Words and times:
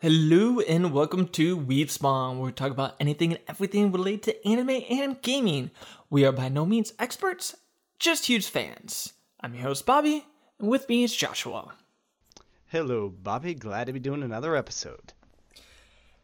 Hello 0.00 0.60
and 0.60 0.92
welcome 0.92 1.26
to 1.26 1.58
Weeb 1.58 1.90
Spawn, 1.90 2.38
where 2.38 2.46
we 2.46 2.52
talk 2.52 2.70
about 2.70 2.94
anything 3.00 3.32
and 3.32 3.40
everything 3.48 3.90
related 3.90 4.22
to 4.22 4.48
anime 4.48 4.84
and 4.88 5.20
gaming. 5.22 5.72
We 6.08 6.24
are 6.24 6.30
by 6.30 6.48
no 6.48 6.64
means 6.64 6.92
experts, 7.00 7.56
just 7.98 8.26
huge 8.26 8.46
fans. 8.46 9.14
I'm 9.40 9.54
your 9.54 9.64
host 9.64 9.86
Bobby, 9.86 10.24
and 10.60 10.68
with 10.68 10.88
me 10.88 11.02
is 11.02 11.16
Joshua. 11.16 11.72
Hello, 12.66 13.08
Bobby. 13.08 13.54
Glad 13.54 13.88
to 13.88 13.92
be 13.92 13.98
doing 13.98 14.22
another 14.22 14.54
episode. 14.54 15.14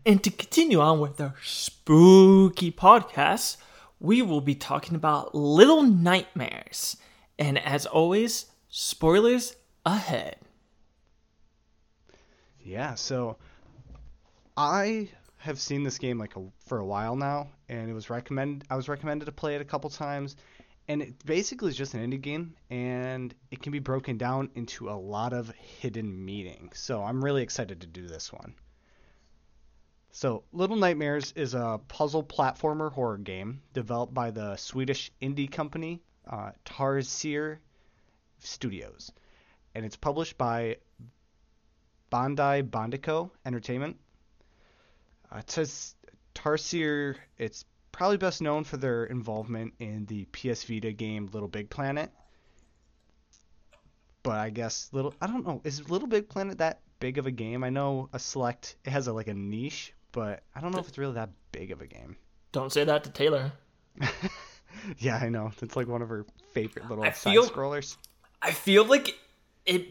And 0.07 0.23
to 0.23 0.31
continue 0.31 0.81
on 0.81 1.01
with 1.01 1.21
our 1.21 1.35
spooky 1.43 2.71
podcast, 2.71 3.57
we 3.99 4.23
will 4.23 4.41
be 4.41 4.55
talking 4.55 4.95
about 4.95 5.35
Little 5.35 5.83
Nightmares. 5.83 6.97
And 7.41 7.59
as 7.59 7.87
always, 7.87 8.47
spoilers 8.69 9.57
ahead. 9.85 10.37
Yeah, 12.63 12.95
so 12.95 13.37
I 14.57 15.09
have 15.39 15.59
seen 15.61 15.83
this 15.83 15.99
game 15.99 16.19
like 16.19 16.37
a, 16.37 16.43
for 16.67 16.79
a 16.79 16.87
while 16.87 17.17
now, 17.17 17.49
and 17.69 17.91
it 17.91 17.93
was 17.93 18.09
recommended. 18.09 18.67
I 18.71 18.77
was 18.77 18.89
recommended 18.89 19.25
to 19.27 19.33
play 19.33 19.57
it 19.57 19.61
a 19.61 19.65
couple 19.65 19.91
times, 19.91 20.37
and 20.87 21.03
it 21.03 21.25
basically 21.25 21.71
is 21.71 21.77
just 21.77 21.95
an 21.95 22.09
indie 22.09 22.21
game, 22.21 22.55
and 22.71 23.35
it 23.51 23.63
can 23.63 23.73
be 23.73 23.81
broken 23.81 24.17
down 24.17 24.51
into 24.55 24.89
a 24.89 24.93
lot 24.93 25.33
of 25.33 25.51
hidden 25.81 26.25
meaning. 26.25 26.71
So 26.75 27.03
I'm 27.03 27.25
really 27.25 27.43
excited 27.43 27.81
to 27.81 27.87
do 27.87 28.07
this 28.07 28.33
one. 28.33 28.55
So 30.13 30.45
Little 30.53 30.77
Nightmares 30.77 31.33
is 31.35 31.55
a 31.55 31.81
puzzle 31.89 32.23
platformer 32.23 32.93
horror 32.93 33.19
game 33.19 33.61
developed 33.73 34.15
by 34.15 34.31
the 34.31 34.55
Swedish 34.57 35.11
indie 35.21 35.51
company 35.51 36.01
uh, 36.31 36.53
Tarsier 36.65 37.59
Studios, 38.39 39.11
and 39.75 39.85
it's 39.85 39.97
published 39.97 40.39
by 40.39 40.77
Bandai 42.13 42.71
Bandico 42.71 43.33
Entertainment 43.45 43.99
uh, 45.35 45.39
it 45.39 45.51
says 45.51 45.95
Tarsier, 46.35 47.17
it's 47.39 47.65
probably 47.93 48.17
best 48.17 48.41
known 48.41 48.65
for 48.65 48.77
their 48.77 49.05
involvement 49.05 49.75
in 49.79 50.07
the 50.07 50.25
PS 50.27 50.65
Vita 50.65 50.93
game 50.93 51.29
Little 51.33 51.49
Big 51.49 51.71
Planet. 51.71 52.11
But 54.23 54.39
I 54.39 54.51
guess 54.51 54.89
little 54.93 55.15
I 55.21 55.27
don't 55.27 55.47
know, 55.47 55.61
is 55.65 55.91
Little 55.91 56.09
Big 56.09 56.29
Planet 56.29 56.59
that 56.59 56.81
big 56.99 57.19
of 57.19 57.27
a 57.27 57.31
game? 57.31 57.63
I 57.63 57.71
know 57.71 58.09
a 58.13 58.19
select 58.19 58.77
it 58.85 58.91
has 58.91 59.07
a 59.07 59.13
like 59.13 59.29
a 59.29 59.35
niche, 59.35 59.93
but 60.13 60.43
I 60.55 60.61
don't 60.61 60.73
know 60.73 60.79
if 60.79 60.89
it's 60.89 60.99
really 60.99 61.15
that 61.15 61.31
big 61.53 61.71
of 61.71 61.83
a 61.83 61.87
game. 61.87 62.17
Don't 62.53 62.73
say 62.73 62.85
that 62.85 63.05
to 63.05 63.11
Taylor. 63.11 63.53
yeah, 64.99 65.17
I 65.17 65.29
know. 65.29 65.53
It's 65.61 65.77
like 65.77 65.89
one 65.89 66.03
of 66.03 66.09
her 66.09 66.25
favorite 66.53 66.89
little 66.89 67.05
side 67.13 67.37
scrollers. 67.37 67.97
I 68.41 68.53
feel 68.53 68.85
like 68.85 69.15
it 69.67 69.89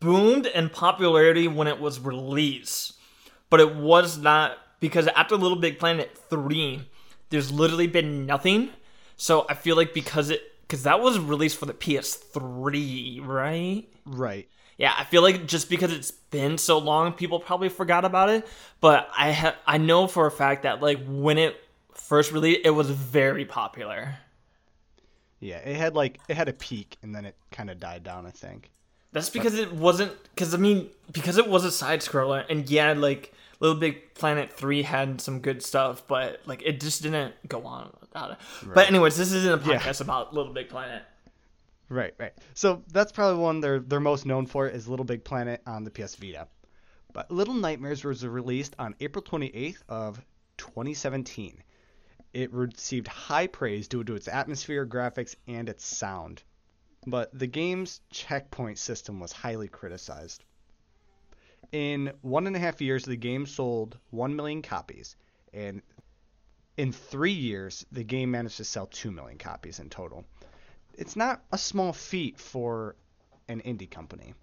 boomed 0.00 0.46
in 0.46 0.68
popularity 0.68 1.48
when 1.48 1.68
it 1.68 1.78
was 1.78 2.00
released, 2.00 2.94
but 3.48 3.60
it 3.60 3.76
was 3.76 4.18
not 4.18 4.58
because 4.80 5.06
after 5.08 5.36
Little 5.36 5.58
Big 5.58 5.78
Planet 5.78 6.16
3, 6.28 6.82
there's 7.30 7.52
literally 7.52 7.86
been 7.86 8.26
nothing. 8.26 8.70
So 9.16 9.46
I 9.48 9.54
feel 9.54 9.76
like 9.76 9.94
because 9.94 10.30
it 10.30 10.42
because 10.62 10.84
that 10.84 11.00
was 11.00 11.18
released 11.18 11.58
for 11.58 11.66
the 11.66 11.74
PS3, 11.74 13.26
right? 13.26 13.84
Right. 14.06 14.48
Yeah, 14.76 14.94
I 14.96 15.04
feel 15.04 15.20
like 15.20 15.46
just 15.46 15.68
because 15.68 15.92
it's 15.92 16.10
been 16.10 16.56
so 16.56 16.78
long, 16.78 17.12
people 17.12 17.38
probably 17.38 17.68
forgot 17.68 18.04
about 18.04 18.30
it. 18.30 18.48
But 18.80 19.10
I 19.16 19.32
ha- 19.32 19.56
I 19.66 19.78
know 19.78 20.06
for 20.06 20.26
a 20.26 20.30
fact 20.30 20.62
that 20.62 20.80
like 20.80 21.04
when 21.06 21.36
it 21.36 21.62
first 21.92 22.32
released, 22.32 22.60
it 22.64 22.70
was 22.70 22.88
very 22.88 23.44
popular. 23.44 24.16
Yeah, 25.38 25.56
it 25.56 25.76
had 25.76 25.94
like 25.94 26.20
it 26.28 26.36
had 26.36 26.48
a 26.48 26.52
peak 26.52 26.96
and 27.02 27.14
then 27.14 27.24
it 27.24 27.36
kind 27.50 27.68
of 27.68 27.78
died 27.78 28.04
down, 28.04 28.26
I 28.26 28.30
think. 28.30 28.70
That's 29.12 29.28
because 29.28 29.58
it 29.58 29.72
wasn't 29.72 30.12
because 30.34 30.54
I 30.54 30.56
mean 30.56 30.88
because 31.12 31.36
it 31.36 31.48
was 31.48 31.64
a 31.64 31.70
side 31.70 32.00
scroller 32.00 32.44
and 32.48 32.70
yeah 32.70 32.92
like 32.92 33.34
Little 33.60 33.78
Big 33.78 34.14
Planet 34.14 34.52
3 34.52 34.82
had 34.82 35.20
some 35.20 35.40
good 35.40 35.62
stuff 35.62 36.02
but 36.08 36.40
like 36.46 36.62
it 36.64 36.80
just 36.80 37.02
didn't 37.02 37.34
go 37.46 37.64
on 37.66 37.94
without 38.00 38.32
it. 38.32 38.38
But 38.74 38.88
anyways, 38.88 39.16
this 39.16 39.32
isn't 39.32 39.62
a 39.62 39.70
Yeah. 39.70 39.78
podcast 39.78 40.00
about 40.00 40.34
Little 40.34 40.52
Big 40.52 40.68
Planet. 40.68 41.02
Right, 41.88 42.14
right. 42.18 42.32
So 42.54 42.82
that's 42.92 43.12
probably 43.12 43.42
one 43.42 43.60
they're 43.60 43.80
they're 43.80 44.00
most 44.00 44.24
known 44.26 44.46
for 44.46 44.66
is 44.68 44.88
Little 44.88 45.04
Big 45.04 45.24
Planet 45.24 45.60
on 45.66 45.84
the 45.84 45.90
PS 45.90 46.14
Vita. 46.16 46.48
But 47.12 47.30
Little 47.30 47.54
Nightmares 47.54 48.04
was 48.04 48.24
released 48.24 48.76
on 48.78 48.94
April 49.00 49.22
28th 49.24 49.82
of 49.88 50.24
2017. 50.58 51.62
It 52.32 52.52
received 52.52 53.08
high 53.08 53.48
praise 53.48 53.88
due 53.88 54.04
to 54.04 54.14
its 54.14 54.28
atmosphere, 54.28 54.86
graphics, 54.86 55.34
and 55.48 55.68
its 55.68 55.84
sound. 55.84 56.44
But 57.06 57.36
the 57.36 57.48
game's 57.48 58.00
checkpoint 58.10 58.78
system 58.78 59.18
was 59.18 59.32
highly 59.32 59.66
criticized. 59.66 60.44
In 61.72 62.12
one 62.22 62.46
and 62.46 62.56
a 62.56 62.58
half 62.58 62.80
years, 62.80 63.04
the 63.04 63.16
game 63.16 63.46
sold 63.46 63.98
1 64.10 64.34
million 64.34 64.62
copies, 64.62 65.16
and 65.52 65.82
in 66.76 66.92
three 66.92 67.32
years, 67.32 67.86
the 67.92 68.04
game 68.04 68.30
managed 68.30 68.56
to 68.56 68.64
sell 68.64 68.86
2 68.86 69.10
million 69.10 69.38
copies 69.38 69.78
in 69.78 69.88
total 69.88 70.24
it's 71.00 71.16
not 71.16 71.42
a 71.50 71.58
small 71.58 71.92
feat 71.92 72.38
for 72.38 72.94
an 73.48 73.62
indie 73.62 73.90
company. 73.90 74.34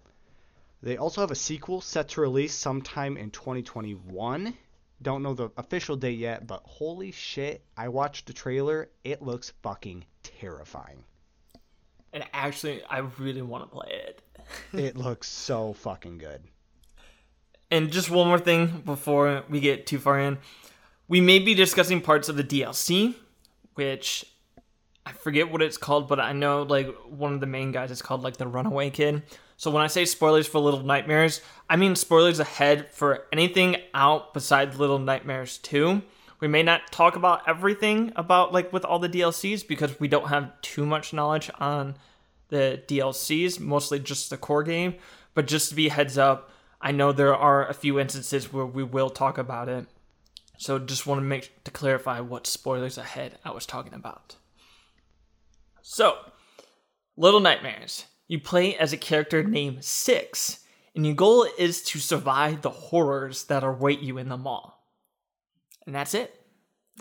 They 0.82 0.96
also 0.96 1.20
have 1.20 1.30
a 1.30 1.36
sequel 1.36 1.80
set 1.80 2.10
to 2.10 2.20
release 2.20 2.52
sometime 2.52 3.16
in 3.16 3.30
2021. 3.30 4.54
Don't 5.00 5.22
know 5.22 5.34
the 5.34 5.50
official 5.56 5.96
date 5.96 6.18
yet, 6.18 6.46
but 6.46 6.62
holy 6.64 7.12
shit, 7.12 7.62
I 7.76 7.88
watched 7.88 8.26
the 8.26 8.32
trailer. 8.32 8.90
It 9.04 9.22
looks 9.22 9.52
fucking 9.62 10.04
terrifying. 10.22 11.04
And 12.12 12.24
actually 12.32 12.82
I 12.84 12.98
really 13.18 13.42
want 13.42 13.64
to 13.64 13.70
play 13.70 13.90
it. 13.90 14.22
it 14.72 14.96
looks 15.06 15.28
so 15.28 15.74
fucking 15.74 16.18
good. 16.18 16.42
And 17.70 17.90
just 17.90 18.10
one 18.10 18.28
more 18.28 18.38
thing 18.38 18.82
before 18.84 19.44
we 19.48 19.60
get 19.60 19.86
too 19.86 19.98
far 19.98 20.18
in. 20.18 20.38
We 21.06 21.20
may 21.20 21.38
be 21.38 21.54
discussing 21.54 22.00
parts 22.00 22.28
of 22.28 22.36
the 22.36 22.44
DLC, 22.44 23.14
which 23.74 24.24
I 25.04 25.12
forget 25.12 25.50
what 25.50 25.62
it's 25.62 25.78
called, 25.78 26.08
but 26.08 26.20
I 26.20 26.32
know 26.32 26.62
like 26.62 26.94
one 27.08 27.32
of 27.32 27.40
the 27.40 27.46
main 27.46 27.72
guys 27.72 27.90
is 27.90 28.02
called 28.02 28.22
like 28.22 28.36
the 28.36 28.46
Runaway 28.46 28.90
Kid. 28.90 29.22
So 29.56 29.70
when 29.70 29.82
I 29.82 29.86
say 29.86 30.04
spoilers 30.04 30.46
for 30.46 30.58
Little 30.60 30.82
Nightmares, 30.82 31.40
I 31.68 31.76
mean 31.76 31.96
spoilers 31.96 32.40
ahead 32.40 32.90
for 32.90 33.24
anything 33.32 33.76
out 33.94 34.34
besides 34.34 34.78
Little 34.78 34.98
Nightmares 34.98 35.58
2. 35.58 36.02
We 36.40 36.48
may 36.48 36.62
not 36.62 36.92
talk 36.92 37.16
about 37.16 37.48
everything 37.48 38.12
about 38.16 38.52
like 38.52 38.72
with 38.72 38.84
all 38.84 38.98
the 38.98 39.08
DLCs 39.08 39.66
because 39.66 39.98
we 39.98 40.08
don't 40.08 40.28
have 40.28 40.60
too 40.60 40.86
much 40.86 41.12
knowledge 41.12 41.50
on 41.58 41.96
the 42.48 42.82
DLCs, 42.86 43.58
mostly 43.58 43.98
just 43.98 44.30
the 44.30 44.36
core 44.36 44.62
game. 44.62 44.94
But 45.34 45.46
just 45.46 45.70
to 45.70 45.74
be 45.74 45.88
heads 45.88 46.18
up, 46.18 46.50
I 46.80 46.92
know 46.92 47.12
there 47.12 47.34
are 47.34 47.66
a 47.66 47.74
few 47.74 47.98
instances 47.98 48.52
where 48.52 48.66
we 48.66 48.84
will 48.84 49.10
talk 49.10 49.38
about 49.38 49.68
it. 49.68 49.86
So 50.58 50.78
just 50.78 51.06
want 51.06 51.20
to 51.20 51.24
make 51.24 51.64
to 51.64 51.70
clarify 51.70 52.20
what 52.20 52.46
spoilers 52.46 52.98
ahead 52.98 53.38
I 53.44 53.52
was 53.52 53.66
talking 53.66 53.94
about. 53.94 54.36
So, 55.82 56.16
Little 57.16 57.40
Nightmares. 57.40 58.04
You 58.26 58.38
play 58.38 58.76
as 58.76 58.92
a 58.92 58.98
character 58.98 59.42
named 59.42 59.84
Six, 59.84 60.60
and 60.94 61.06
your 61.06 61.14
goal 61.14 61.46
is 61.56 61.82
to 61.84 61.98
survive 61.98 62.60
the 62.60 62.70
horrors 62.70 63.44
that 63.44 63.64
await 63.64 64.00
you 64.00 64.18
in 64.18 64.28
the 64.28 64.36
maw. 64.36 64.74
And 65.86 65.94
that's 65.94 66.12
it. 66.12 66.44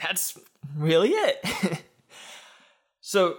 That's 0.01 0.37
really 0.75 1.09
it. 1.09 1.83
so, 3.01 3.37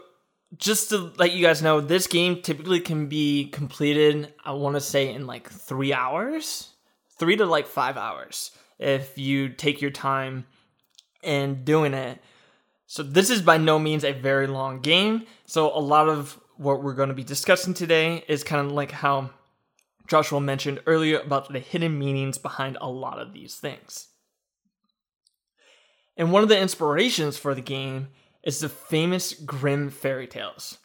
just 0.57 0.91
to 0.91 1.13
let 1.19 1.33
you 1.33 1.45
guys 1.45 1.63
know, 1.63 1.81
this 1.81 2.07
game 2.07 2.41
typically 2.41 2.81
can 2.81 3.07
be 3.07 3.49
completed, 3.51 4.33
I 4.45 4.53
want 4.53 4.77
to 4.77 4.81
say, 4.81 5.13
in 5.13 5.27
like 5.27 5.51
three 5.51 5.93
hours, 5.93 6.71
three 7.19 7.37
to 7.37 7.45
like 7.45 7.67
five 7.67 7.97
hours, 7.97 8.53
if 8.79 9.19
you 9.19 9.51
take 9.51 9.83
your 9.83 9.91
time 9.91 10.47
in 11.23 11.65
doing 11.65 11.93
it. 11.93 12.21
So, 12.87 13.03
this 13.03 13.29
is 13.29 13.43
by 13.43 13.59
no 13.59 13.79
means 13.79 14.05
a 14.05 14.13
very 14.13 14.47
long 14.47 14.81
game. 14.81 15.27
So, 15.45 15.77
a 15.77 15.81
lot 15.81 16.09
of 16.09 16.41
what 16.57 16.83
we're 16.83 16.95
going 16.95 17.11
to 17.11 17.15
be 17.15 17.25
discussing 17.25 17.75
today 17.75 18.25
is 18.29 18.43
kind 18.43 18.67
of 18.67 18.73
like 18.73 18.91
how 18.91 19.31
Joshua 20.09 20.41
mentioned 20.41 20.81
earlier 20.87 21.19
about 21.21 21.53
the 21.53 21.61
hidden 21.61 21.99
meanings 21.99 22.39
behind 22.39 22.79
a 22.81 22.89
lot 22.89 23.19
of 23.19 23.35
these 23.35 23.57
things. 23.57 24.09
And 26.17 26.33
one 26.33 26.43
of 26.43 26.49
the 26.49 26.59
inspirations 26.59 27.37
for 27.37 27.55
the 27.55 27.61
game 27.61 28.09
is 28.49 28.61
the 28.61 28.69
famous 28.71 29.35
Grimm 29.35 29.91
fairy 29.91 30.27
tales. 30.27 30.79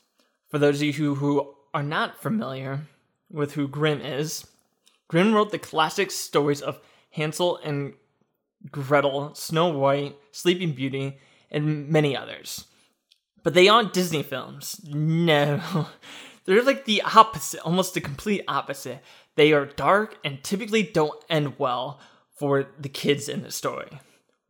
For 0.49 0.59
those 0.59 0.81
of 0.81 0.83
you 0.83 0.91
who, 0.91 1.15
who 1.15 1.55
are 1.73 1.81
not 1.81 2.21
familiar 2.21 2.81
with 3.31 3.53
who 3.53 3.69
Grimm 3.69 4.01
is, 4.01 4.45
Grimm 5.07 5.33
wrote 5.33 5.51
the 5.51 5.59
classic 5.59 6.11
stories 6.11 6.61
of 6.61 6.81
Hansel 7.11 7.55
and 7.63 7.93
Gretel, 8.69 9.33
Snow 9.35 9.69
White, 9.69 10.17
Sleeping 10.33 10.73
Beauty, 10.73 11.19
and 11.49 11.87
many 11.87 12.17
others. 12.17 12.65
But 13.43 13.53
they 13.53 13.69
aren't 13.69 13.93
Disney 13.93 14.23
films. 14.23 14.81
No. 14.83 15.87
They're 16.45 16.63
like 16.63 16.83
the 16.83 17.01
opposite, 17.03 17.61
almost 17.61 17.93
the 17.93 18.01
complete 18.01 18.43
opposite. 18.45 19.01
They 19.37 19.53
are 19.53 19.67
dark 19.67 20.17
and 20.25 20.43
typically 20.43 20.83
don't 20.83 21.23
end 21.29 21.57
well 21.57 22.01
for 22.37 22.67
the 22.77 22.89
kids 22.89 23.29
in 23.29 23.41
the 23.41 23.51
story. 23.51 24.01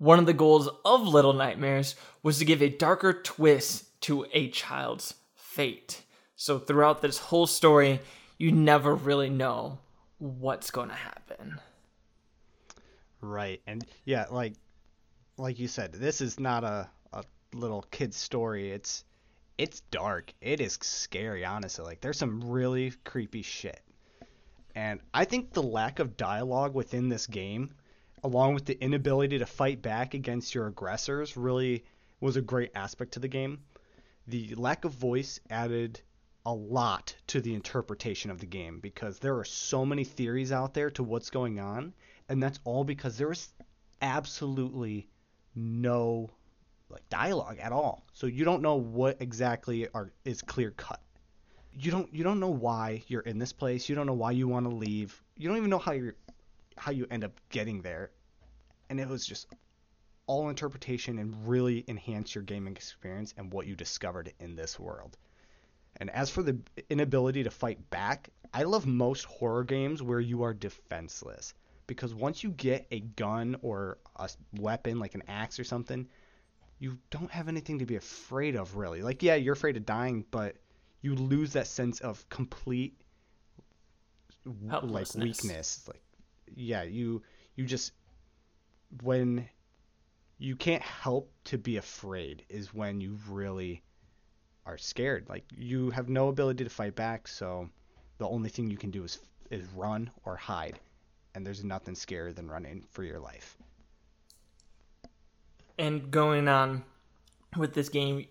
One 0.04 0.20
of 0.20 0.26
the 0.26 0.34
goals 0.34 0.68
of 0.84 1.08
Little 1.08 1.32
Nightmares 1.32 1.96
was 2.24 2.38
to 2.40 2.44
give 2.44 2.62
a 2.62 2.68
darker 2.68 3.14
twist 3.14 4.02
to 4.02 4.26
a 4.34 4.50
child's 4.50 5.14
fate. 5.34 6.02
So 6.36 6.60
throughout 6.60 7.02
this 7.02 7.18
whole 7.18 7.48
story, 7.48 8.02
you 8.38 8.52
never 8.52 8.94
really 8.96 9.30
know 9.30 9.80
what's 10.18 10.72
going 10.72 10.90
to 10.90 10.94
happen. 10.94 11.58
Right. 13.22 13.62
And 13.66 13.86
yeah, 14.04 14.26
like 14.30 14.56
like 15.38 15.58
you 15.58 15.70
said, 15.70 15.94
this 15.94 16.20
is 16.20 16.38
not 16.38 16.66
a, 16.66 16.90
a 17.14 17.24
little 17.54 17.86
kid 17.90 18.14
story. 18.14 18.72
It's 18.72 19.06
it's 19.58 19.80
dark. 19.90 20.34
It 20.42 20.60
is 20.60 20.78
scary, 20.82 21.46
honestly. 21.46 21.86
Like 21.86 22.02
there's 22.02 22.18
some 22.18 22.42
really 22.52 22.92
creepy 23.06 23.42
shit. 23.42 23.80
And 24.76 25.00
I 25.14 25.24
think 25.24 25.54
the 25.54 25.64
lack 25.64 26.00
of 26.00 26.18
dialogue 26.18 26.74
within 26.76 27.08
this 27.08 27.26
game, 27.26 27.74
along 28.24 28.54
with 28.54 28.66
the 28.66 28.82
inability 28.82 29.40
to 29.40 29.46
fight 29.46 29.82
back 29.82 30.14
against 30.14 30.56
your 30.56 30.68
aggressors, 30.68 31.36
really 31.36 31.84
was 32.20 32.36
a 32.36 32.42
great 32.42 32.72
aspect 32.76 33.14
to 33.14 33.20
the 33.20 33.28
game. 33.28 33.60
The 34.28 34.56
lack 34.56 34.86
of 34.86 34.94
voice 34.94 35.40
added 35.50 36.00
a 36.46 36.54
lot 36.54 37.16
to 37.28 37.42
the 37.42 37.54
interpretation 37.54 38.32
of 38.32 38.40
the 38.40 38.46
game 38.46 38.80
because 38.80 39.20
there 39.20 39.38
are 39.38 39.46
so 39.46 39.86
many 39.86 40.04
theories 40.04 40.52
out 40.52 40.74
there 40.74 40.90
to 40.92 41.04
what's 41.04 41.30
going 41.30 41.60
on 41.60 41.94
and 42.30 42.42
that's 42.42 42.60
all 42.64 42.84
because 42.84 43.18
there 43.18 43.28
was 43.28 43.50
absolutely 44.02 45.08
no 45.56 46.30
like 46.90 47.08
dialogue 47.10 47.58
at 47.60 47.72
all. 47.72 48.06
So 48.14 48.28
you 48.28 48.46
don't 48.46 48.62
know 48.62 48.76
what 48.76 49.18
exactly 49.22 49.88
are 49.94 50.12
is 50.26 50.42
clear 50.42 50.72
cut. 50.72 51.02
You 51.74 51.92
don't 51.92 52.14
you 52.14 52.24
don't 52.24 52.40
know 52.40 52.50
why 52.50 53.04
you're 53.08 53.22
in 53.22 53.40
this 53.40 53.54
place. 53.54 53.90
You 53.90 53.96
don't 53.96 54.06
know 54.06 54.14
why 54.14 54.32
you 54.32 54.48
want 54.48 54.70
to 54.70 54.76
leave. 54.76 55.22
You 55.38 55.48
don't 55.48 55.58
even 55.58 55.70
know 55.70 55.80
how 55.80 55.94
you 55.94 56.14
how 56.78 56.92
you 56.92 57.08
end 57.10 57.24
up 57.24 57.40
getting 57.50 57.82
there. 57.82 58.12
And 58.90 59.00
it 59.00 59.08
was 59.08 59.26
just 59.26 59.48
all 60.28 60.50
interpretation 60.50 61.20
and 61.20 61.48
really 61.48 61.84
enhance 61.88 62.34
your 62.34 62.44
gaming 62.44 62.76
experience 62.76 63.34
and 63.38 63.52
what 63.52 63.68
you 63.68 63.76
discovered 63.76 64.34
in 64.40 64.56
this 64.56 64.80
world. 64.80 65.18
And 65.98 66.10
as 66.10 66.30
for 66.30 66.42
the 66.42 66.58
inability 66.90 67.44
to 67.44 67.52
fight 67.52 67.90
back, 67.90 68.30
I 68.54 68.64
love 68.64 68.86
most 68.86 69.26
horror 69.26 69.64
games 69.64 70.02
where 70.02 70.20
you 70.20 70.44
are 70.44 70.54
defenseless 70.54 71.54
because 71.88 72.14
once 72.14 72.44
you 72.44 72.52
get 72.52 72.88
a 72.92 73.02
gun 73.02 73.56
or 73.62 73.98
a 74.16 74.30
weapon 74.54 75.00
like 75.00 75.16
an 75.16 75.24
axe 75.28 75.60
or 75.60 75.64
something, 75.64 76.08
you 76.80 76.98
don't 77.10 77.32
have 77.32 77.48
anything 77.48 77.80
to 77.80 77.86
be 77.86 77.96
afraid 77.96 78.56
of 78.56 78.76
really. 78.76 79.02
Like 79.02 79.24
yeah, 79.24 79.36
you're 79.36 79.54
afraid 79.54 79.78
of 79.78 79.86
dying, 79.86 80.26
but 80.32 80.56
you 81.02 81.16
lose 81.16 81.54
that 81.54 81.68
sense 81.68 82.00
of 82.00 82.28
complete 82.30 82.96
like 84.46 85.14
weakness. 85.16 85.88
Like 85.88 86.03
yeah, 86.56 86.84
you 86.84 87.22
you 87.56 87.66
just 87.66 87.92
when 89.02 89.48
you 90.38 90.56
can't 90.56 90.84
help 90.84 91.32
to 91.46 91.58
be 91.58 91.78
afraid 91.78 92.46
is 92.50 92.74
when 92.74 93.00
you 93.00 93.18
really 93.30 93.82
are 94.66 94.78
scared. 94.78 95.28
Like 95.30 95.46
you 95.56 95.90
have 95.92 96.10
no 96.10 96.30
ability 96.30 96.64
to 96.64 96.70
fight 96.70 96.96
back, 96.96 97.28
so 97.28 97.70
the 98.18 98.28
only 98.28 98.50
thing 98.50 98.70
you 98.70 98.78
can 98.78 98.92
do 98.92 99.04
is 99.04 99.20
is 99.50 99.66
run 99.76 100.10
or 100.26 100.36
hide 100.36 100.80
and 101.36 101.46
there's 101.46 101.64
nothing 101.64 101.96
scarier 101.96 102.34
than 102.34 102.50
running 102.50 102.84
for 102.90 103.04
your 103.04 103.20
life. 103.20 103.58
And 105.78 106.12
going 106.12 106.48
on 106.48 106.84
with 107.58 107.74
this 107.74 107.90
game, 107.90 108.28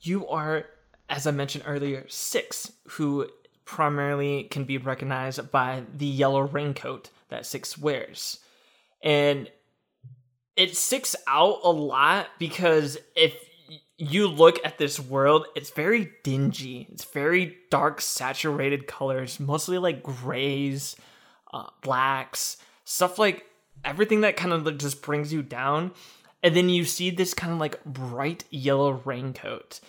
you 0.00 0.26
are, 0.28 0.66
as 1.08 1.26
I 1.26 1.30
mentioned 1.30 1.64
earlier, 1.66 2.04
six, 2.08 2.72
who 2.88 3.28
primarily 3.64 4.44
can 4.44 4.64
be 4.64 4.78
recognized 4.78 5.50
by 5.52 5.84
the 5.96 6.06
yellow 6.06 6.40
raincoat 6.40 7.10
that 7.30 7.46
Six 7.46 7.78
wears. 7.78 8.38
And 9.02 9.50
it 10.56 10.76
sticks 10.76 11.16
out 11.26 11.60
a 11.64 11.70
lot 11.70 12.28
because 12.38 12.98
if 13.16 13.34
you 13.96 14.28
look 14.28 14.58
at 14.64 14.78
this 14.78 14.98
world, 14.98 15.46
it's 15.54 15.70
very 15.70 16.12
dingy. 16.24 16.88
It's 16.90 17.04
very 17.04 17.56
dark, 17.70 18.00
saturated 18.00 18.86
colors, 18.86 19.38
mostly 19.38 19.78
like 19.78 20.02
grays, 20.02 20.96
uh, 21.52 21.66
blacks, 21.82 22.56
stuff 22.84 23.18
like 23.18 23.44
everything 23.84 24.22
that 24.22 24.36
kind 24.36 24.52
of 24.52 24.78
just 24.78 25.02
brings 25.02 25.32
you 25.32 25.42
down. 25.42 25.92
And 26.42 26.56
then 26.56 26.68
you 26.68 26.84
see 26.84 27.10
this 27.10 27.34
kind 27.34 27.52
of 27.52 27.58
like 27.58 27.84
bright 27.84 28.44
yellow 28.50 29.02
raincoat. 29.04 29.80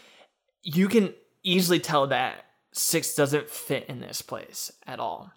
You 0.62 0.88
can 0.88 1.14
easily 1.44 1.80
tell 1.80 2.08
that 2.08 2.46
Six 2.74 3.16
doesn't 3.16 3.50
fit 3.50 3.86
in 3.88 4.00
this 4.00 4.22
place 4.22 4.72
at 4.88 5.00
all. 5.00 5.32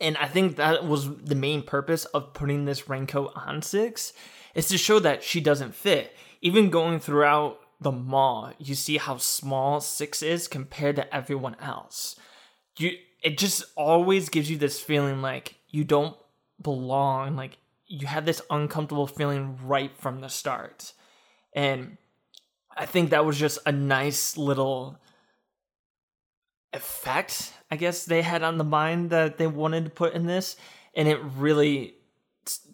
And 0.00 0.16
I 0.18 0.28
think 0.28 0.56
that 0.56 0.84
was 0.84 1.16
the 1.16 1.34
main 1.34 1.62
purpose 1.62 2.04
of 2.06 2.34
putting 2.34 2.64
this 2.64 2.88
raincoat 2.88 3.32
on 3.34 3.62
Six 3.62 4.12
is 4.54 4.68
to 4.68 4.78
show 4.78 4.98
that 4.98 5.22
she 5.22 5.40
doesn't 5.40 5.74
fit. 5.74 6.14
Even 6.42 6.70
going 6.70 7.00
throughout 7.00 7.58
the 7.80 7.92
maw, 7.92 8.52
you 8.58 8.74
see 8.74 8.98
how 8.98 9.16
small 9.16 9.80
Six 9.80 10.22
is 10.22 10.48
compared 10.48 10.96
to 10.96 11.14
everyone 11.14 11.56
else. 11.60 12.16
You 12.78 12.92
it 13.22 13.38
just 13.38 13.64
always 13.74 14.28
gives 14.28 14.50
you 14.50 14.56
this 14.56 14.80
feeling 14.80 15.20
like 15.20 15.56
you 15.68 15.84
don't 15.84 16.16
belong 16.62 17.36
like 17.36 17.58
you 17.86 18.06
have 18.06 18.24
this 18.24 18.40
uncomfortable 18.50 19.06
feeling 19.06 19.58
right 19.64 19.96
from 19.96 20.20
the 20.20 20.28
start 20.28 20.92
and 21.52 21.98
i 22.76 22.86
think 22.86 23.10
that 23.10 23.26
was 23.26 23.38
just 23.38 23.58
a 23.66 23.72
nice 23.72 24.36
little 24.36 24.98
effect 26.72 27.52
i 27.70 27.76
guess 27.76 28.04
they 28.04 28.22
had 28.22 28.42
on 28.42 28.58
the 28.58 28.64
mind 28.64 29.10
that 29.10 29.38
they 29.38 29.46
wanted 29.46 29.84
to 29.84 29.90
put 29.90 30.14
in 30.14 30.26
this 30.26 30.56
and 30.94 31.08
it 31.08 31.18
really 31.36 31.94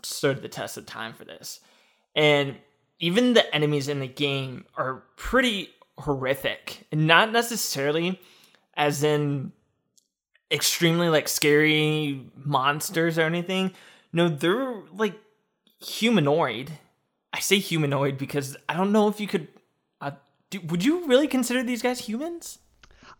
stood 0.02 0.42
the 0.42 0.48
test 0.48 0.76
of 0.76 0.86
time 0.86 1.12
for 1.12 1.24
this 1.24 1.60
and 2.14 2.56
even 2.98 3.32
the 3.32 3.54
enemies 3.54 3.88
in 3.88 4.00
the 4.00 4.06
game 4.06 4.64
are 4.76 5.02
pretty 5.16 5.70
horrific 5.98 6.86
and 6.92 7.06
not 7.06 7.32
necessarily 7.32 8.20
as 8.74 9.02
in 9.02 9.52
extremely 10.52 11.08
like 11.08 11.28
scary 11.28 12.30
monsters 12.36 13.18
or 13.18 13.22
anything. 13.22 13.72
No, 14.12 14.28
they're 14.28 14.82
like 14.92 15.18
humanoid. 15.80 16.72
I 17.32 17.40
say 17.40 17.58
humanoid 17.58 18.18
because 18.18 18.56
I 18.68 18.74
don't 18.74 18.92
know 18.92 19.08
if 19.08 19.18
you 19.18 19.26
could. 19.26 19.48
Uh, 20.00 20.12
do, 20.50 20.60
would 20.60 20.84
you 20.84 21.06
really 21.06 21.26
consider 21.26 21.62
these 21.62 21.82
guys 21.82 22.00
humans? 22.00 22.58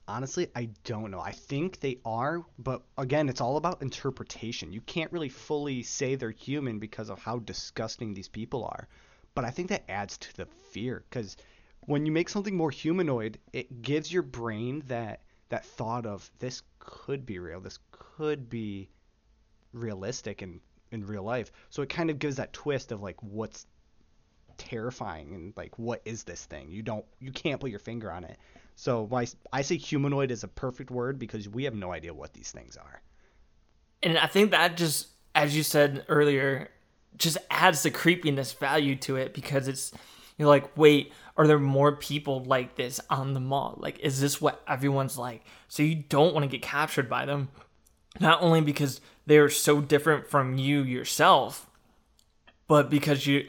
Honestly, 0.08 0.49
I 0.54 0.69
don't 0.84 1.10
know. 1.10 1.20
I 1.20 1.32
think 1.32 1.81
they 1.81 1.99
are, 2.04 2.44
but 2.58 2.82
again, 2.99 3.28
it's 3.28 3.40
all 3.40 3.56
about 3.56 3.82
interpretation. 3.82 4.72
You 4.72 4.81
can't 4.81 5.12
really 5.12 5.28
fully 5.28 5.82
say 5.82 6.14
they're 6.16 6.31
human 6.31 6.78
because 6.78 7.08
of 7.08 7.20
how 7.20 7.38
disgusting 7.38 8.12
these 8.12 8.28
people 8.28 8.64
are. 8.64 8.88
But 9.34 9.44
I 9.44 9.50
think 9.50 9.69
that 9.69 9.88
adds 9.88 10.19
to 10.19 10.37
the 10.37 10.46
fear 10.70 11.04
because 11.08 11.37
when 11.87 12.04
you 12.04 12.12
make 12.12 12.28
something 12.28 12.56
more 12.56 12.70
humanoid, 12.70 13.38
it 13.52 13.82
gives 13.82 14.12
your 14.12 14.22
brain 14.22 14.82
that 14.87 15.22
that 15.49 15.64
thought 15.64 16.06
of 16.06 16.31
this 16.38 16.62
could 16.78 17.25
be 17.25 17.38
real. 17.38 17.60
This 17.60 17.78
could 17.90 18.49
be 18.50 18.90
realistic 19.72 20.43
in 20.43 20.60
in 20.90 21.06
real 21.06 21.22
life. 21.22 21.52
So 21.70 21.82
it 21.82 21.88
kind 21.88 22.10
of 22.10 22.19
gives 22.19 22.37
that 22.37 22.52
twist 22.52 22.93
of 22.93 23.02
like 23.02 23.22
what's 23.22 23.66
terrifying 24.59 25.35
and 25.35 25.52
like 25.56 25.78
what 25.78 26.02
is 26.04 26.25
this 26.25 26.44
thing? 26.44 26.71
You 26.71 26.82
don't 26.82 27.04
you 27.21 27.32
can't 27.32 27.61
put 27.61 27.71
your 27.71 27.78
finger 27.78 28.11
on 28.11 28.25
it. 28.25 28.38
So 28.76 29.02
why 29.02 29.26
I 29.52 29.62
say 29.62 29.76
humanoid 29.76 30.31
is 30.31 30.45
a 30.45 30.49
perfect 30.49 30.91
word 30.91 31.19
because 31.19 31.49
we 31.49 31.64
have 31.64 31.75
no 31.75 31.93
idea 31.93 32.14
what 32.14 32.33
these 32.33 32.50
things 32.50 32.76
are. 32.76 33.02
And 34.02 34.19
I 34.19 34.26
think 34.26 34.50
that 34.50 34.76
just 34.76 35.09
as 35.35 35.57
you 35.57 35.62
said 35.62 36.05
earlier 36.09 36.69
just 37.17 37.38
adds 37.50 37.83
the 37.83 37.91
creepiness 37.91 38.52
value 38.52 38.97
to 38.97 39.17
it 39.17 39.35
because 39.35 39.69
it's 39.69 39.93
you're 40.38 40.49
like, 40.49 40.76
wait, 40.76 41.12
are 41.37 41.47
there 41.47 41.59
more 41.59 41.97
people 41.97 42.43
like 42.45 42.75
this 42.76 43.00
on 43.11 43.35
the 43.35 43.41
maw? 43.41 43.75
Like, 43.76 43.99
is 44.00 44.21
this 44.21 44.41
what 44.41 44.62
everyone's 44.67 45.19
like? 45.19 45.45
So 45.69 45.83
you 45.83 45.95
don't 45.95 46.35
want 46.35 46.45
to 46.45 46.49
get 46.49 46.62
captured 46.62 47.09
by 47.09 47.26
them, 47.26 47.49
not 48.19 48.43
only 48.43 48.61
because 48.61 49.00
they're 49.26 49.50
so 49.50 49.81
different 49.81 50.29
from 50.29 50.59
you 50.59 50.83
yourself, 50.83 51.69
but 52.67 52.91
because 52.91 53.26
you 53.26 53.47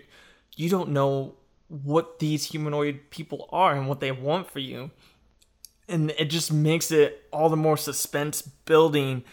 you 0.55 0.69
don't 0.69 0.89
know 0.89 1.35
what 1.67 2.19
these 2.19 2.45
humanoid 2.45 2.99
people 3.09 3.49
are 3.51 3.73
and 3.73 3.87
what 3.87 3.99
they 3.99 4.11
want 4.11 4.51
for 4.51 4.59
you. 4.59 4.91
And 5.87 6.11
it 6.11 6.25
just 6.25 6.51
makes 6.51 6.91
it 6.91 7.27
all 7.31 7.49
the 7.49 7.57
more 7.57 7.77
suspense 7.77 8.41
building 8.41 9.23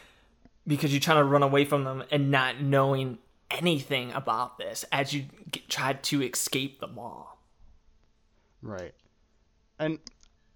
because 0.66 0.92
you're 0.92 1.00
trying 1.00 1.18
to 1.18 1.24
run 1.24 1.42
away 1.42 1.64
from 1.64 1.84
them 1.84 2.04
and 2.10 2.30
not 2.30 2.60
knowing 2.60 3.18
anything 3.50 4.12
about 4.12 4.58
this 4.58 4.84
as 4.92 5.12
you 5.12 5.24
get, 5.50 6.02
to 6.04 6.22
escape 6.22 6.80
the 6.80 6.86
maw. 6.86 7.26
Right. 8.62 8.94
And 9.78 9.98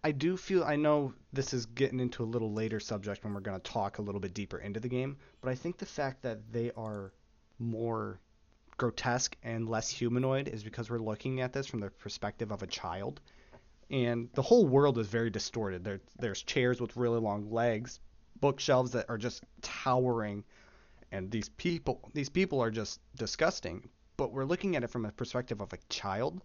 I 0.03 0.13
do 0.13 0.37
feel 0.37 0.65
I 0.65 0.77
know 0.77 1.15
this 1.33 1.55
is 1.55 1.67
getting 1.67 1.99
into 1.99 2.23
a 2.23 2.27
little 2.27 2.53
later 2.53 2.79
subject 2.79 3.25
when 3.25 3.33
we're 3.33 3.41
going 3.41 3.59
to 3.59 3.71
talk 3.71 3.99
a 3.99 4.03
little 4.03 4.21
bit 4.21 4.35
deeper 4.35 4.59
into 4.59 4.79
the 4.79 4.89
game, 4.89 5.17
but 5.41 5.51
I 5.51 5.55
think 5.55 5.79
the 5.79 5.87
fact 5.87 6.23
that 6.23 6.53
they 6.53 6.71
are 6.77 7.13
more 7.59 8.21
grotesque 8.77 9.37
and 9.43 9.69
less 9.69 9.89
humanoid 9.89 10.49
is 10.49 10.63
because 10.63 10.91
we're 10.91 10.99
looking 10.99 11.41
at 11.41 11.53
this 11.53 11.67
from 11.67 11.81
the 11.81 11.91
perspective 11.91 12.51
of 12.51 12.63
a 12.63 12.67
child. 12.67 13.21
And 13.91 14.31
the 14.33 14.43
whole 14.43 14.67
world 14.67 14.99
is 14.99 15.07
very 15.07 15.31
distorted. 15.31 15.85
There, 15.85 16.01
there's 16.19 16.43
chairs 16.43 16.81
with 16.81 16.97
really 16.97 17.21
long 17.21 17.51
legs, 17.51 18.01
bookshelves 18.41 18.93
that 18.93 19.09
are 19.09 19.19
just 19.19 19.45
towering, 19.63 20.45
and 21.13 21.31
these 21.31 21.49
people, 21.51 22.01
these 22.13 22.29
people 22.29 22.61
are 22.61 22.71
just 22.71 23.01
disgusting. 23.17 23.89
But 24.17 24.33
we're 24.33 24.45
looking 24.45 24.77
at 24.77 24.85
it 24.85 24.91
from 24.91 25.05
a 25.05 25.13
perspective 25.13 25.61
of 25.61 25.73
a 25.73 25.79
child, 25.89 26.41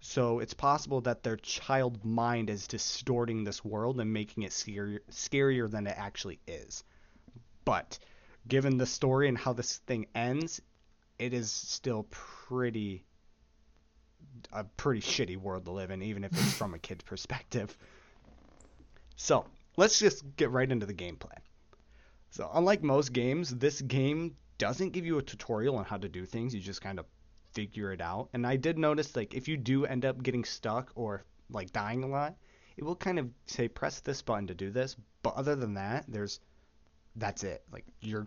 so 0.00 0.38
it's 0.38 0.54
possible 0.54 1.00
that 1.02 1.22
their 1.22 1.36
child 1.36 2.04
mind 2.04 2.50
is 2.50 2.66
distorting 2.66 3.42
this 3.44 3.64
world 3.64 4.00
and 4.00 4.12
making 4.12 4.42
it 4.42 4.52
scarier, 4.52 5.00
scarier 5.10 5.70
than 5.70 5.86
it 5.86 5.96
actually 5.96 6.38
is. 6.46 6.84
But 7.64 7.98
given 8.46 8.76
the 8.76 8.86
story 8.86 9.28
and 9.28 9.38
how 9.38 9.54
this 9.54 9.78
thing 9.78 10.06
ends, 10.14 10.60
it 11.18 11.32
is 11.32 11.50
still 11.50 12.06
pretty 12.10 13.04
a 14.52 14.64
pretty 14.64 15.00
shitty 15.00 15.36
world 15.36 15.64
to 15.64 15.70
live 15.70 15.90
in, 15.90 16.02
even 16.02 16.24
if 16.24 16.32
it's 16.32 16.52
from 16.54 16.74
a 16.74 16.78
kid's 16.78 17.04
perspective. 17.04 17.76
So 19.16 19.46
let's 19.76 19.98
just 19.98 20.24
get 20.36 20.50
right 20.50 20.70
into 20.70 20.86
the 20.86 20.94
gameplay. 20.94 21.36
So 22.30 22.50
unlike 22.52 22.82
most 22.82 23.12
games, 23.12 23.54
this 23.54 23.80
game 23.80 24.36
doesn't 24.58 24.90
give 24.90 25.06
you 25.06 25.18
a 25.18 25.22
tutorial 25.22 25.76
on 25.76 25.84
how 25.84 25.96
to 25.96 26.08
do 26.08 26.24
things. 26.24 26.54
You 26.54 26.60
just 26.60 26.80
kind 26.80 26.98
of 26.98 27.06
figure 27.52 27.92
it 27.92 28.00
out. 28.00 28.28
And 28.32 28.46
I 28.46 28.56
did 28.56 28.78
notice 28.78 29.14
like 29.14 29.34
if 29.34 29.48
you 29.48 29.56
do 29.56 29.86
end 29.86 30.04
up 30.04 30.22
getting 30.22 30.44
stuck 30.44 30.90
or 30.94 31.24
like 31.50 31.72
dying 31.72 32.02
a 32.02 32.08
lot, 32.08 32.34
it 32.76 32.84
will 32.84 32.96
kind 32.96 33.18
of 33.18 33.30
say 33.46 33.68
press 33.68 34.00
this 34.00 34.22
button 34.22 34.48
to 34.48 34.54
do 34.54 34.70
this. 34.70 34.96
But 35.22 35.34
other 35.34 35.54
than 35.54 35.74
that, 35.74 36.06
there's 36.08 36.40
that's 37.16 37.44
it. 37.44 37.62
Like 37.72 37.84
you're 38.00 38.26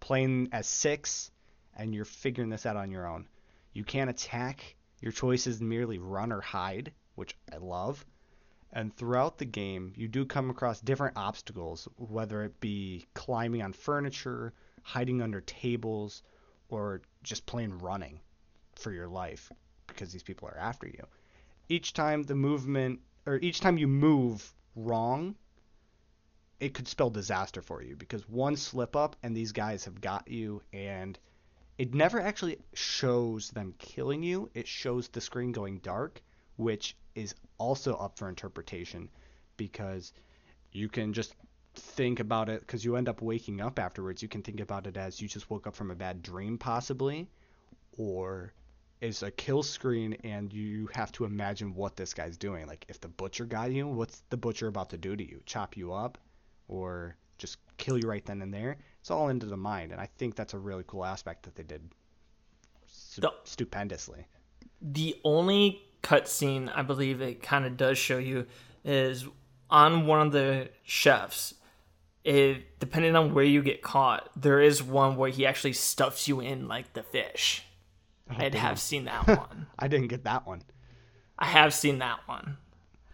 playing 0.00 0.48
as 0.52 0.66
six 0.66 1.30
and 1.76 1.94
you're 1.94 2.04
figuring 2.04 2.50
this 2.50 2.66
out 2.66 2.76
on 2.76 2.90
your 2.90 3.06
own. 3.06 3.26
You 3.72 3.84
can't 3.84 4.10
attack. 4.10 4.76
Your 5.04 5.12
choice 5.12 5.46
is 5.46 5.60
merely 5.60 5.98
run 5.98 6.32
or 6.32 6.40
hide, 6.40 6.90
which 7.14 7.36
I 7.52 7.58
love. 7.58 8.06
And 8.72 8.96
throughout 8.96 9.36
the 9.36 9.44
game, 9.44 9.92
you 9.96 10.08
do 10.08 10.24
come 10.24 10.48
across 10.48 10.80
different 10.80 11.18
obstacles, 11.18 11.86
whether 11.98 12.42
it 12.42 12.58
be 12.58 13.04
climbing 13.12 13.60
on 13.60 13.74
furniture, 13.74 14.54
hiding 14.82 15.20
under 15.20 15.42
tables, 15.42 16.22
or 16.70 17.02
just 17.22 17.44
plain 17.44 17.72
running 17.72 18.18
for 18.76 18.92
your 18.92 19.06
life 19.06 19.52
because 19.86 20.10
these 20.10 20.22
people 20.22 20.48
are 20.48 20.56
after 20.56 20.86
you. 20.86 21.06
Each 21.68 21.92
time 21.92 22.22
the 22.22 22.34
movement, 22.34 23.00
or 23.26 23.36
each 23.42 23.60
time 23.60 23.76
you 23.76 23.86
move 23.86 24.54
wrong, 24.74 25.34
it 26.60 26.72
could 26.72 26.88
spell 26.88 27.10
disaster 27.10 27.60
for 27.60 27.82
you 27.82 27.94
because 27.94 28.26
one 28.26 28.56
slip 28.56 28.96
up 28.96 29.16
and 29.22 29.36
these 29.36 29.52
guys 29.52 29.84
have 29.84 30.00
got 30.00 30.28
you 30.28 30.62
and 30.72 31.18
it 31.78 31.94
never 31.94 32.20
actually 32.20 32.58
shows 32.74 33.50
them 33.50 33.74
killing 33.78 34.22
you. 34.22 34.50
It 34.54 34.66
shows 34.68 35.08
the 35.08 35.20
screen 35.20 35.52
going 35.52 35.78
dark, 35.78 36.22
which 36.56 36.96
is 37.14 37.34
also 37.58 37.94
up 37.94 38.18
for 38.18 38.28
interpretation 38.28 39.08
because 39.56 40.12
you 40.72 40.88
can 40.88 41.12
just 41.12 41.34
think 41.74 42.20
about 42.20 42.48
it 42.48 42.60
because 42.60 42.84
you 42.84 42.96
end 42.96 43.08
up 43.08 43.20
waking 43.20 43.60
up 43.60 43.78
afterwards. 43.78 44.22
You 44.22 44.28
can 44.28 44.42
think 44.42 44.60
about 44.60 44.86
it 44.86 44.96
as 44.96 45.20
you 45.20 45.28
just 45.28 45.50
woke 45.50 45.66
up 45.66 45.74
from 45.74 45.90
a 45.90 45.96
bad 45.96 46.22
dream, 46.22 46.58
possibly, 46.58 47.28
or 47.96 48.52
it's 49.00 49.22
a 49.22 49.30
kill 49.30 49.62
screen 49.62 50.16
and 50.24 50.52
you 50.52 50.88
have 50.92 51.10
to 51.12 51.24
imagine 51.24 51.74
what 51.74 51.96
this 51.96 52.14
guy's 52.14 52.36
doing. 52.36 52.66
Like 52.66 52.84
if 52.88 53.00
the 53.00 53.08
butcher 53.08 53.44
got 53.44 53.72
you, 53.72 53.86
what's 53.88 54.22
the 54.30 54.36
butcher 54.36 54.68
about 54.68 54.90
to 54.90 54.98
do 54.98 55.16
to 55.16 55.28
you? 55.28 55.40
Chop 55.44 55.76
you 55.76 55.92
up, 55.92 56.18
or 56.68 57.16
just 57.38 57.58
kill 57.76 57.98
you 57.98 58.08
right 58.08 58.24
then 58.24 58.42
and 58.42 58.54
there? 58.54 58.76
It's 59.04 59.10
all 59.10 59.28
into 59.28 59.44
the 59.44 59.56
mind, 59.58 59.92
and 59.92 60.00
I 60.00 60.06
think 60.16 60.34
that's 60.34 60.54
a 60.54 60.58
really 60.58 60.82
cool 60.86 61.04
aspect 61.04 61.42
that 61.42 61.56
they 61.56 61.62
did 61.62 61.90
stu- 62.86 63.20
The- 63.20 63.34
stupendously. 63.44 64.24
the 64.80 65.20
only 65.24 65.82
cutscene 66.02 66.72
I 66.74 66.80
believe 66.80 67.20
it 67.20 67.42
kind 67.42 67.66
of 67.66 67.76
does 67.76 67.98
show 67.98 68.16
you 68.16 68.46
is 68.82 69.26
on 69.68 70.06
one 70.06 70.26
of 70.26 70.32
the 70.32 70.70
chefs. 70.84 71.52
It 72.24 72.78
depending 72.80 73.14
on 73.14 73.34
where 73.34 73.44
you 73.44 73.60
get 73.62 73.82
caught, 73.82 74.30
there 74.40 74.62
is 74.62 74.82
one 74.82 75.16
where 75.16 75.28
he 75.28 75.44
actually 75.44 75.74
stuffs 75.74 76.26
you 76.26 76.40
in 76.40 76.66
like 76.66 76.94
the 76.94 77.02
fish. 77.02 77.62
Oh, 78.30 78.36
I'd 78.38 78.52
damn. 78.52 78.60
have 78.62 78.80
seen 78.80 79.04
that 79.04 79.26
one. 79.38 79.66
I 79.78 79.86
didn't 79.88 80.08
get 80.08 80.24
that 80.24 80.46
one. 80.46 80.62
I 81.38 81.44
have 81.44 81.74
seen 81.74 81.98
that 81.98 82.20
one. 82.26 82.56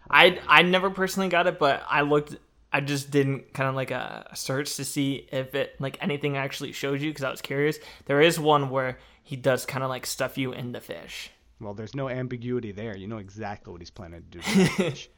I 0.09 0.39
I 0.47 0.61
never 0.61 0.89
personally 0.89 1.27
got 1.27 1.47
it, 1.47 1.59
but 1.59 1.83
I 1.89 1.99
looked. 2.03 2.37
I 2.73 2.79
just 2.79 3.11
didn't 3.11 3.53
kind 3.53 3.67
of 3.67 3.75
like 3.75 3.91
a 3.91 4.29
search 4.33 4.75
to 4.77 4.85
see 4.85 5.27
if 5.31 5.53
it 5.55 5.75
like 5.79 5.97
anything 6.01 6.37
actually 6.37 6.71
shows 6.71 7.01
you 7.01 7.09
because 7.09 7.23
I 7.23 7.31
was 7.31 7.41
curious. 7.41 7.79
There 8.05 8.21
is 8.21 8.39
one 8.39 8.69
where 8.69 8.97
he 9.23 9.35
does 9.35 9.65
kind 9.65 9.83
of 9.83 9.89
like 9.89 10.05
stuff 10.05 10.37
you 10.37 10.53
in 10.53 10.71
the 10.71 10.81
fish. 10.81 11.31
Well, 11.59 11.73
there's 11.73 11.93
no 11.93 12.09
ambiguity 12.09 12.71
there. 12.71 12.97
You 12.97 13.07
know 13.07 13.17
exactly 13.17 13.71
what 13.71 13.81
he's 13.81 13.91
planning 13.91 14.23
to 14.31 14.39
do. 14.39 14.41
fish. 14.67 15.09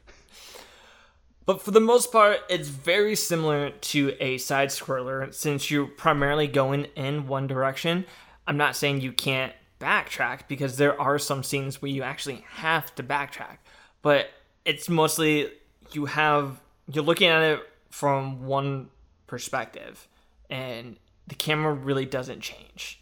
But 1.46 1.60
for 1.62 1.70
the 1.70 1.80
most 1.80 2.10
part, 2.10 2.40
it's 2.48 2.68
very 2.68 3.14
similar 3.14 3.70
to 3.70 4.14
a 4.18 4.38
side 4.38 4.70
scroller 4.70 5.32
since 5.32 5.70
you're 5.70 5.86
primarily 5.86 6.46
going 6.46 6.86
in 6.96 7.26
one 7.26 7.46
direction. 7.46 8.06
I'm 8.46 8.56
not 8.56 8.76
saying 8.76 9.00
you 9.02 9.12
can't 9.12 9.52
backtrack 9.80 10.48
because 10.48 10.76
there 10.76 10.98
are 11.00 11.18
some 11.18 11.42
scenes 11.42 11.82
where 11.82 11.90
you 11.90 12.02
actually 12.02 12.44
have 12.48 12.94
to 12.94 13.02
backtrack, 13.02 13.58
but 14.00 14.30
it's 14.64 14.88
mostly 14.88 15.50
you 15.92 16.06
have 16.06 16.60
you're 16.90 17.04
looking 17.04 17.28
at 17.28 17.42
it 17.42 17.60
from 17.90 18.46
one 18.46 18.88
perspective 19.26 20.08
and 20.50 20.96
the 21.26 21.34
camera 21.34 21.72
really 21.72 22.04
doesn't 22.04 22.40
change. 22.40 23.00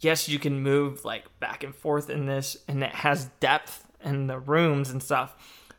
Yes, 0.00 0.28
you 0.28 0.38
can 0.38 0.60
move 0.60 1.04
like 1.04 1.24
back 1.40 1.64
and 1.64 1.74
forth 1.74 2.08
in 2.08 2.26
this 2.26 2.56
and 2.68 2.82
it 2.82 2.90
has 2.90 3.26
depth 3.40 3.86
in 4.04 4.26
the 4.28 4.38
rooms 4.38 4.90
and 4.90 5.02
stuff, 5.02 5.34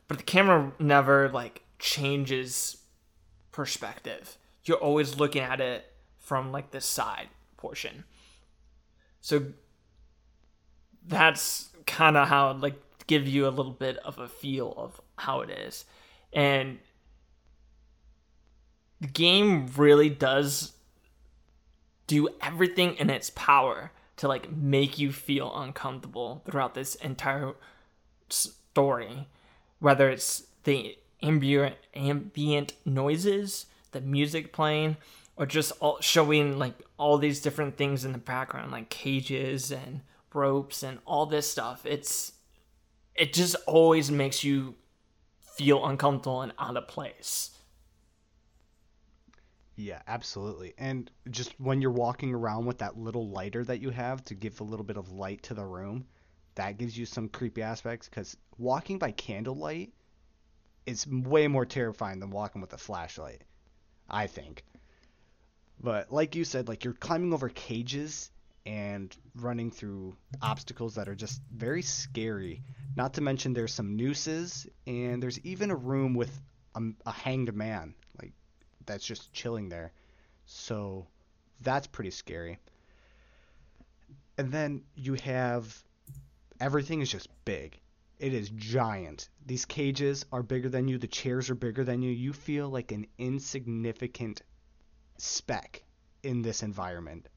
but 0.07 0.17
the 0.17 0.23
camera 0.23 0.71
never 0.79 1.29
like 1.29 1.61
changes 1.79 2.77
perspective. 3.51 4.37
You're 4.65 4.77
always 4.77 5.17
looking 5.17 5.41
at 5.41 5.61
it 5.61 5.91
from 6.19 6.51
like 6.51 6.71
the 6.71 6.81
side 6.81 7.29
portion. 7.57 8.03
So 9.21 9.47
that's 11.07 11.69
kind 11.85 12.17
of 12.17 12.27
how 12.27 12.53
like 12.53 12.75
give 13.07 13.27
you 13.27 13.47
a 13.47 13.49
little 13.49 13.71
bit 13.71 13.97
of 13.97 14.19
a 14.19 14.27
feel 14.27 14.73
of 14.77 15.01
how 15.17 15.41
it 15.41 15.49
is. 15.49 15.85
And 16.31 16.77
the 19.01 19.07
game 19.07 19.67
really 19.77 20.09
does 20.09 20.73
do 22.07 22.29
everything 22.41 22.95
in 22.95 23.09
its 23.09 23.29
power 23.31 23.91
to 24.17 24.27
like 24.27 24.51
make 24.51 24.99
you 24.99 25.11
feel 25.11 25.55
uncomfortable 25.55 26.41
throughout 26.45 26.73
this 26.73 26.95
entire 26.95 27.53
story. 28.29 29.27
Whether 29.79 30.09
it's 30.09 30.43
the 30.63 30.97
ambient 31.21 31.75
ambient 31.95 32.73
noises 32.85 33.65
the 33.91 34.01
music 34.01 34.53
playing 34.53 34.97
or 35.35 35.45
just 35.45 35.71
all 35.79 35.99
showing 35.99 36.57
like 36.57 36.75
all 36.97 37.17
these 37.17 37.41
different 37.41 37.77
things 37.77 38.05
in 38.05 38.11
the 38.11 38.17
background 38.17 38.71
like 38.71 38.89
cages 38.89 39.71
and 39.71 40.01
ropes 40.33 40.83
and 40.83 40.99
all 41.05 41.25
this 41.25 41.49
stuff 41.49 41.85
it's 41.85 42.33
it 43.15 43.33
just 43.33 43.55
always 43.65 44.09
makes 44.09 44.43
you 44.43 44.75
feel 45.39 45.85
uncomfortable 45.85 46.41
and 46.41 46.53
out 46.59 46.77
of 46.77 46.87
place 46.87 47.51
Yeah, 49.79 50.01
absolutely. 50.07 50.73
And 50.77 51.09
just 51.31 51.57
when 51.57 51.81
you're 51.81 51.89
walking 51.89 52.33
around 52.33 52.65
with 52.65 52.79
that 52.79 52.97
little 52.97 53.29
lighter 53.29 53.63
that 53.63 53.79
you 53.79 53.91
have 53.91 54.21
to 54.25 54.35
give 54.35 54.59
a 54.59 54.65
little 54.65 54.83
bit 54.83 54.97
of 54.97 55.13
light 55.13 55.41
to 55.43 55.53
the 55.53 55.63
room, 55.63 56.03
that 56.55 56.77
gives 56.77 56.97
you 56.97 57.05
some 57.05 57.29
creepy 57.29 57.61
aspects 57.61 58.09
because 58.09 58.35
walking 58.57 58.97
by 58.97 59.11
candlelight 59.11 59.93
is 60.85 61.07
way 61.07 61.47
more 61.47 61.65
terrifying 61.65 62.19
than 62.19 62.29
walking 62.29 62.59
with 62.59 62.73
a 62.73 62.77
flashlight, 62.77 63.41
I 64.09 64.27
think. 64.27 64.65
But 65.79 66.11
like 66.11 66.35
you 66.35 66.43
said, 66.43 66.67
like 66.67 66.83
you're 66.83 66.93
climbing 66.93 67.33
over 67.33 67.47
cages 67.47 68.31
and 68.65 69.15
running 69.33 69.71
through 69.71 70.17
obstacles 70.41 70.95
that 70.95 71.07
are 71.07 71.15
just 71.15 71.41
very 71.55 71.83
scary. 71.83 72.63
Not 72.97 73.13
to 73.13 73.21
mention 73.21 73.53
there's 73.53 73.73
some 73.73 73.95
nooses 73.95 74.67
and 74.85 75.23
there's 75.23 75.39
even 75.45 75.71
a 75.71 75.75
room 75.77 76.15
with 76.15 76.37
a, 76.75 76.81
a 77.05 77.13
hanged 77.13 77.55
man. 77.55 77.95
That's 78.89 79.05
just 79.05 79.31
chilling 79.33 79.69
there. 79.69 79.91
So 80.47 81.05
that's 81.61 81.85
pretty 81.85 82.09
scary. 82.09 82.57
And 84.35 84.51
then 84.51 84.81
you 84.95 85.13
have 85.13 85.83
everything 86.59 87.01
is 87.01 87.11
just 87.11 87.29
big. 87.45 87.79
It 88.17 88.33
is 88.33 88.49
giant. 88.49 89.29
These 89.45 89.65
cages 89.65 90.25
are 90.31 90.41
bigger 90.41 90.69
than 90.69 90.87
you, 90.87 90.97
the 90.97 91.05
chairs 91.05 91.51
are 91.51 91.55
bigger 91.55 91.83
than 91.83 92.01
you. 92.01 92.09
You 92.09 92.33
feel 92.33 92.67
like 92.67 92.91
an 92.91 93.05
insignificant 93.19 94.41
speck 95.17 95.83
in 96.23 96.41
this 96.41 96.63
environment. 96.63 97.29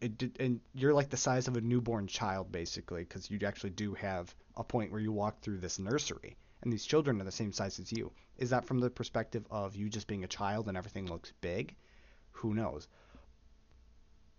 It, 0.00 0.40
and 0.40 0.58
you're 0.72 0.94
like 0.94 1.10
the 1.10 1.18
size 1.18 1.48
of 1.48 1.56
a 1.58 1.60
newborn 1.60 2.06
child 2.06 2.50
basically 2.50 3.04
because 3.04 3.30
you 3.30 3.38
actually 3.46 3.70
do 3.70 3.92
have 3.92 4.34
a 4.56 4.64
point 4.64 4.90
where 4.90 5.02
you 5.02 5.12
walk 5.12 5.42
through 5.42 5.58
this 5.58 5.78
nursery 5.78 6.38
and 6.62 6.72
these 6.72 6.84
children 6.84 7.20
are 7.20 7.24
the 7.24 7.32
same 7.32 7.52
size 7.52 7.78
as 7.78 7.92
you. 7.92 8.12
Is 8.38 8.50
that 8.50 8.64
from 8.64 8.80
the 8.80 8.90
perspective 8.90 9.46
of 9.50 9.76
you 9.76 9.88
just 9.88 10.06
being 10.06 10.24
a 10.24 10.28
child 10.28 10.68
and 10.68 10.76
everything 10.76 11.06
looks 11.06 11.32
big? 11.40 11.74
Who 12.32 12.54
knows? 12.54 12.88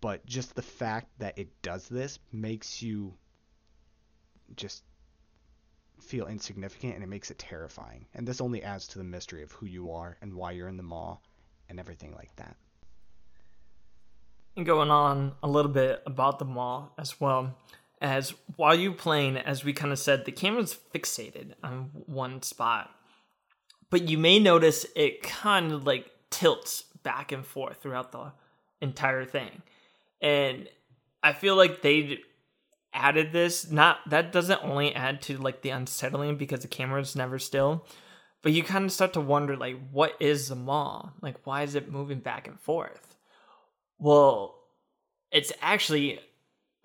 But 0.00 0.26
just 0.26 0.54
the 0.54 0.62
fact 0.62 1.08
that 1.18 1.38
it 1.38 1.62
does 1.62 1.88
this 1.88 2.18
makes 2.32 2.82
you 2.82 3.14
just 4.56 4.82
feel 6.00 6.26
insignificant 6.26 6.94
and 6.94 7.02
it 7.04 7.08
makes 7.08 7.30
it 7.30 7.38
terrifying. 7.38 8.06
And 8.14 8.26
this 8.26 8.40
only 8.40 8.62
adds 8.62 8.88
to 8.88 8.98
the 8.98 9.04
mystery 9.04 9.42
of 9.42 9.52
who 9.52 9.66
you 9.66 9.92
are 9.92 10.16
and 10.20 10.34
why 10.34 10.52
you're 10.52 10.68
in 10.68 10.76
the 10.76 10.82
maw 10.82 11.18
and 11.68 11.80
everything 11.80 12.12
like 12.14 12.34
that. 12.36 12.56
and 14.56 14.64
going 14.66 14.90
on 14.90 15.34
a 15.42 15.48
little 15.48 15.70
bit 15.70 16.02
about 16.06 16.38
the 16.38 16.44
maw 16.44 16.88
as 16.98 17.20
well 17.20 17.54
as 18.04 18.34
while 18.56 18.74
you're 18.74 18.92
playing 18.92 19.36
as 19.36 19.64
we 19.64 19.72
kind 19.72 19.92
of 19.92 19.98
said 19.98 20.24
the 20.24 20.32
camera's 20.32 20.78
fixated 20.94 21.54
on 21.62 21.90
one 22.06 22.42
spot 22.42 22.90
but 23.90 24.08
you 24.08 24.18
may 24.18 24.38
notice 24.38 24.86
it 24.94 25.22
kind 25.22 25.72
of 25.72 25.86
like 25.86 26.10
tilts 26.30 26.84
back 27.02 27.32
and 27.32 27.46
forth 27.46 27.82
throughout 27.82 28.12
the 28.12 28.32
entire 28.80 29.24
thing 29.24 29.62
and 30.20 30.68
I 31.22 31.32
feel 31.32 31.56
like 31.56 31.82
they 31.82 32.18
added 32.94 33.32
this. 33.32 33.70
Not 33.70 33.98
that 34.08 34.32
doesn't 34.32 34.62
only 34.62 34.94
add 34.94 35.20
to 35.22 35.36
like 35.36 35.62
the 35.62 35.70
unsettling 35.70 36.36
because 36.36 36.60
the 36.60 36.68
camera's 36.68 37.16
never 37.16 37.38
still, 37.38 37.84
but 38.42 38.52
you 38.52 38.62
kind 38.62 38.84
of 38.84 38.92
start 38.92 39.12
to 39.14 39.20
wonder 39.20 39.56
like, 39.56 39.76
what 39.90 40.14
is 40.20 40.48
the 40.48 40.54
maw 40.54 41.10
Like, 41.20 41.44
why 41.44 41.62
is 41.62 41.74
it 41.74 41.90
moving 41.90 42.20
back 42.20 42.46
and 42.46 42.60
forth? 42.60 43.16
Well, 43.98 44.54
it's 45.32 45.52
actually 45.60 46.20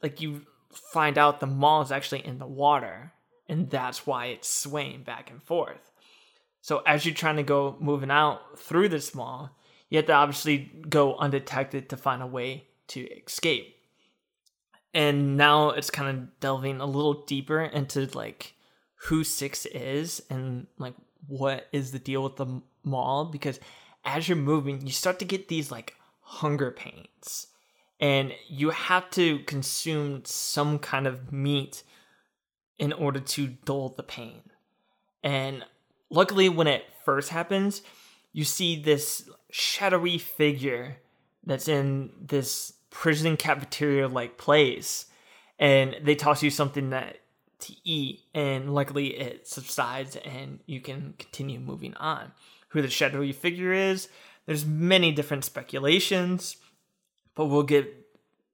like 0.01 0.21
you 0.21 0.45
find 0.71 1.17
out 1.17 1.39
the 1.39 1.47
maw 1.47 1.81
is 1.81 1.91
actually 1.91 2.25
in 2.25 2.39
the 2.39 2.47
water, 2.47 3.13
and 3.47 3.69
that's 3.69 4.05
why 4.05 4.27
it's 4.27 4.49
swaying 4.49 5.03
back 5.03 5.29
and 5.29 5.41
forth. 5.43 5.91
So 6.61 6.81
as 6.85 7.05
you're 7.05 7.15
trying 7.15 7.37
to 7.37 7.43
go 7.43 7.77
moving 7.79 8.11
out 8.11 8.59
through 8.59 8.89
this 8.89 9.15
maw, 9.15 9.49
you 9.89 9.97
have 9.97 10.05
to 10.07 10.13
obviously 10.13 10.71
go 10.87 11.15
undetected 11.15 11.89
to 11.89 11.97
find 11.97 12.21
a 12.21 12.27
way 12.27 12.65
to 12.89 13.01
escape. 13.01 13.75
And 14.93 15.37
now 15.37 15.71
it's 15.71 15.89
kind 15.89 16.09
of 16.09 16.39
delving 16.39 16.81
a 16.81 16.85
little 16.85 17.25
deeper 17.25 17.61
into 17.61 18.05
like 18.07 18.53
who 19.03 19.23
Six 19.23 19.65
is 19.67 20.21
and 20.29 20.67
like 20.77 20.95
what 21.27 21.67
is 21.71 21.91
the 21.91 21.99
deal 21.99 22.23
with 22.23 22.35
the 22.35 22.61
maw 22.83 23.23
because 23.23 23.59
as 24.03 24.27
you're 24.27 24.37
moving, 24.37 24.85
you 24.85 24.91
start 24.91 25.19
to 25.19 25.25
get 25.25 25.47
these 25.47 25.71
like 25.71 25.95
hunger 26.21 26.71
pains 26.71 27.47
and 27.99 28.33
you 28.47 28.69
have 28.69 29.09
to 29.11 29.39
consume 29.39 30.23
some 30.25 30.79
kind 30.79 31.05
of 31.05 31.33
meat 31.33 31.83
in 32.77 32.93
order 32.93 33.19
to 33.19 33.47
dull 33.65 33.89
the 33.89 34.03
pain. 34.03 34.41
And 35.23 35.65
luckily, 36.09 36.47
when 36.47 36.67
it 36.67 36.85
first 37.03 37.29
happens, 37.29 37.81
you 38.31 38.45
see 38.45 38.81
this 38.81 39.29
shadowy 39.51 40.17
figure 40.17 40.97
that's 41.43 41.67
in 41.67 42.11
this 42.21 42.73
prison 42.89 43.37
cafeteria 43.37 44.07
like 44.07 44.37
place, 44.37 45.05
and 45.57 45.97
they 46.01 46.15
toss 46.15 46.41
you 46.41 46.49
something 46.49 46.91
that 46.91 47.17
to 47.59 47.73
eat, 47.83 48.21
and 48.33 48.73
luckily 48.73 49.07
it 49.17 49.45
subsides, 49.45 50.15
and 50.15 50.59
you 50.65 50.79
can 50.79 51.13
continue 51.17 51.59
moving 51.59 51.93
on. 51.95 52.31
Who 52.69 52.81
the 52.81 52.89
shadowy 52.89 53.33
figure 53.33 53.73
is, 53.73 54.07
there's 54.45 54.65
many 54.65 55.11
different 55.11 55.43
speculations 55.43 56.55
but 57.39 57.45
we'll 57.45 57.63
get 57.63 58.05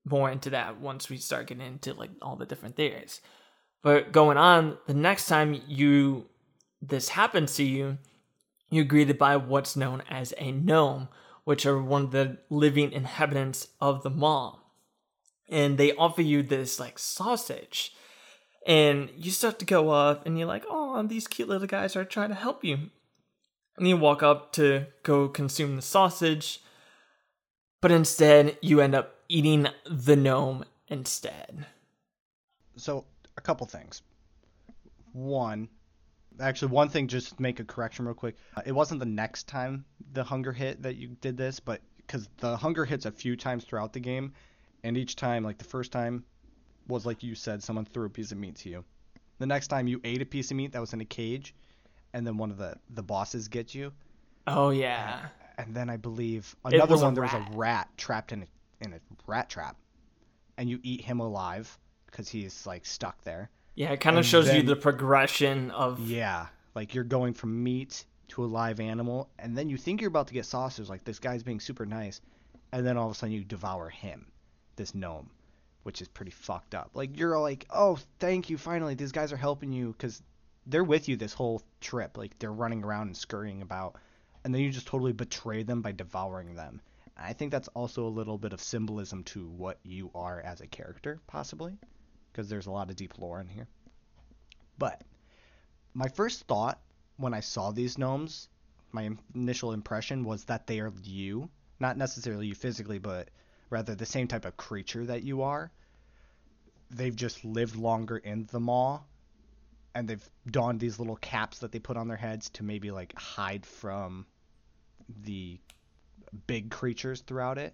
more 0.04 0.30
into 0.30 0.52
that 0.52 0.80
once 0.80 1.10
we 1.10 1.18
start 1.18 1.48
getting 1.48 1.66
into 1.66 1.92
like 1.96 2.12
all 2.22 2.36
the 2.36 2.46
different 2.46 2.76
theories. 2.76 3.20
But 3.82 4.12
going 4.12 4.38
on, 4.38 4.78
the 4.86 4.94
next 4.94 5.26
time 5.26 5.60
you 5.68 6.28
this 6.84 7.10
happens 7.10 7.56
to 7.56 7.64
you, 7.64 7.98
you're 8.70 8.86
greeted 8.86 9.18
by 9.18 9.38
what's 9.38 9.76
known 9.76 10.04
as 10.08 10.36
a 10.38 10.52
gnome, 10.52 11.08
which 11.46 11.66
are 11.66 11.82
one 11.82 12.04
of 12.04 12.12
the 12.12 12.38
living 12.52 12.92
inhabitants 12.92 13.70
of 13.82 14.04
the 14.04 14.12
maw. 14.12 14.60
And 15.50 15.80
they 15.80 15.94
offer 15.94 16.22
you 16.22 16.44
this 16.44 16.80
like 16.80 17.00
sausage. 17.00 17.92
And 18.68 19.10
you 19.18 19.32
start 19.32 19.58
to 19.58 19.66
go 19.66 19.90
up 19.90 20.28
and 20.28 20.38
you're 20.38 20.48
like, 20.48 20.66
oh, 20.70 21.02
these 21.02 21.28
cute 21.28 21.50
little 21.50 21.66
guys 21.66 21.96
are 21.96 22.06
trying 22.06 22.30
to 22.30 22.36
help 22.36 22.64
you. 22.64 22.92
And 23.80 23.88
you 23.88 23.98
walk 23.98 24.22
up 24.22 24.54
to 24.54 24.86
go 25.02 25.28
consume 25.28 25.76
the 25.76 25.82
sausage 25.82 26.60
but 27.86 27.92
instead 27.92 28.58
you 28.62 28.82
end 28.82 28.96
up 28.96 29.14
eating 29.30 29.68
the 29.88 30.16
gnome 30.16 30.66
instead. 30.88 31.68
So, 32.78 33.06
a 33.38 33.42
couple 33.42 33.68
things. 33.68 34.02
One, 35.14 35.70
actually, 36.40 36.72
one 36.72 36.90
thing, 36.90 37.08
just 37.08 37.40
make 37.40 37.60
a 37.60 37.64
correction 37.64 38.06
real 38.06 38.16
quick. 38.16 38.38
Uh, 38.58 38.64
it 38.66 38.72
wasn't 38.72 39.02
the 39.02 39.06
next 39.06 39.48
time 39.48 39.86
the 40.14 40.24
hunger 40.24 40.52
hit 40.52 40.82
that 40.82 40.96
you 40.96 41.10
did 41.22 41.38
this, 41.38 41.60
but 41.60 41.80
because 41.98 42.28
the 42.38 42.58
hunger 42.58 42.86
hits 42.86 43.06
a 43.06 43.12
few 43.12 43.36
times 43.36 43.66
throughout 43.66 43.94
the 43.94 44.00
game, 44.00 44.34
and 44.84 44.98
each 44.98 45.16
time, 45.16 45.44
like 45.44 45.60
the 45.60 45.64
first 45.64 45.92
time, 45.92 46.24
was 46.88 47.06
like 47.06 47.22
you 47.22 47.36
said, 47.36 47.62
someone 47.62 47.86
threw 47.86 48.08
a 48.08 48.10
piece 48.10 48.32
of 48.32 48.40
meat 48.40 48.56
to 48.56 48.70
you. 48.70 48.84
The 49.38 49.46
next 49.46 49.68
time 49.68 49.88
you 49.88 50.02
ate 50.04 50.24
a 50.24 50.26
piece 50.26 50.50
of 50.50 50.58
meat 50.58 50.72
that 50.72 50.82
was 50.82 50.94
in 50.94 51.02
a 51.02 51.06
cage, 51.06 51.54
and 52.14 52.26
then 52.26 52.36
one 52.40 52.50
of 52.50 52.58
the 52.58 52.78
the 52.90 53.04
bosses 53.04 53.48
gets 53.48 53.76
you. 53.76 53.94
Oh 54.48 54.72
yeah 54.72 55.28
and 55.58 55.76
then 55.76 55.90
I 55.90 55.98
believe 55.98 56.56
another 56.64 56.98
one 56.98 57.14
there 57.14 57.24
was 57.24 57.34
a 57.34 57.48
rat 57.54 57.90
trapped 57.98 58.32
in 58.32 58.44
a, 58.44 58.86
in 58.86 58.94
a 58.94 59.00
rat 59.28 59.50
trap, 59.50 59.78
and 60.58 60.70
you 60.70 60.80
eat 60.84 61.02
him 61.02 61.20
alive 61.20 61.78
because 62.06 62.30
he's 62.30 62.66
like 62.66 62.86
stuck 62.86 63.22
there. 63.24 63.50
Yeah, 63.76 63.92
it 63.92 64.00
kind 64.00 64.18
of 64.18 64.26
shows 64.26 64.46
then, 64.46 64.58
you 64.58 64.64
the 64.64 64.76
progression 64.76 65.72
of 65.72 66.00
yeah, 66.00 66.48
like 66.76 66.94
you're 66.94 67.04
going 67.04 67.34
from 67.34 67.62
meat 67.64 68.06
to 68.30 68.44
a 68.44 68.48
live 68.48 68.80
animal, 68.80 69.30
and 69.40 69.58
then 69.58 69.70
you 69.70 69.78
think 69.78 70.02
you're 70.02 70.08
about 70.10 70.28
to 70.28 70.34
get 70.34 70.46
sausage, 70.46 70.90
like 70.90 71.04
this 71.04 71.20
guy's 71.20 71.44
being 71.44 71.60
super 71.60 71.86
nice, 71.86 72.22
and 72.72 72.86
then 72.86 72.98
all 72.98 73.08
of 73.08 73.12
a 73.12 73.16
sudden 73.16 73.34
you 73.34 73.44
devour 73.44 73.90
him, 73.90 74.28
this 74.76 74.96
gnome, 74.96 75.30
which 75.84 76.02
is 76.02 76.08
pretty 76.08 76.32
fucked 76.32 76.74
up. 76.74 76.92
Like 76.94 77.18
you're 77.18 77.38
like, 77.40 77.66
oh, 77.70 78.00
thank 78.20 78.50
you, 78.50 78.58
finally, 78.58 78.96
these 78.96 79.12
guys 79.12 79.32
are 79.32 79.38
helping 79.38 79.72
you 79.72 79.94
because 79.98 80.22
they're 80.66 80.84
with 80.84 81.08
you 81.08 81.16
this 81.16 81.34
whole 81.34 81.62
trip. 81.82 82.18
Like 82.18 82.38
they're 82.40 82.52
running 82.52 82.84
around 82.84 83.08
and 83.08 83.18
scurrying 83.18 83.62
about 83.62 83.98
and 84.46 84.54
then 84.54 84.62
you 84.62 84.70
just 84.70 84.86
totally 84.86 85.12
betray 85.12 85.64
them 85.64 85.82
by 85.82 85.92
devouring 85.92 86.54
them. 86.54 86.80
I 87.18 87.34
think 87.34 87.52
that's 87.52 87.68
also 87.70 88.06
a 88.06 88.10
little 88.10 88.38
bit 88.38 88.54
of 88.54 88.62
symbolism 88.62 89.24
to 89.24 89.48
what 89.48 89.80
you 89.82 90.12
are 90.14 90.40
as 90.40 90.62
a 90.62 90.68
character, 90.68 91.20
possibly, 91.26 91.76
because 92.32 92.48
there's 92.48 92.68
a 92.68 92.72
lot 92.72 92.92
of 92.92 92.96
deep 92.96 93.18
lore 93.18 93.42
in 93.42 93.48
here. 93.48 93.68
But 94.78 95.02
my 95.96 96.10
first 96.10 96.46
thought 96.46 96.80
when 97.18 97.34
I 97.34 97.40
saw 97.40 97.72
these 97.72 97.98
gnomes, 97.98 98.48
my 98.92 99.10
initial 99.34 99.74
impression 99.74 100.24
was 100.24 100.46
that 100.46 100.68
they 100.68 100.80
are 100.80 100.94
you, 101.02 101.50
not 101.80 101.98
necessarily 101.98 102.46
you 102.46 102.54
physically, 102.54 103.00
but 103.00 103.30
rather 103.72 103.96
the 103.96 104.06
same 104.06 104.28
type 104.28 104.46
of 104.46 104.58
creature 104.58 105.08
that 105.08 105.24
you 105.24 105.42
are. 105.42 105.72
They've 106.92 107.16
just 107.16 107.44
lived 107.44 107.78
longer 107.78 108.18
in 108.18 108.48
the 108.52 108.60
maw, 108.60 109.00
and 109.96 110.08
they've 110.08 110.30
donned 110.46 110.82
these 110.82 111.00
little 111.00 111.16
caps 111.16 111.60
that 111.60 111.72
they 111.72 111.80
put 111.80 111.98
on 111.98 112.08
their 112.08 112.16
heads 112.16 112.52
to 112.52 112.64
maybe 112.64 112.92
like 112.92 113.18
hide 113.18 113.66
from 113.66 114.28
the 115.24 115.60
big 116.48 116.72
creatures 116.72 117.22
throughout 117.22 117.58
it. 117.58 117.74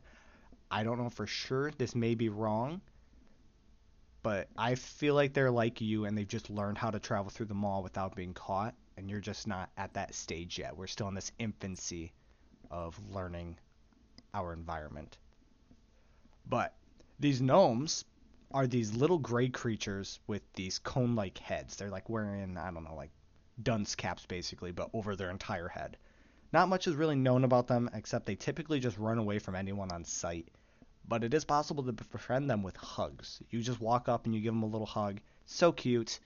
I 0.70 0.84
don't 0.84 0.98
know 0.98 1.10
for 1.10 1.28
sure. 1.28 1.72
This 1.78 1.96
may 1.96 2.16
be 2.16 2.30
wrong. 2.30 2.82
But 4.24 4.50
I 4.58 4.76
feel 4.76 5.16
like 5.16 5.34
they're 5.34 5.52
like 5.52 5.82
you 5.82 6.06
and 6.06 6.18
they've 6.18 6.28
just 6.28 6.50
learned 6.50 6.78
how 6.78 6.92
to 6.92 7.00
travel 7.00 7.32
through 7.32 7.48
the 7.48 7.56
maw 7.56 7.80
without 7.82 8.16
being 8.16 8.34
caught. 8.34 8.76
And 8.98 9.10
you're 9.10 9.20
just 9.20 9.48
not 9.48 9.70
at 9.78 9.94
that 9.96 10.14
stage 10.14 10.60
yet. 10.60 10.78
We're 10.78 10.88
still 10.88 11.08
in 11.08 11.16
this 11.16 11.32
infancy 11.40 12.14
of 12.70 13.00
learning 13.10 13.58
our 14.34 14.54
environment. 14.54 15.18
But 16.48 16.76
these 17.20 17.42
gnomes 17.42 18.06
are 18.52 18.68
these 18.68 18.94
little 18.94 19.18
gray 19.18 19.50
creatures 19.50 20.20
with 20.28 20.42
these 20.54 20.80
cone 20.80 21.16
like 21.16 21.38
heads. 21.38 21.76
They're 21.76 21.90
like 21.90 22.10
wearing, 22.10 22.58
I 22.58 22.72
don't 22.72 22.84
know, 22.84 22.96
like 22.96 23.12
dunce 23.64 23.96
caps 23.96 24.26
basically, 24.26 24.72
but 24.72 24.90
over 24.94 25.16
their 25.16 25.30
entire 25.30 25.68
head. 25.68 25.98
Not 26.54 26.68
much 26.68 26.88
is 26.88 26.96
really 26.96 27.16
known 27.16 27.44
about 27.44 27.68
them, 27.68 27.90
except 27.94 28.26
they 28.26 28.36
typically 28.36 28.80
just 28.80 28.98
run 28.98 29.18
away 29.18 29.40
from 29.40 29.56
anyone 29.56 29.92
on 29.92 30.04
sight. 30.04 30.50
But 31.08 31.24
it 31.24 31.34
is 31.34 31.46
possible 31.46 31.84
to 31.84 31.94
befriend 31.94 32.50
them 32.50 32.62
with 32.62 32.76
hugs. 32.76 33.42
You 33.50 33.62
just 33.62 33.80
walk 33.80 34.10
up 34.10 34.26
and 34.26 34.36
you 34.36 34.42
give 34.42 34.54
them 34.54 34.64
a 34.64 34.68
little 34.68 34.86
hug. 34.86 35.20
So 35.46 35.72
cute. 35.72 36.20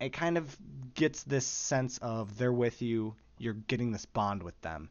It 0.00 0.12
kind 0.12 0.38
of 0.38 0.56
gets 0.94 1.24
this 1.24 1.46
sense 1.46 1.98
of 1.98 2.38
they're 2.38 2.52
with 2.52 2.80
you, 2.82 3.14
you're 3.38 3.54
getting 3.54 3.92
this 3.92 4.06
bond 4.06 4.42
with 4.42 4.60
them. 4.62 4.88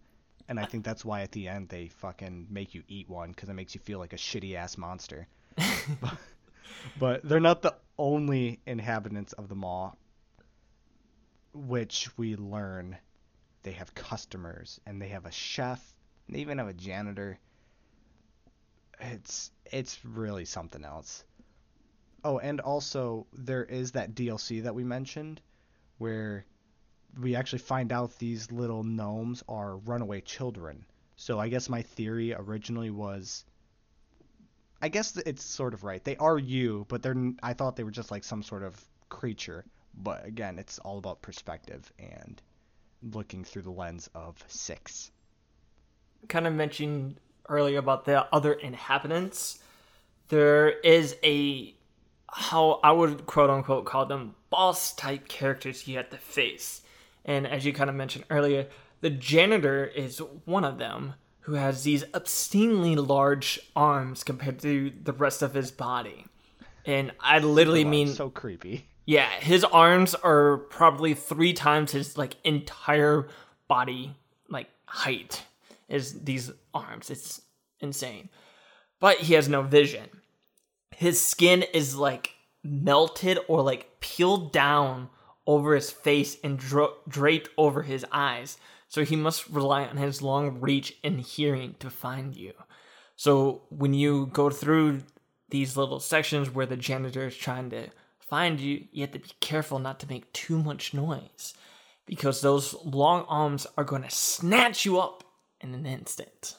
And 0.50 0.60
I 0.60 0.66
think 0.66 0.86
that's 0.86 1.04
why 1.04 1.22
at 1.22 1.32
the 1.32 1.48
end 1.48 1.70
they 1.70 1.88
fucking 1.88 2.48
make 2.50 2.74
you 2.74 2.84
eat 2.88 3.10
one 3.10 3.32
because 3.32 3.50
it 3.50 3.54
makes 3.54 3.74
you 3.74 3.82
feel 3.82 4.00
like 4.00 4.14
a 4.14 4.18
shitty 4.18 4.56
ass 4.56 4.78
monster. 4.78 5.28
but, 6.02 6.18
but 7.00 7.24
they're 7.24 7.40
not 7.40 7.62
the 7.62 7.76
only 7.98 8.60
inhabitants 8.66 9.34
of 9.34 9.50
the 9.50 9.56
maw, 9.56 9.92
which 11.54 12.10
we 12.18 12.36
learn 12.36 12.98
they 13.68 13.74
have 13.74 13.94
customers, 13.94 14.80
and 14.86 15.02
they 15.02 15.10
have 15.10 15.26
a 15.26 15.32
chef, 15.32 15.94
and 16.26 16.38
they 16.38 16.40
even 16.40 16.58
have 16.58 16.70
a 16.70 16.74
janitor. 16.74 17.38
It's 19.02 19.52
it's 19.66 20.06
really 20.06 20.46
something 20.46 20.86
else. 20.86 21.26
Oh, 22.24 22.40
and 22.40 22.62
also 22.62 23.28
there 23.34 23.66
is 23.66 23.92
that 23.92 24.16
DLC 24.16 24.64
that 24.64 24.74
we 24.74 24.86
mentioned 24.86 25.42
where 25.98 26.46
we 27.20 27.36
actually 27.36 27.60
find 27.60 27.92
out 27.92 28.18
these 28.20 28.54
little 28.54 28.86
gnomes 28.86 29.44
are 29.50 29.76
runaway 29.76 30.22
children. 30.22 30.86
So 31.18 31.38
I 31.38 31.50
guess 31.50 31.68
my 31.68 31.82
theory 31.82 32.34
originally 32.34 32.90
was 32.90 33.44
I 34.82 34.88
guess 34.88 35.18
it's 35.18 35.44
sort 35.44 35.74
of 35.74 35.84
right. 35.84 36.02
They 36.02 36.16
are 36.16 36.40
you, 36.40 36.86
but 36.88 37.02
they're 37.02 37.34
I 37.44 37.52
thought 37.52 37.76
they 37.76 37.84
were 37.84 37.92
just 37.92 38.12
like 38.12 38.24
some 38.24 38.44
sort 38.44 38.64
of 38.64 38.82
creature. 39.10 39.66
But 39.94 40.26
again, 40.26 40.58
it's 40.58 40.80
all 40.80 41.00
about 41.00 41.22
perspective 41.22 41.92
and 42.00 42.42
looking 43.02 43.44
through 43.44 43.64
the 43.64 43.72
lens 43.72 44.10
of 44.16 44.44
six. 44.48 45.12
Kind 46.28 46.48
of 46.48 46.54
mentioned 46.54 47.20
earlier 47.48 47.80
about 47.80 48.06
the 48.06 48.26
other 48.34 48.54
inhabitants. 48.54 49.60
There 50.30 50.70
is 50.70 51.16
a 51.24 51.74
how 52.30 52.80
I 52.84 52.92
would 52.92 53.26
quote 53.26 53.50
unquote 53.50 53.86
call 53.86 54.06
them 54.06 54.36
boss 54.50 54.94
type 54.94 55.28
characters 55.28 55.88
you 55.88 55.98
have 55.98 56.10
to 56.10 56.18
face. 56.18 56.82
And 57.24 57.48
as 57.48 57.66
you 57.66 57.74
kind 57.74 57.90
of 57.90 57.96
mentioned 57.96 58.26
earlier, 58.30 58.68
the 59.02 59.10
janitor 59.10 59.86
is 59.86 60.22
one 60.46 60.64
of 60.64 60.78
them 60.78 61.14
who 61.42 61.54
has 61.54 61.84
these 61.84 62.04
obscenely 62.14 62.96
large 62.96 63.60
arms 63.76 64.24
compared 64.24 64.60
to 64.60 64.92
the 65.04 65.14
rest 65.14 65.42
of 65.42 65.54
his 65.54 65.72
body. 65.72 66.26
And 66.86 67.12
I 67.20 67.40
literally 67.40 67.86
mean 67.86 68.10
so 68.10 68.30
creepy. 68.30 68.88
Yeah, 69.08 69.30
his 69.40 69.64
arms 69.64 70.16
are 70.16 70.58
probably 70.58 71.14
three 71.14 71.54
times 71.54 71.94
his 71.94 72.18
like 72.18 72.36
entire 72.44 73.30
body 73.70 74.14
like 74.50 74.68
height 74.86 75.44
is 75.88 76.24
these 76.24 76.52
arms. 76.74 77.10
It's 77.10 77.42
insane. 77.80 78.28
But 79.00 79.20
he 79.20 79.36
has 79.36 79.48
no 79.48 79.62
vision. 79.62 80.10
His 80.94 81.26
skin 81.26 81.64
is 81.74 81.96
like 81.96 82.32
melted 82.66 83.40
or 83.48 83.62
like 83.62 84.02
peeled 84.02 84.52
down 84.52 85.10
over 85.46 85.74
his 85.74 85.90
face 85.90 86.36
and 86.44 86.60
dra- 86.60 86.90
draped 87.08 87.50
over 87.58 87.84
his 87.84 88.06
eyes. 88.12 88.58
So 88.90 89.06
he 89.06 89.16
must 89.16 89.48
rely 89.48 89.86
on 89.86 89.96
his 89.96 90.22
long 90.22 90.60
reach 90.60 90.98
and 91.02 91.22
hearing 91.22 91.76
to 91.80 91.90
find 91.90 92.36
you. 92.36 92.52
So 93.16 93.62
when 93.70 93.94
you 93.94 94.26
go 94.34 94.50
through 94.50 95.04
these 95.50 95.78
little 95.78 96.02
sections 96.02 96.50
where 96.50 96.66
the 96.66 96.76
janitor 96.76 97.28
is 97.28 97.38
trying 97.38 97.70
to 97.70 97.88
find 98.30 98.60
you, 98.60 98.86
you 98.92 99.02
have 99.02 99.12
to 99.12 99.20
be 99.20 99.32
careful 99.40 99.80
not 99.80 100.00
to 100.02 100.08
make 100.08 100.32
too 100.34 100.62
much 100.62 100.94
noise 100.94 101.54
because 102.06 102.42
those 102.42 102.74
long 102.84 103.26
arms 103.28 103.68
are 103.78 103.84
going 103.84 104.04
to 104.04 104.10
snatch 104.10 104.86
you 104.86 105.00
up 105.00 105.24
in 105.62 105.74
an 105.74 105.86
instant. 105.86 106.56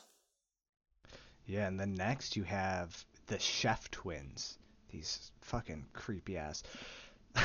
Yeah, 1.46 1.66
and 1.66 1.80
then 1.80 1.94
next 1.94 2.36
you 2.36 2.42
have 2.44 3.04
the 3.26 3.38
Chef 3.38 3.90
twins. 3.90 4.58
These 4.90 5.32
fucking 5.40 5.86
creepy 5.92 6.36
ass. 6.36 6.62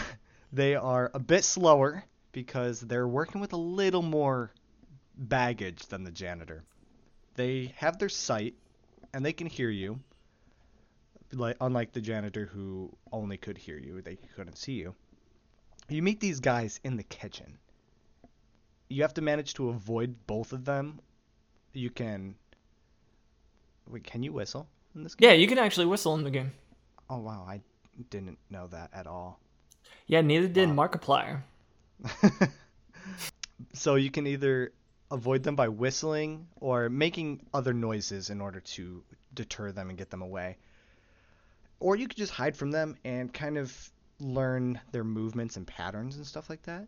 they 0.53 0.75
are 0.75 1.11
a 1.13 1.19
bit 1.19 1.43
slower 1.43 2.03
because 2.31 2.81
they're 2.81 3.07
working 3.07 3.41
with 3.41 3.53
a 3.53 3.57
little 3.57 4.01
more 4.01 4.51
baggage 5.15 5.85
than 5.87 6.03
the 6.03 6.11
janitor. 6.11 6.63
They 7.35 7.73
have 7.77 7.97
their 7.99 8.09
sight 8.09 8.55
and 9.13 9.25
they 9.25 9.33
can 9.33 9.47
hear 9.47 9.69
you. 9.69 9.99
Like 11.33 11.57
unlike 11.59 11.91
the 11.91 12.01
janitor 12.01 12.45
who 12.45 12.95
only 13.11 13.37
could 13.37 13.57
hear 13.57 13.77
you, 13.77 14.01
they 14.01 14.17
couldn't 14.35 14.57
see 14.57 14.73
you. 14.73 14.95
You 15.89 16.01
meet 16.01 16.19
these 16.19 16.39
guys 16.39 16.79
in 16.83 16.95
the 16.95 17.03
kitchen. 17.03 17.57
You 18.89 19.01
have 19.01 19.13
to 19.15 19.21
manage 19.21 19.55
to 19.55 19.69
avoid 19.69 20.15
both 20.27 20.53
of 20.53 20.65
them. 20.65 20.99
You 21.73 21.89
can 21.89 22.35
Wait, 23.89 24.03
can 24.03 24.23
you 24.23 24.31
whistle 24.31 24.67
in 24.95 25.03
this 25.03 25.15
game? 25.15 25.29
Yeah, 25.29 25.35
you 25.35 25.47
can 25.47 25.57
actually 25.57 25.87
whistle 25.87 26.15
in 26.15 26.23
the 26.23 26.31
game. 26.31 26.51
Oh 27.09 27.19
wow, 27.19 27.45
I 27.47 27.61
didn't 28.09 28.37
know 28.49 28.67
that 28.67 28.91
at 28.93 29.07
all. 29.07 29.39
Yeah, 30.07 30.21
neither 30.21 30.47
did 30.47 30.69
Wow. 30.69 30.87
Markiplier. 30.87 31.41
So 33.73 33.95
you 33.95 34.11
can 34.11 34.27
either 34.27 34.73
avoid 35.09 35.43
them 35.43 35.55
by 35.55 35.67
whistling 35.69 36.47
or 36.59 36.89
making 36.89 37.45
other 37.53 37.73
noises 37.73 38.29
in 38.29 38.41
order 38.41 38.59
to 38.59 39.03
deter 39.33 39.71
them 39.71 39.89
and 39.89 39.97
get 39.97 40.09
them 40.09 40.21
away. 40.21 40.57
Or 41.83 41.97
you 41.97 42.07
could 42.07 42.15
just 42.15 42.31
hide 42.31 42.55
from 42.55 42.71
them 42.71 42.95
and 43.03 43.33
kind 43.33 43.57
of 43.57 43.91
learn 44.21 44.79
their 44.93 45.03
movements 45.03 45.57
and 45.57 45.67
patterns 45.67 46.15
and 46.15 46.25
stuff 46.25 46.49
like 46.49 46.63
that. 46.63 46.87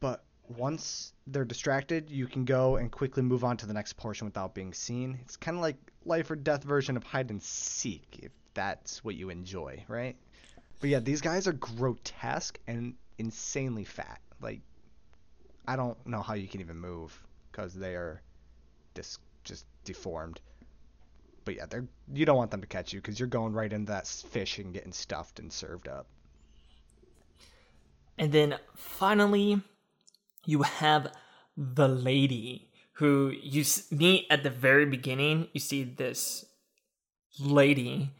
But 0.00 0.24
once 0.48 1.12
they're 1.28 1.44
distracted, 1.44 2.10
you 2.10 2.26
can 2.26 2.44
go 2.44 2.74
and 2.74 2.90
quickly 2.90 3.22
move 3.22 3.44
on 3.44 3.56
to 3.58 3.66
the 3.66 3.72
next 3.72 3.92
portion 3.92 4.26
without 4.26 4.56
being 4.56 4.74
seen. 4.74 5.20
It's 5.22 5.36
kind 5.36 5.56
of 5.56 5.62
like 5.62 5.76
life 6.04 6.32
or 6.32 6.34
death 6.34 6.64
version 6.64 6.96
of 6.96 7.04
hide 7.04 7.30
and 7.30 7.40
seek, 7.40 8.18
if 8.20 8.32
that's 8.54 9.04
what 9.04 9.14
you 9.14 9.30
enjoy, 9.30 9.84
right? 9.86 10.16
But 10.80 10.90
yeah, 10.90 10.98
these 10.98 11.20
guys 11.20 11.46
are 11.46 11.52
grotesque 11.52 12.58
and 12.66 12.94
insanely 13.18 13.84
fat. 13.84 14.20
Like, 14.40 14.62
I 15.64 15.76
don't 15.76 16.04
know 16.08 16.22
how 16.22 16.34
you 16.34 16.48
can 16.48 16.60
even 16.60 16.76
move 16.76 17.16
because 17.52 17.72
they 17.72 17.94
are 17.94 18.20
dis- 18.94 19.20
just 19.44 19.64
deformed. 19.84 20.40
But 21.44 21.56
yeah, 21.56 21.66
they're 21.66 21.86
you 22.12 22.24
don't 22.24 22.36
want 22.36 22.50
them 22.50 22.60
to 22.60 22.66
catch 22.66 22.92
you 22.92 23.00
because 23.00 23.18
you're 23.18 23.28
going 23.28 23.52
right 23.52 23.72
into 23.72 23.92
that 23.92 24.06
fish 24.06 24.58
and 24.58 24.72
getting 24.72 24.92
stuffed 24.92 25.38
and 25.38 25.52
served 25.52 25.88
up. 25.88 26.06
And 28.16 28.32
then 28.32 28.56
finally, 28.74 29.60
you 30.44 30.62
have 30.62 31.12
the 31.56 31.88
lady 31.88 32.70
who 32.94 33.32
you 33.42 33.64
meet 33.90 34.26
at 34.30 34.42
the 34.42 34.50
very 34.50 34.86
beginning. 34.86 35.48
You 35.52 35.60
see 35.60 35.84
this 35.84 36.44
lady 37.40 38.10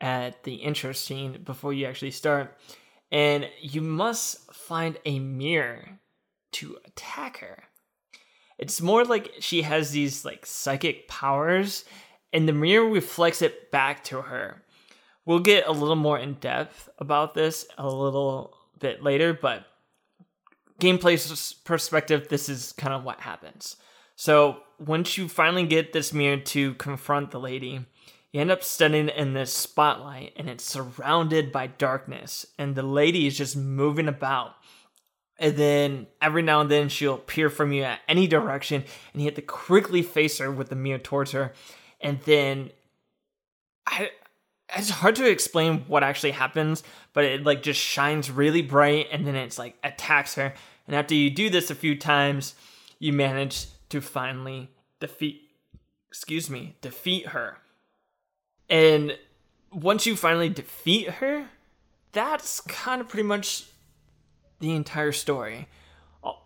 at 0.00 0.42
the 0.44 0.54
intro 0.54 0.92
scene 0.92 1.42
before 1.44 1.72
you 1.72 1.86
actually 1.86 2.10
start, 2.10 2.56
and 3.12 3.48
you 3.60 3.80
must 3.80 4.52
find 4.52 4.98
a 5.04 5.18
mirror 5.18 6.00
to 6.52 6.78
attack 6.84 7.38
her. 7.38 7.64
It's 8.58 8.80
more 8.80 9.04
like 9.04 9.32
she 9.40 9.62
has 9.62 9.90
these 9.90 10.24
like 10.24 10.46
psychic 10.46 11.08
powers, 11.08 11.84
and 12.34 12.46
the 12.46 12.52
mirror 12.52 12.86
reflects 12.86 13.40
it 13.40 13.70
back 13.70 14.04
to 14.04 14.22
her. 14.22 14.62
We'll 15.24 15.38
get 15.38 15.66
a 15.66 15.72
little 15.72 15.96
more 15.96 16.18
in 16.18 16.34
depth 16.34 16.90
about 16.98 17.32
this 17.32 17.66
a 17.78 17.88
little 17.88 18.54
bit 18.78 19.02
later, 19.02 19.32
but 19.32 19.64
gameplay 20.80 21.64
perspective, 21.64 22.28
this 22.28 22.50
is 22.50 22.72
kind 22.72 22.92
of 22.92 23.04
what 23.04 23.20
happens. 23.20 23.76
So 24.16 24.58
once 24.78 25.16
you 25.16 25.28
finally 25.28 25.66
get 25.66 25.92
this 25.92 26.12
mirror 26.12 26.36
to 26.36 26.74
confront 26.74 27.30
the 27.30 27.40
lady, 27.40 27.86
you 28.32 28.40
end 28.40 28.50
up 28.50 28.64
standing 28.64 29.08
in 29.08 29.32
this 29.32 29.52
spotlight 29.52 30.32
and 30.36 30.50
it's 30.50 30.64
surrounded 30.64 31.52
by 31.52 31.68
darkness, 31.68 32.44
and 32.58 32.74
the 32.74 32.82
lady 32.82 33.26
is 33.26 33.38
just 33.38 33.56
moving 33.56 34.08
about. 34.08 34.56
And 35.38 35.56
then 35.56 36.06
every 36.20 36.42
now 36.42 36.60
and 36.60 36.70
then 36.70 36.88
she'll 36.88 37.14
appear 37.14 37.48
from 37.48 37.72
you 37.72 37.84
at 37.84 38.00
any 38.08 38.26
direction, 38.26 38.84
and 39.12 39.22
you 39.22 39.26
have 39.26 39.36
to 39.36 39.42
quickly 39.42 40.02
face 40.02 40.38
her 40.38 40.50
with 40.50 40.68
the 40.68 40.76
mirror 40.76 40.98
towards 40.98 41.32
her. 41.32 41.52
And 42.04 42.20
then 42.20 42.70
I 43.86 44.10
it's 44.76 44.90
hard 44.90 45.16
to 45.16 45.28
explain 45.28 45.84
what 45.88 46.02
actually 46.02 46.32
happens, 46.32 46.82
but 47.12 47.24
it 47.24 47.44
like 47.44 47.62
just 47.62 47.80
shines 47.80 48.30
really 48.30 48.62
bright 48.62 49.08
and 49.10 49.26
then 49.26 49.34
it's 49.34 49.58
like 49.58 49.76
attacks 49.82 50.34
her. 50.34 50.54
And 50.86 50.94
after 50.94 51.14
you 51.14 51.30
do 51.30 51.50
this 51.50 51.70
a 51.70 51.74
few 51.74 51.98
times, 51.98 52.54
you 52.98 53.12
manage 53.12 53.66
to 53.88 54.00
finally 54.00 54.70
defeat 55.00 55.40
excuse 56.08 56.48
me, 56.48 56.76
defeat 56.80 57.28
her. 57.28 57.58
And 58.70 59.18
once 59.72 60.06
you 60.06 60.14
finally 60.14 60.48
defeat 60.48 61.08
her, 61.08 61.48
that's 62.12 62.60
kind 62.60 63.00
of 63.00 63.08
pretty 63.08 63.26
much 63.26 63.66
the 64.60 64.72
entire 64.72 65.10
story. 65.10 65.66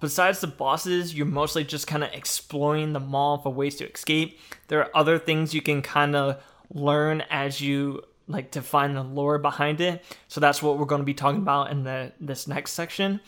Besides 0.01 0.41
the 0.41 0.47
bosses, 0.47 1.15
you're 1.15 1.27
mostly 1.27 1.65
just 1.65 1.87
kind 1.87 2.03
of 2.03 2.13
exploring 2.13 2.93
the 2.93 3.01
maw 3.01 3.37
for 3.39 3.53
ways 3.53 3.77
to 3.77 3.91
escape. 3.91 4.39
There 4.69 4.81
are 4.81 4.91
other 4.95 5.19
things 5.19 5.55
you 5.55 5.63
can 5.63 5.83
kind 5.83 6.17
of 6.17 6.43
learn 6.73 7.23
as 7.31 7.61
you 7.61 8.03
like 8.27 8.51
to 8.53 8.63
find 8.63 8.97
the 8.97 9.03
lore 9.03 9.39
behind 9.39 9.81
it. 9.81 10.05
So 10.29 10.41
that's 10.41 10.63
what 10.63 10.79
we're 10.79 10.85
going 10.85 11.01
to 11.01 11.07
be 11.07 11.15
talking 11.15 11.41
about 11.41 11.71
in 11.71 11.85
the 11.85 12.13
this 12.21 12.47
next 12.47 12.73
section. 12.73 13.21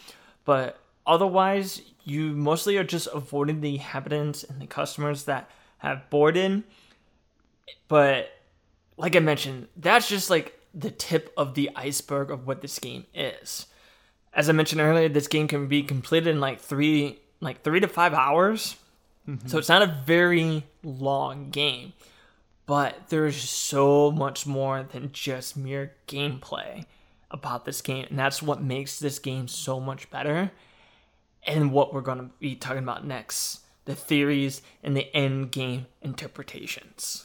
But 0.44 0.78
otherwise, 1.06 1.82
you 2.04 2.32
mostly 2.32 2.76
are 2.76 2.84
just 2.84 3.08
avoiding 3.12 3.60
the 3.60 3.74
inhabitants 3.74 4.44
and 4.44 4.60
the 4.60 4.66
customers 4.66 5.24
that 5.24 5.50
have 5.78 6.10
boarded. 6.10 6.62
But 7.88 8.30
like 8.96 9.16
I 9.16 9.20
mentioned, 9.20 9.68
that's 9.76 10.08
just 10.08 10.30
like 10.30 10.58
the 10.74 10.90
tip 10.90 11.32
of 11.36 11.54
the 11.54 11.70
iceberg 11.74 12.30
of 12.30 12.46
what 12.46 12.60
this 12.60 12.78
game 12.78 13.06
is. 13.14 13.66
As 14.32 14.48
I 14.48 14.52
mentioned 14.52 14.80
earlier, 14.80 15.08
this 15.08 15.28
game 15.28 15.48
can 15.48 15.66
be 15.66 15.82
completed 15.82 16.28
in 16.28 16.40
like 16.40 16.60
three, 16.60 17.18
like 17.40 17.62
three 17.62 17.80
to 17.80 17.88
five 17.88 18.14
hours. 18.14 18.76
Mm-hmm. 19.28 19.48
So 19.48 19.58
it's 19.58 19.68
not 19.68 19.82
a 19.82 20.02
very 20.04 20.64
long 20.82 21.50
game, 21.50 21.92
but 22.66 23.08
there's 23.08 23.36
so 23.36 24.10
much 24.10 24.46
more 24.46 24.82
than 24.82 25.12
just 25.12 25.56
mere 25.56 25.92
gameplay 26.08 26.84
about 27.30 27.64
this 27.64 27.80
game, 27.80 28.06
and 28.10 28.18
that's 28.18 28.42
what 28.42 28.62
makes 28.62 28.98
this 28.98 29.18
game 29.18 29.46
so 29.48 29.78
much 29.80 30.10
better. 30.10 30.50
And 31.46 31.72
what 31.72 31.94
we're 31.94 32.00
going 32.02 32.18
to 32.18 32.30
be 32.38 32.54
talking 32.54 32.82
about 32.82 33.06
next 33.06 33.60
the 33.86 33.94
theories 33.94 34.62
and 34.82 34.96
the 34.96 35.14
end 35.16 35.50
game 35.50 35.86
interpretations. 36.02 37.24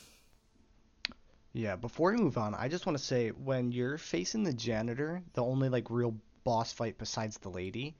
Yeah, 1.53 1.75
before 1.75 2.11
we 2.11 2.17
move 2.17 2.37
on, 2.37 2.53
I 2.55 2.67
just 2.67 2.85
want 2.85 2.97
to 2.97 3.03
say 3.03 3.29
when 3.29 3.71
you're 3.71 3.97
facing 3.97 4.43
the 4.43 4.53
janitor, 4.53 5.21
the 5.33 5.43
only 5.43 5.69
like 5.69 5.89
real 5.89 6.15
boss 6.45 6.71
fight 6.71 6.97
besides 6.97 7.37
the 7.39 7.49
lady, 7.49 7.97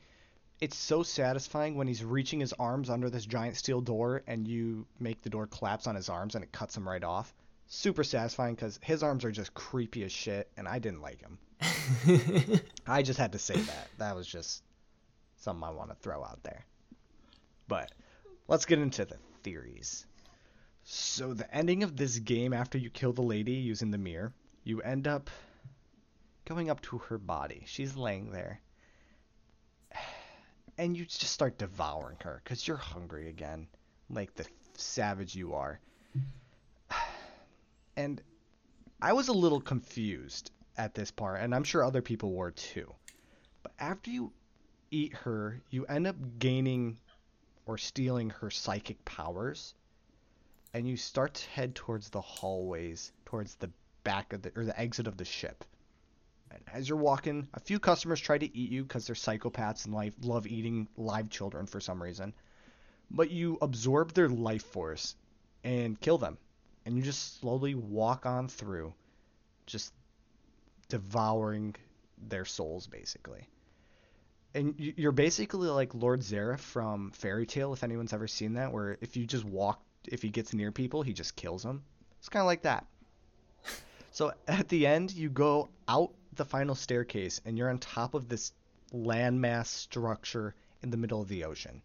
it's 0.62 0.77
so 0.77 1.03
satisfying 1.03 1.75
when 1.75 1.88
he's 1.88 2.03
reaching 2.03 2.39
his 2.39 2.53
arms 2.53 2.89
under 2.89 3.10
this 3.10 3.25
giant 3.25 3.58
steel 3.58 3.81
door 3.81 4.23
and 4.27 4.47
you 4.47 4.88
make 4.99 5.21
the 5.21 5.29
door 5.29 5.47
collapse 5.47 5.86
on 5.86 5.95
his 5.95 6.08
arms 6.08 6.36
and 6.36 6.43
it 6.43 6.53
cuts 6.53 6.77
him 6.77 6.88
right 6.88 7.03
off. 7.03 7.34
Super 7.67 8.05
satisfying 8.05 8.55
because 8.55 8.79
his 8.81 9.03
arms 9.03 9.25
are 9.25 9.31
just 9.31 9.53
creepy 9.53 10.03
as 10.03 10.13
shit 10.13 10.49
and 10.55 10.65
I 10.67 10.79
didn't 10.79 11.01
like 11.01 11.19
him. 11.19 11.38
I 12.88 13.01
just 13.01 13.19
had 13.19 13.34
to 13.34 13.39
say 13.39 13.58
that. 13.58 13.89
That 13.97 14.15
was 14.15 14.27
just 14.27 14.63
something 15.38 15.63
I 15.63 15.71
want 15.71 15.89
to 15.89 15.95
throw 15.95 16.23
out 16.23 16.41
there. 16.43 16.63
But 17.67 17.91
let's 18.47 18.65
get 18.65 18.79
into 18.79 19.03
the 19.03 19.17
theories. 19.43 20.05
So 20.84 21.34
the 21.34 21.53
ending 21.53 21.84
of 21.84 21.97
this 21.97 22.19
game 22.19 22.53
after 22.53 22.77
you 22.77 22.89
kill 22.89 23.12
the 23.12 23.23
lady 23.23 23.53
using 23.53 23.91
the 23.91 23.97
mirror, 23.97 24.31
you 24.63 24.81
end 24.81 25.08
up 25.08 25.29
going 26.45 26.69
up 26.69 26.81
to 26.81 26.97
her 26.99 27.17
body. 27.17 27.63
She's 27.65 27.95
laying 27.95 28.31
there. 28.31 28.62
And 30.77 30.97
you 30.97 31.05
just 31.05 31.31
start 31.31 31.58
devouring 31.58 32.17
her 32.19 32.41
cuz 32.43 32.67
you're 32.67 32.75
hungry 32.75 33.29
again. 33.29 33.67
Like 34.10 34.36
the 34.36 34.45
savage 34.73 35.34
you 35.36 35.53
are. 35.53 35.79
And 37.95 38.21
I 39.01 39.13
was 39.13 39.29
a 39.29 39.34
little 39.34 39.62
confused 39.62 40.51
at 40.77 40.93
this 40.93 41.12
part, 41.12 41.41
and 41.41 41.53
I'm 41.53 41.63
sure 41.63 41.84
other 41.84 42.01
people 42.01 42.34
were 42.34 42.51
too. 42.51 42.93
But 43.63 43.73
after 43.79 44.10
you 44.10 44.34
eat 44.91 45.13
her, 45.13 45.62
you 45.69 45.86
end 45.86 46.08
up 46.08 46.15
gaining 46.39 46.97
or 47.65 47.77
stealing 47.77 48.29
her 48.29 48.49
psychic 48.49 49.03
powers, 49.05 49.73
and 50.73 50.88
you 50.88 50.97
start 50.97 51.36
to 51.36 51.49
head 51.49 51.75
towards 51.75 52.10
the 52.10 52.21
hallways, 52.21 53.12
towards 53.25 53.55
the 53.55 53.71
back 54.03 54.34
of 54.34 54.41
the 54.41 54.51
or 54.55 54.65
the 54.65 54.79
exit 54.79 55.08
of 55.08 55.17
the 55.17 55.25
ship. 55.25 55.65
And 56.56 56.63
as 56.74 56.88
you're 56.88 56.98
walking, 56.98 57.48
a 57.54 57.60
few 57.60 57.80
customers 57.80 58.20
try 58.22 58.38
to 58.38 58.58
eat 58.58 58.72
you 58.72 58.84
because 58.84 59.06
they're 59.06 59.15
psychopaths 59.15 59.86
and 59.86 59.94
life, 59.94 60.13
love 60.22 60.48
eating 60.48 60.88
live 60.96 61.30
children 61.30 61.65
for 61.65 61.82
some 61.82 62.02
reason. 62.02 62.34
But 63.12 63.30
you 63.30 63.58
absorb 63.62 64.13
their 64.13 64.30
life 64.30 64.63
force 64.63 65.15
and 65.63 66.00
kill 66.00 66.18
them. 66.18 66.38
And 66.86 66.96
you 66.96 67.04
just 67.04 67.39
slowly 67.39 67.76
walk 67.76 68.26
on 68.26 68.48
through, 68.48 68.94
just 69.65 69.91
devouring 70.88 71.76
their 72.30 72.46
souls, 72.46 72.88
basically. 72.88 73.50
And 74.54 74.80
you- 74.80 74.94
you're 74.96 75.12
basically 75.12 75.68
like 75.68 75.94
Lord 75.94 76.22
Zeref 76.22 76.60
from 76.60 77.12
Fairy 77.12 77.46
Tail, 77.46 77.74
if 77.74 77.84
anyone's 77.84 78.13
ever 78.13 78.28
seen 78.28 78.54
that, 78.54 78.72
where 78.72 78.98
if 79.02 79.18
you 79.18 79.26
just 79.26 79.44
walk, 79.44 79.84
if 80.08 80.22
he 80.22 80.30
gets 80.30 80.54
near 80.54 80.72
people, 80.72 81.02
he 81.02 81.12
just 81.12 81.36
kills 81.36 81.63
them. 81.63 81.84
It's 82.20 82.30
kind 82.30 82.41
of 82.41 82.48
like 82.48 82.62
that. 82.62 82.88
So 84.12 84.32
at 84.48 84.70
the 84.70 84.88
end, 84.88 85.12
you 85.12 85.30
go 85.30 85.68
out 85.89 86.13
the 86.36 86.45
final 86.45 86.76
staircase 86.76 87.41
and 87.45 87.58
you're 87.58 87.69
on 87.69 87.78
top 87.80 88.13
of 88.13 88.28
this 88.30 88.54
landmass 88.93 89.67
structure 89.67 90.56
in 90.82 90.89
the 90.89 90.98
middle 90.98 91.21
of 91.21 91.28
the 91.28 91.45
ocean. 91.45 91.82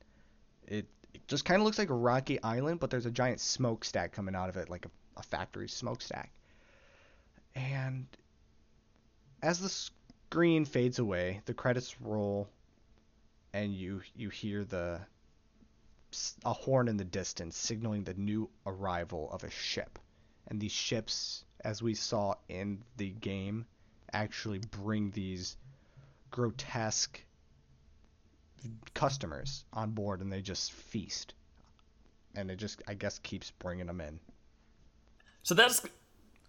It, 0.66 0.86
it 1.14 1.26
just 1.26 1.44
kind 1.44 1.60
of 1.60 1.64
looks 1.64 1.78
like 1.78 1.90
a 1.90 1.94
rocky 1.94 2.42
island, 2.42 2.80
but 2.80 2.90
there's 2.90 3.06
a 3.06 3.10
giant 3.10 3.40
smokestack 3.40 4.12
coming 4.12 4.34
out 4.34 4.48
of 4.48 4.56
it, 4.56 4.68
like 4.68 4.86
a, 4.86 4.90
a 5.16 5.22
factory 5.22 5.68
smokestack. 5.68 6.30
And 7.54 8.06
as 9.42 9.60
the 9.60 9.68
screen 9.68 10.64
fades 10.64 10.98
away, 10.98 11.40
the 11.46 11.54
credits 11.54 12.00
roll, 12.00 12.48
and 13.52 13.74
you 13.74 14.02
you 14.14 14.28
hear 14.28 14.64
the 14.64 15.00
a 16.44 16.52
horn 16.52 16.88
in 16.88 16.96
the 16.96 17.04
distance 17.04 17.56
signaling 17.56 18.04
the 18.04 18.14
new 18.14 18.48
arrival 18.66 19.30
of 19.32 19.44
a 19.44 19.50
ship. 19.50 19.98
And 20.48 20.60
these 20.60 20.72
ships, 20.72 21.44
as 21.64 21.82
we 21.82 21.94
saw 21.94 22.34
in 22.48 22.82
the 22.96 23.10
game, 23.10 23.66
actually 24.12 24.58
bring 24.58 25.10
these 25.10 25.56
grotesque 26.30 27.20
customers 28.94 29.64
on 29.72 29.90
board 29.90 30.20
and 30.20 30.32
they 30.32 30.42
just 30.42 30.72
feast. 30.72 31.34
And 32.34 32.50
it 32.50 32.56
just, 32.56 32.82
I 32.86 32.94
guess, 32.94 33.18
keeps 33.18 33.50
bringing 33.52 33.86
them 33.86 34.00
in. 34.00 34.20
So 35.42 35.54
that's 35.54 35.82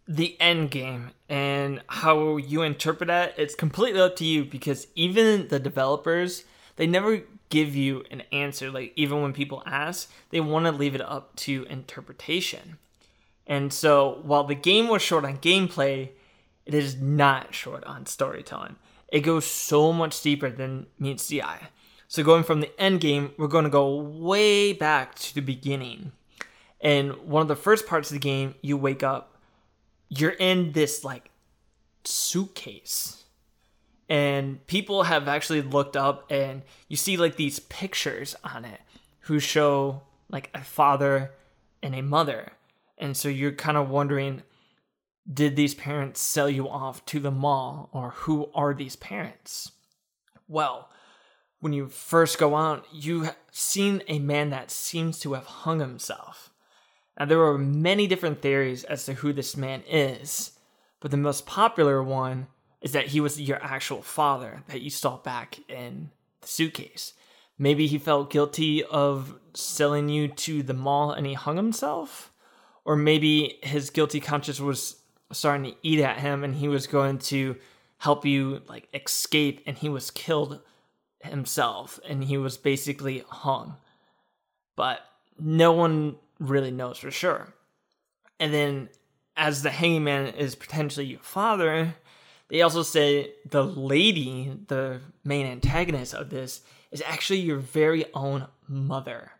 the 0.07 0.39
end 0.41 0.71
game, 0.71 1.11
and 1.29 1.81
how 1.87 2.37
you 2.37 2.63
interpret 2.63 3.07
that, 3.07 3.33
it's 3.37 3.55
completely 3.55 4.01
up 4.01 4.15
to 4.17 4.25
you 4.25 4.43
because 4.43 4.87
even 4.95 5.47
the 5.47 5.59
developers, 5.59 6.43
they 6.75 6.87
never 6.87 7.21
give 7.49 7.75
you 7.75 8.03
an 8.11 8.23
answer. 8.31 8.71
Like, 8.71 8.93
even 8.95 9.21
when 9.21 9.31
people 9.31 9.63
ask, 9.65 10.11
they 10.29 10.41
want 10.41 10.65
to 10.65 10.71
leave 10.71 10.95
it 10.95 11.01
up 11.01 11.35
to 11.37 11.65
interpretation. 11.69 12.77
And 13.47 13.71
so, 13.71 14.19
while 14.23 14.43
the 14.43 14.55
game 14.55 14.87
was 14.87 15.01
short 15.01 15.23
on 15.23 15.37
gameplay, 15.37 16.09
it 16.65 16.73
is 16.73 16.95
not 17.01 17.53
short 17.53 17.83
on 17.85 18.05
storytelling. 18.05 18.75
It 19.11 19.21
goes 19.21 19.45
so 19.45 19.91
much 19.91 20.21
deeper 20.21 20.49
than 20.49 20.87
meets 20.97 21.27
the 21.27 21.43
eye. 21.43 21.69
So, 22.07 22.23
going 22.23 22.43
from 22.43 22.61
the 22.61 22.79
end 22.79 22.99
game, 23.01 23.31
we're 23.37 23.47
going 23.47 23.63
to 23.63 23.69
go 23.69 23.95
way 23.95 24.73
back 24.73 25.15
to 25.15 25.35
the 25.35 25.41
beginning. 25.41 26.11
And 26.81 27.15
one 27.27 27.41
of 27.41 27.47
the 27.47 27.55
first 27.55 27.87
parts 27.87 28.09
of 28.09 28.15
the 28.15 28.19
game, 28.19 28.55
you 28.61 28.75
wake 28.75 29.03
up, 29.03 29.37
you're 30.09 30.31
in 30.31 30.73
this 30.73 31.03
like 31.03 31.29
suitcase. 32.03 33.23
And 34.09 34.65
people 34.67 35.03
have 35.03 35.29
actually 35.29 35.61
looked 35.61 35.95
up 35.95 36.29
and 36.29 36.63
you 36.89 36.97
see 36.97 37.15
like 37.15 37.37
these 37.37 37.59
pictures 37.59 38.35
on 38.43 38.65
it 38.65 38.81
who 39.21 39.39
show 39.39 40.01
like 40.29 40.49
a 40.53 40.63
father 40.63 41.31
and 41.81 41.95
a 41.95 42.01
mother. 42.01 42.51
And 42.97 43.15
so 43.15 43.29
you're 43.29 43.53
kind 43.53 43.77
of 43.77 43.89
wondering 43.89 44.43
did 45.31 45.55
these 45.55 45.75
parents 45.75 46.19
sell 46.19 46.49
you 46.49 46.67
off 46.67 47.05
to 47.05 47.19
the 47.19 47.31
maw 47.31 47.87
or 47.91 48.11
who 48.11 48.49
are 48.53 48.73
these 48.73 48.95
parents? 48.95 49.71
Well, 50.47 50.89
when 51.59 51.73
you 51.73 51.87
first 51.87 52.37
go 52.39 52.55
out, 52.55 52.85
you 52.91 53.23
have 53.23 53.37
seen 53.51 54.01
a 54.07 54.19
man 54.19 54.49
that 54.49 54.71
seems 54.71 55.19
to 55.19 55.33
have 55.33 55.45
hung 55.45 55.79
himself. 55.79 56.49
Now, 57.19 57.25
there 57.25 57.37
were 57.37 57.57
many 57.57 58.07
different 58.07 58.41
theories 58.41 58.83
as 58.83 59.05
to 59.05 59.13
who 59.13 59.31
this 59.31 59.55
man 59.55 59.83
is, 59.87 60.53
but 60.99 61.11
the 61.11 61.17
most 61.17 61.45
popular 61.45 62.01
one 62.01 62.47
is 62.81 62.93
that 62.93 63.07
he 63.07 63.19
was 63.19 63.39
your 63.39 63.63
actual 63.63 64.01
father 64.01 64.63
that 64.67 64.81
you 64.81 64.89
saw 64.89 65.17
back 65.17 65.59
in 65.69 66.09
the 66.41 66.47
suitcase. 66.47 67.13
Maybe 67.59 67.85
he 67.85 67.99
felt 67.99 68.31
guilty 68.31 68.83
of 68.83 69.39
selling 69.53 70.09
you 70.09 70.29
to 70.29 70.63
the 70.63 70.73
maw 70.73 71.11
and 71.11 71.27
he 71.27 71.35
hung 71.35 71.57
himself, 71.57 72.31
or 72.85 72.95
maybe 72.95 73.59
his 73.61 73.91
guilty 73.91 74.19
conscience 74.19 74.59
was 74.59 75.00
starting 75.33 75.71
to 75.71 75.77
eat 75.81 75.99
at 75.99 76.19
him 76.19 76.43
and 76.43 76.55
he 76.55 76.67
was 76.67 76.87
going 76.87 77.19
to 77.19 77.55
help 77.97 78.25
you 78.25 78.61
like 78.67 78.87
escape 78.93 79.61
and 79.65 79.77
he 79.77 79.89
was 79.89 80.11
killed 80.11 80.59
himself 81.19 81.99
and 82.07 82.23
he 82.23 82.37
was 82.37 82.57
basically 82.57 83.23
hung. 83.27 83.75
But 84.75 85.01
no 85.39 85.71
one 85.71 86.15
really 86.39 86.71
knows 86.71 86.97
for 86.97 87.11
sure. 87.11 87.53
And 88.39 88.53
then, 88.53 88.89
as 89.37 89.61
the 89.61 89.69
hanging 89.69 90.03
man 90.03 90.27
is 90.27 90.55
potentially 90.55 91.05
your 91.05 91.19
father, 91.19 91.95
they 92.49 92.61
also 92.61 92.83
say 92.83 93.33
the 93.49 93.63
lady, 93.63 94.51
the 94.67 94.99
main 95.23 95.45
antagonist 95.45 96.13
of 96.13 96.29
this, 96.29 96.61
is 96.91 97.01
actually 97.05 97.39
your 97.39 97.57
very 97.57 98.05
own 98.13 98.47
mother. 98.67 99.31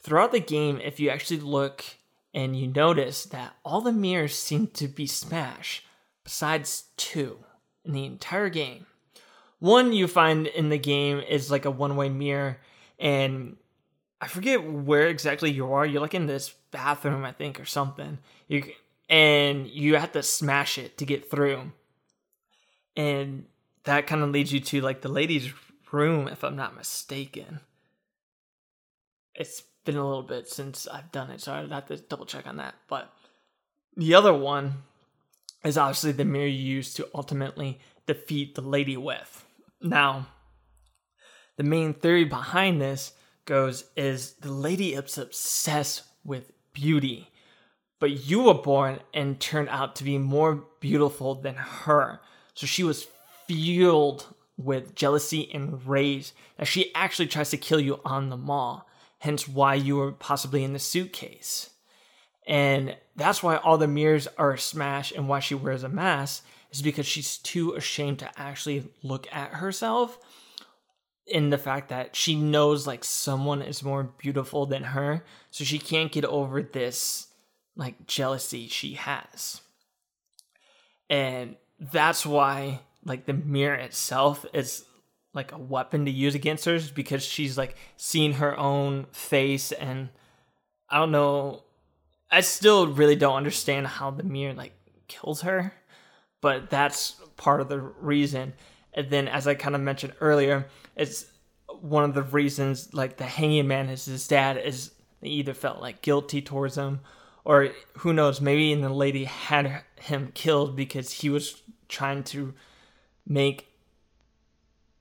Throughout 0.00 0.32
the 0.32 0.40
game, 0.40 0.80
if 0.80 0.98
you 0.98 1.10
actually 1.10 1.40
look 1.40 1.84
and 2.34 2.56
you 2.58 2.66
notice 2.66 3.24
that 3.26 3.54
all 3.64 3.80
the 3.80 3.92
mirrors 3.92 4.36
seem 4.36 4.68
to 4.68 4.88
be 4.88 5.06
smashed, 5.06 5.84
besides 6.24 6.84
two 6.96 7.38
in 7.84 7.92
the 7.92 8.04
entire 8.04 8.48
game. 8.48 8.86
One 9.58 9.92
you 9.92 10.08
find 10.08 10.46
in 10.46 10.70
the 10.70 10.78
game 10.78 11.20
is 11.20 11.50
like 11.50 11.64
a 11.64 11.70
one 11.70 11.96
way 11.96 12.08
mirror, 12.08 12.58
and 12.98 13.56
I 14.20 14.28
forget 14.28 14.64
where 14.64 15.08
exactly 15.08 15.50
you 15.50 15.72
are. 15.72 15.86
You're 15.86 16.00
like 16.00 16.14
in 16.14 16.26
this 16.26 16.54
bathroom, 16.70 17.24
I 17.24 17.32
think, 17.32 17.60
or 17.60 17.64
something. 17.64 18.18
You 18.48 18.64
and 19.08 19.68
you 19.68 19.96
have 19.96 20.12
to 20.12 20.22
smash 20.22 20.78
it 20.78 20.98
to 20.98 21.04
get 21.04 21.30
through, 21.30 21.72
and 22.96 23.44
that 23.84 24.06
kind 24.06 24.22
of 24.22 24.30
leads 24.30 24.52
you 24.52 24.60
to 24.60 24.80
like 24.80 25.02
the 25.02 25.08
ladies' 25.08 25.52
room, 25.92 26.28
if 26.28 26.42
I'm 26.42 26.56
not 26.56 26.76
mistaken. 26.76 27.60
It's 29.34 29.62
been 29.84 29.96
a 29.96 30.06
little 30.06 30.22
bit 30.22 30.48
since 30.48 30.86
I've 30.86 31.12
done 31.12 31.30
it, 31.30 31.40
so 31.40 31.52
I'd 31.52 31.70
have 31.70 31.86
to 31.86 31.96
double 31.96 32.26
check 32.26 32.46
on 32.46 32.56
that. 32.56 32.74
But 32.88 33.12
the 33.96 34.14
other 34.14 34.32
one 34.34 34.82
is 35.64 35.78
obviously 35.78 36.12
the 36.12 36.24
mirror 36.24 36.46
you 36.46 36.76
use 36.76 36.94
to 36.94 37.08
ultimately 37.14 37.80
defeat 38.06 38.54
the 38.54 38.62
lady 38.62 38.96
with. 38.96 39.44
Now, 39.80 40.28
the 41.56 41.62
main 41.62 41.94
theory 41.94 42.24
behind 42.24 42.80
this 42.80 43.12
goes 43.44 43.84
is 43.96 44.32
the 44.34 44.52
lady 44.52 44.94
is 44.94 45.18
obsessed 45.18 46.02
with 46.24 46.52
beauty, 46.72 47.28
but 48.00 48.26
you 48.26 48.42
were 48.42 48.54
born 48.54 49.00
and 49.12 49.38
turned 49.40 49.68
out 49.68 49.96
to 49.96 50.04
be 50.04 50.18
more 50.18 50.64
beautiful 50.80 51.34
than 51.34 51.54
her. 51.54 52.20
So 52.54 52.66
she 52.66 52.84
was 52.84 53.06
fueled 53.46 54.26
with 54.56 54.94
jealousy 54.94 55.50
and 55.52 55.84
rage 55.86 56.32
that 56.56 56.66
she 56.66 56.94
actually 56.94 57.26
tries 57.26 57.50
to 57.50 57.56
kill 57.56 57.80
you 57.80 58.00
on 58.04 58.28
the 58.28 58.36
maw, 58.36 58.82
hence 59.22 59.46
why 59.46 59.72
you 59.72 59.94
were 59.94 60.10
possibly 60.10 60.64
in 60.64 60.72
the 60.72 60.80
suitcase. 60.80 61.70
And 62.44 62.96
that's 63.14 63.40
why 63.40 63.54
all 63.54 63.78
the 63.78 63.86
mirrors 63.86 64.26
are 64.36 64.56
smashed 64.56 65.12
and 65.12 65.28
why 65.28 65.38
she 65.38 65.54
wears 65.54 65.84
a 65.84 65.88
mask 65.88 66.44
is 66.72 66.82
because 66.82 67.06
she's 67.06 67.38
too 67.38 67.74
ashamed 67.74 68.18
to 68.18 68.30
actually 68.36 68.90
look 69.04 69.28
at 69.30 69.52
herself 69.52 70.18
in 71.24 71.50
the 71.50 71.58
fact 71.58 71.90
that 71.90 72.16
she 72.16 72.34
knows 72.34 72.84
like 72.84 73.04
someone 73.04 73.62
is 73.62 73.84
more 73.84 74.02
beautiful 74.18 74.66
than 74.66 74.82
her 74.82 75.24
so 75.52 75.62
she 75.62 75.78
can't 75.78 76.10
get 76.10 76.24
over 76.24 76.60
this 76.60 77.28
like 77.76 78.08
jealousy 78.08 78.66
she 78.66 78.94
has 78.94 79.60
and 81.08 81.54
that's 81.78 82.26
why 82.26 82.80
like 83.04 83.26
the 83.26 83.32
mirror 83.32 83.76
itself 83.76 84.44
is 84.52 84.84
like 85.34 85.52
a 85.52 85.58
weapon 85.58 86.04
to 86.04 86.10
use 86.10 86.34
against 86.34 86.64
her 86.64 86.78
because 86.94 87.24
she's 87.24 87.56
like 87.56 87.76
seen 87.96 88.34
her 88.34 88.58
own 88.58 89.06
face 89.12 89.72
and 89.72 90.10
i 90.88 90.98
don't 90.98 91.12
know. 91.12 91.62
I 92.30 92.40
still 92.40 92.86
really 92.86 93.16
don't 93.16 93.36
understand 93.36 93.86
how 93.86 94.10
the 94.10 94.22
mirror 94.22 94.54
like 94.54 94.72
kills 95.08 95.42
her 95.42 95.74
but 96.40 96.70
that's 96.70 97.12
part 97.36 97.60
of 97.60 97.68
the 97.68 97.78
reason. 97.78 98.54
And 98.94 99.10
then 99.10 99.28
as 99.28 99.46
i 99.46 99.54
kind 99.54 99.74
of 99.74 99.80
mentioned 99.80 100.14
earlier 100.20 100.66
it's 100.96 101.26
one 101.80 102.04
of 102.04 102.14
the 102.14 102.22
reasons 102.22 102.92
like 102.92 103.16
the 103.16 103.24
hanging 103.24 103.66
man 103.66 103.88
is 103.88 104.04
his 104.04 104.28
dad 104.28 104.56
is 104.56 104.92
either 105.22 105.54
felt 105.54 105.80
like 105.80 106.02
guilty 106.02 106.42
towards 106.42 106.76
him, 106.76 107.00
or 107.44 107.70
who 107.98 108.12
knows, 108.12 108.40
maybe 108.40 108.74
the 108.74 108.88
lady 108.88 109.24
had 109.24 109.82
him 110.00 110.30
killed 110.34 110.76
because 110.76 111.12
he 111.12 111.28
was 111.28 111.62
trying 111.88 112.22
to 112.24 112.54
make 113.26 113.68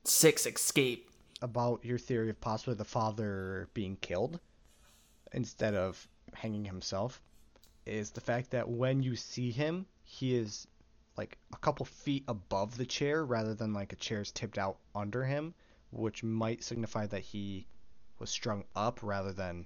Six 0.04 0.46
escape. 0.46 1.10
About 1.44 1.84
your 1.84 1.98
theory 1.98 2.30
of 2.30 2.40
possibly 2.40 2.76
the 2.76 2.86
father 2.86 3.68
being 3.74 3.96
killed 3.96 4.40
instead 5.32 5.74
of 5.74 6.08
hanging 6.34 6.66
himself 6.66 7.20
is 7.86 8.12
the 8.12 8.22
fact 8.22 8.52
that 8.52 8.70
when 8.70 9.02
you 9.02 9.16
see 9.16 9.50
him, 9.50 9.88
he 10.04 10.36
is 10.36 10.68
like 11.18 11.38
a 11.52 11.58
couple 11.58 11.86
feet 11.86 12.24
above 12.28 12.78
the 12.78 12.86
chair 12.86 13.26
rather 13.26 13.56
than 13.56 13.74
like 13.74 13.92
a 13.92 13.96
chair's 13.96 14.32
tipped 14.32 14.60
out 14.60 14.78
under 14.94 15.24
him, 15.24 15.56
which 15.92 16.24
might 16.24 16.64
signify 16.64 17.08
that 17.08 17.22
he 17.22 17.66
was 18.20 18.30
strung 18.30 18.64
up 18.76 19.00
rather 19.02 19.34
than 19.34 19.66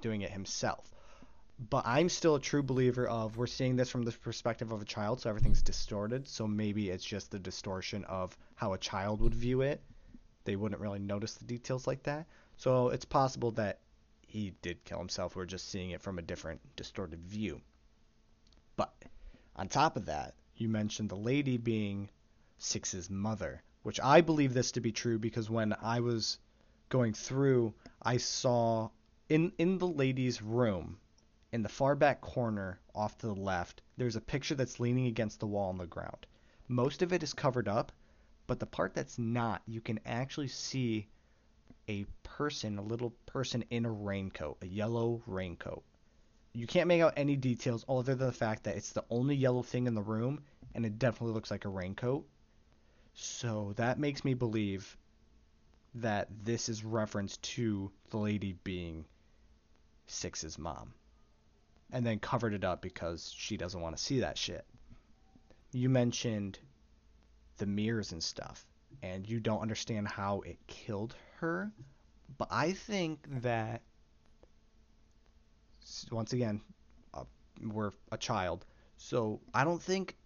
doing 0.00 0.22
it 0.22 0.30
himself. 0.30 0.94
But 1.58 1.86
I'm 1.86 2.08
still 2.08 2.36
a 2.36 2.40
true 2.40 2.62
believer 2.62 3.08
of 3.08 3.36
we're 3.36 3.48
seeing 3.48 3.74
this 3.74 3.90
from 3.90 4.04
the 4.04 4.12
perspective 4.12 4.70
of 4.70 4.80
a 4.80 4.84
child, 4.84 5.20
so 5.20 5.28
everything's 5.28 5.62
distorted. 5.62 6.28
So 6.28 6.46
maybe 6.46 6.90
it's 6.90 7.04
just 7.04 7.30
the 7.30 7.38
distortion 7.38 8.04
of 8.04 8.36
how 8.54 8.74
a 8.74 8.78
child 8.78 9.20
would 9.20 9.34
view 9.34 9.62
it. 9.62 9.82
They 10.44 10.56
wouldn't 10.56 10.80
really 10.80 11.00
notice 11.00 11.34
the 11.34 11.44
details 11.44 11.86
like 11.86 12.04
that. 12.04 12.26
So 12.56 12.88
it's 12.90 13.04
possible 13.04 13.50
that 13.52 13.80
he 14.26 14.52
did 14.62 14.84
kill 14.84 14.98
himself. 14.98 15.34
We're 15.34 15.46
just 15.46 15.68
seeing 15.68 15.90
it 15.90 16.00
from 16.00 16.18
a 16.18 16.22
different, 16.22 16.60
distorted 16.76 17.24
view. 17.24 17.60
But 18.76 18.94
on 19.56 19.68
top 19.68 19.96
of 19.96 20.06
that, 20.06 20.34
you 20.56 20.68
mentioned 20.68 21.08
the 21.08 21.16
lady 21.16 21.56
being 21.56 22.10
Six's 22.58 23.10
mother, 23.10 23.62
which 23.82 24.00
I 24.00 24.20
believe 24.20 24.54
this 24.54 24.72
to 24.72 24.80
be 24.80 24.92
true 24.92 25.18
because 25.18 25.48
when 25.50 25.74
I 25.80 26.00
was 26.00 26.38
going 26.88 27.14
through, 27.14 27.74
I 28.02 28.18
saw 28.18 28.90
in 29.28 29.52
in 29.58 29.78
the 29.78 29.86
lady's 29.86 30.42
room, 30.42 30.98
in 31.52 31.62
the 31.62 31.68
far 31.68 31.94
back 31.94 32.20
corner 32.20 32.78
off 32.94 33.16
to 33.18 33.26
the 33.26 33.34
left, 33.34 33.80
there's 33.96 34.16
a 34.16 34.20
picture 34.20 34.54
that's 34.54 34.80
leaning 34.80 35.06
against 35.06 35.40
the 35.40 35.46
wall 35.46 35.70
on 35.70 35.78
the 35.78 35.86
ground. 35.86 36.26
Most 36.68 37.02
of 37.02 37.12
it 37.12 37.22
is 37.22 37.32
covered 37.32 37.68
up, 37.68 37.92
but 38.46 38.60
the 38.60 38.66
part 38.66 38.94
that's 38.94 39.18
not, 39.18 39.62
you 39.66 39.80
can 39.80 39.98
actually 40.04 40.48
see 40.48 41.08
a 41.88 42.04
person, 42.22 42.78
a 42.78 42.82
little 42.82 43.10
person 43.24 43.64
in 43.70 43.86
a 43.86 43.90
raincoat, 43.90 44.58
a 44.60 44.66
yellow 44.66 45.22
raincoat. 45.26 45.82
You 46.52 46.66
can't 46.66 46.88
make 46.88 47.00
out 47.00 47.14
any 47.16 47.36
details 47.36 47.84
other 47.88 48.14
than 48.14 48.26
the 48.26 48.32
fact 48.32 48.64
that 48.64 48.76
it's 48.76 48.92
the 48.92 49.04
only 49.10 49.34
yellow 49.34 49.62
thing 49.62 49.86
in 49.86 49.94
the 49.94 50.02
room, 50.02 50.42
and 50.74 50.84
it 50.84 50.98
definitely 50.98 51.34
looks 51.34 51.50
like 51.50 51.64
a 51.64 51.70
raincoat. 51.70 52.26
So 53.14 53.72
that 53.76 53.98
makes 53.98 54.24
me 54.24 54.34
believe 54.34 54.96
that 55.94 56.28
this 56.44 56.68
is 56.68 56.84
reference 56.84 57.38
to 57.38 57.90
the 58.10 58.18
lady 58.18 58.54
being 58.64 59.06
Six's 60.06 60.58
mom. 60.58 60.92
And 61.90 62.04
then 62.04 62.18
covered 62.18 62.52
it 62.52 62.64
up 62.64 62.82
because 62.82 63.32
she 63.34 63.56
doesn't 63.56 63.80
want 63.80 63.96
to 63.96 64.02
see 64.02 64.20
that 64.20 64.36
shit. 64.36 64.64
You 65.72 65.88
mentioned 65.88 66.58
the 67.56 67.66
mirrors 67.66 68.12
and 68.12 68.22
stuff, 68.22 68.66
and 69.02 69.28
you 69.28 69.40
don't 69.40 69.60
understand 69.60 70.08
how 70.08 70.40
it 70.40 70.58
killed 70.66 71.14
her. 71.40 71.72
But 72.36 72.48
I 72.50 72.72
think 72.72 73.26
that 73.42 73.82
once 76.10 76.32
again, 76.32 76.60
uh, 77.14 77.24
we're 77.62 77.92
a 78.12 78.18
child, 78.18 78.66
so 78.96 79.40
I 79.54 79.64
don't 79.64 79.82
think 79.82 80.16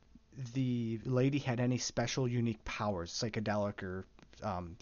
the 0.55 0.99
lady 1.05 1.39
had 1.39 1.61
any 1.61 1.79
special, 1.79 2.27
unique 2.27 2.65
powers, 2.65 3.13
psychedelic 3.13 3.83
or 3.83 4.07
um, 4.43 4.77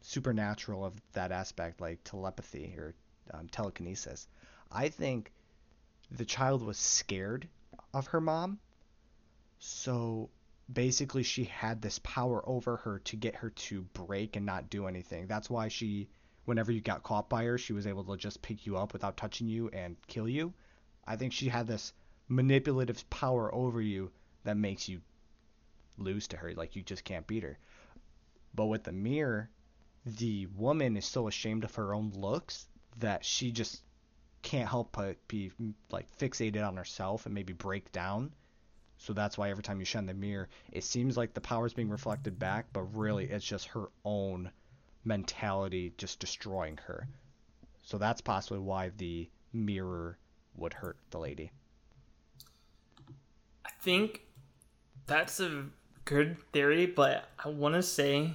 supernatural 0.00 0.84
of 0.84 0.94
that 1.12 1.32
aspect, 1.32 1.80
like 1.80 2.02
telepathy 2.04 2.74
or 2.76 2.94
um, 3.34 3.48
telekinesis. 3.48 4.26
I 4.72 4.88
think 4.88 5.32
the 6.10 6.24
child 6.24 6.62
was 6.62 6.78
scared 6.78 7.48
of 7.92 8.08
her 8.08 8.20
mom, 8.20 8.58
so 9.58 10.30
basically 10.72 11.22
she 11.22 11.44
had 11.44 11.80
this 11.80 11.98
power 12.00 12.46
over 12.48 12.76
her 12.78 12.98
to 13.00 13.16
get 13.16 13.36
her 13.36 13.50
to 13.50 13.82
break 13.92 14.36
and 14.36 14.46
not 14.46 14.70
do 14.70 14.86
anything. 14.86 15.26
That's 15.26 15.50
why 15.50 15.68
she 15.68 16.08
whenever 16.46 16.72
you 16.72 16.80
got 16.80 17.02
caught 17.02 17.28
by 17.28 17.44
her, 17.44 17.58
she 17.58 17.72
was 17.72 17.86
able 17.86 18.04
to 18.04 18.16
just 18.16 18.40
pick 18.40 18.66
you 18.66 18.76
up 18.76 18.92
without 18.92 19.16
touching 19.16 19.48
you 19.48 19.68
and 19.68 19.96
kill 20.06 20.28
you. 20.28 20.54
I 21.06 21.16
think 21.16 21.32
she 21.32 21.48
had 21.48 21.66
this 21.66 21.92
manipulative 22.28 23.08
power 23.10 23.52
over 23.54 23.80
you 23.80 24.10
that 24.44 24.56
makes 24.56 24.88
you 24.88 25.00
lose 25.98 26.28
to 26.28 26.36
her. 26.36 26.54
Like 26.54 26.76
you 26.76 26.82
just 26.82 27.04
can't 27.04 27.26
beat 27.26 27.42
her. 27.42 27.58
But 28.54 28.66
with 28.66 28.84
the 28.84 28.92
mirror, 28.92 29.50
the 30.04 30.46
woman 30.46 30.96
is 30.96 31.04
so 31.04 31.28
ashamed 31.28 31.64
of 31.64 31.74
her 31.74 31.94
own 31.94 32.12
looks 32.14 32.66
that 32.98 33.24
she 33.24 33.50
just 33.50 33.82
can't 34.46 34.68
help 34.68 34.92
but 34.92 35.16
be 35.28 35.50
mm, 35.60 35.74
like 35.90 36.06
fixated 36.18 36.66
on 36.66 36.76
herself 36.76 37.26
and 37.26 37.34
maybe 37.34 37.52
break 37.52 37.90
down 37.92 38.30
so 38.98 39.12
that's 39.12 39.36
why 39.36 39.50
every 39.50 39.62
time 39.62 39.78
you 39.78 39.84
shine 39.84 40.06
the 40.06 40.14
mirror, 40.14 40.48
it 40.72 40.84
seems 40.84 41.16
like 41.16 41.34
the 41.34 41.40
power 41.40 41.66
is 41.66 41.74
being 41.74 41.90
reflected 41.90 42.38
back, 42.38 42.66
but 42.72 42.82
really 42.96 43.26
it's 43.26 43.44
just 43.44 43.68
her 43.68 43.90
own 44.04 44.50
mentality 45.04 45.92
just 45.98 46.18
destroying 46.18 46.78
her. 46.86 47.06
So 47.82 47.98
that's 47.98 48.20
possibly 48.20 48.58
why 48.58 48.90
the 48.96 49.28
mirror 49.52 50.18
would 50.56 50.72
hurt 50.72 50.96
the 51.10 51.18
lady. 51.18 51.52
I 53.64 53.70
think 53.80 54.22
that's 55.06 55.40
a 55.40 55.66
good 56.04 56.36
theory, 56.52 56.86
but 56.86 57.28
I 57.44 57.50
want 57.50 57.74
to 57.74 57.82
say 57.82 58.32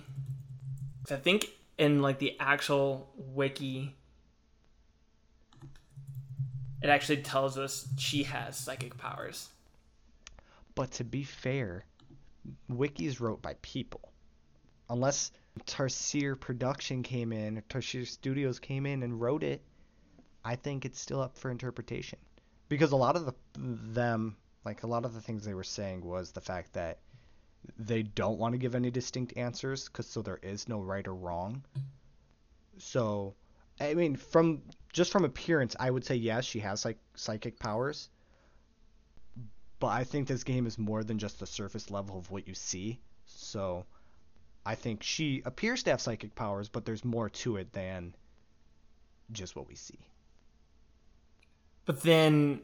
I 1.09 1.15
think 1.15 1.49
in 1.77 2.01
like 2.01 2.19
the 2.19 2.37
actual 2.39 3.09
wiki 3.15 3.95
it 6.81 6.89
actually 6.89 7.21
tells 7.21 7.57
us 7.57 7.87
she 7.97 8.23
has 8.23 8.57
psychic 8.57 8.97
powers. 8.97 9.49
But 10.75 10.91
to 10.91 11.03
be 11.03 11.23
fair, 11.23 11.85
wikis 12.71 13.19
wrote 13.19 13.41
by 13.41 13.55
people. 13.61 14.11
Unless 14.89 15.31
Tarsier 15.65 16.39
Production 16.39 17.03
came 17.03 17.31
in, 17.31 17.61
Tarsier 17.69 18.07
Studios 18.07 18.59
came 18.59 18.85
in 18.85 19.03
and 19.03 19.19
wrote 19.19 19.43
it, 19.43 19.61
I 20.43 20.55
think 20.55 20.85
it's 20.85 20.99
still 20.99 21.21
up 21.21 21.37
for 21.37 21.51
interpretation. 21.51 22.19
Because 22.67 22.91
a 22.91 22.97
lot 22.97 23.15
of 23.15 23.25
the 23.25 23.33
them, 23.57 24.37
like 24.65 24.83
a 24.83 24.87
lot 24.87 25.05
of 25.05 25.13
the 25.13 25.21
things 25.21 25.43
they 25.43 25.53
were 25.53 25.63
saying 25.63 26.03
was 26.03 26.31
the 26.31 26.41
fact 26.41 26.73
that 26.73 26.99
they 27.77 28.01
don't 28.01 28.39
want 28.39 28.53
to 28.53 28.57
give 28.57 28.75
any 28.75 28.89
distinct 28.89 29.37
answers 29.37 29.87
because 29.87 30.07
so 30.07 30.21
there 30.21 30.39
is 30.41 30.67
no 30.67 30.79
right 30.79 31.07
or 31.07 31.13
wrong. 31.13 31.63
So, 32.77 33.35
I 33.79 33.93
mean, 33.93 34.15
from 34.15 34.63
just 34.93 35.11
from 35.11 35.25
appearance, 35.25 35.75
I 35.79 35.89
would 35.89 36.05
say 36.05 36.15
yes, 36.15 36.45
she 36.45 36.59
has 36.59 36.85
like 36.85 36.97
psychic 37.15 37.59
powers 37.59 38.09
but 39.81 39.87
I 39.87 40.03
think 40.03 40.27
this 40.27 40.43
game 40.43 40.67
is 40.67 40.77
more 40.77 41.03
than 41.03 41.17
just 41.17 41.39
the 41.39 41.47
surface 41.47 41.89
level 41.89 42.19
of 42.19 42.29
what 42.29 42.47
you 42.47 42.53
see. 42.53 42.99
So 43.25 43.83
I 44.63 44.75
think 44.75 45.01
she 45.01 45.41
appears 45.43 45.81
to 45.83 45.89
have 45.89 45.99
psychic 45.99 46.35
powers, 46.35 46.69
but 46.69 46.85
there's 46.85 47.03
more 47.03 47.29
to 47.29 47.57
it 47.57 47.73
than 47.73 48.13
just 49.31 49.55
what 49.55 49.67
we 49.67 49.73
see. 49.73 49.97
But 51.85 52.03
then, 52.03 52.61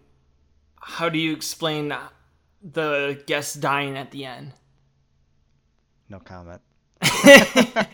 how 0.80 1.10
do 1.10 1.18
you 1.18 1.34
explain 1.34 1.92
the 2.62 3.20
guest 3.26 3.62
dying 3.62 3.98
at 3.98 4.12
the 4.12 4.26
end? 4.26 4.54
No 6.10 6.20
comment. 6.20 6.62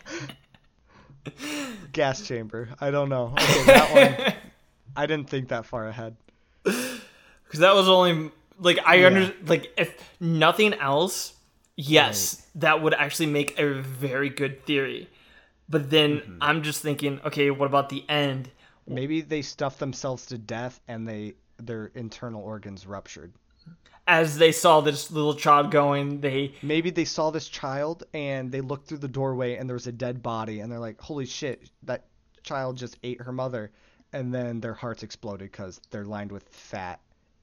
Gas 1.92 2.26
chamber. 2.26 2.70
I 2.80 2.92
don't 2.92 3.10
know. 3.10 3.34
Okay, 3.34 3.66
that 3.66 3.94
one. 3.94 4.34
I 4.96 5.06
didn't 5.06 5.30
think 5.30 5.50
that 5.50 5.66
far 5.66 5.88
ahead. 5.88 6.16
Because 6.64 7.60
that 7.60 7.74
was 7.74 7.88
only 7.90 8.32
like 8.60 8.80
I 8.86 8.96
yeah. 8.96 9.08
under 9.08 9.34
like 9.46 9.74
if 9.78 9.96
nothing 10.20 10.74
else, 10.74 11.34
yes, 11.76 12.36
right. 12.36 12.62
that 12.62 12.82
would 12.82 12.94
actually 12.94 13.28
make 13.28 13.58
a 13.60 13.74
very 13.74 14.30
good 14.30 14.66
theory. 14.66 15.10
But 15.70 15.90
then 15.90 16.18
mm-hmm. 16.18 16.38
I'm 16.42 16.64
just 16.64 16.82
thinking, 16.82 17.20
okay, 17.26 17.50
what 17.50 17.66
about 17.66 17.90
the 17.90 18.08
end? 18.10 18.50
Maybe 18.88 19.22
they 19.22 19.42
stuffed 19.42 19.80
themselves 19.80 20.26
to 20.28 20.38
death 20.38 20.80
and 20.88 21.08
they 21.08 21.36
their 21.58 21.91
internal 21.95 22.43
organs 22.43 22.86
ruptured. 22.86 23.34
As 24.05 24.38
they 24.38 24.51
saw 24.51 24.82
this 24.82 25.11
little 25.11 25.34
child 25.34 25.72
going, 25.72 26.20
they 26.20 26.53
maybe 26.61 26.89
they 26.89 27.05
saw 27.05 27.32
this 27.32 27.47
child 27.47 28.03
and 28.14 28.51
they 28.51 28.59
looked 28.59 28.88
through 28.88 28.97
the 28.97 29.07
doorway 29.07 29.55
and 29.55 29.70
there 29.70 29.76
was 29.76 29.88
a 29.88 29.93
dead 29.93 30.22
body 30.22 30.59
and 30.59 30.72
they're 30.72 30.80
like, 30.80 30.99
"Holy 30.99 31.26
shit, 31.26 31.70
that 31.84 32.05
child 32.43 32.76
just 32.76 32.97
ate 33.03 33.22
her 33.22 33.32
mother." 33.32 33.72
And 34.11 34.34
then 34.34 34.59
their 34.59 34.74
hearts 34.74 35.03
exploded 35.03 35.51
because 35.51 35.80
they're 35.89 36.05
lined 36.05 36.32
with 36.32 36.47
fat 36.49 36.99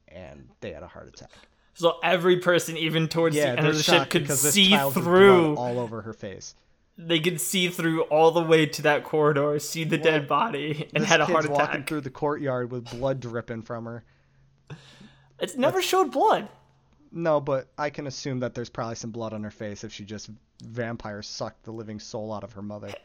and 0.08 0.48
they 0.60 0.72
had 0.72 0.82
a 0.82 0.86
heart 0.86 1.08
attack. 1.08 1.30
So 1.74 1.98
every 2.02 2.36
person, 2.36 2.76
even 2.76 3.08
towards 3.08 3.34
yeah, 3.36 3.52
the 3.52 3.58
end 3.58 3.66
of 3.68 3.76
the 3.76 3.82
ship, 3.82 4.10
could 4.10 4.30
see 4.30 4.76
through 4.90 5.56
all 5.56 5.78
over 5.78 6.02
her 6.02 6.12
face. 6.12 6.54
They 6.98 7.20
could 7.20 7.40
see 7.40 7.68
through 7.68 8.02
all 8.02 8.30
the 8.30 8.42
way 8.42 8.66
to 8.66 8.82
that 8.82 9.04
corridor, 9.04 9.58
see 9.58 9.84
the 9.84 9.96
well, 9.96 10.04
dead 10.04 10.28
body, 10.28 10.90
and 10.94 11.04
had 11.04 11.22
a 11.22 11.24
heart 11.24 11.46
attack. 11.46 11.56
walking 11.56 11.84
through 11.84 12.02
the 12.02 12.10
courtyard 12.10 12.70
with 12.70 12.90
blood 12.90 13.20
dripping 13.20 13.62
from 13.62 13.86
her. 13.86 14.04
It's 15.40 15.56
never 15.56 15.82
showed 15.82 16.12
blood. 16.12 16.48
No, 17.12 17.40
but 17.40 17.68
I 17.76 17.90
can 17.90 18.06
assume 18.06 18.40
that 18.40 18.54
there's 18.54 18.68
probably 18.68 18.94
some 18.94 19.10
blood 19.10 19.32
on 19.32 19.42
her 19.42 19.50
face 19.50 19.82
if 19.82 19.92
she 19.92 20.04
just 20.04 20.30
vampire 20.62 21.22
sucked 21.22 21.64
the 21.64 21.72
living 21.72 21.98
soul 21.98 22.32
out 22.32 22.44
of 22.44 22.52
her 22.52 22.62
mother. 22.62 22.92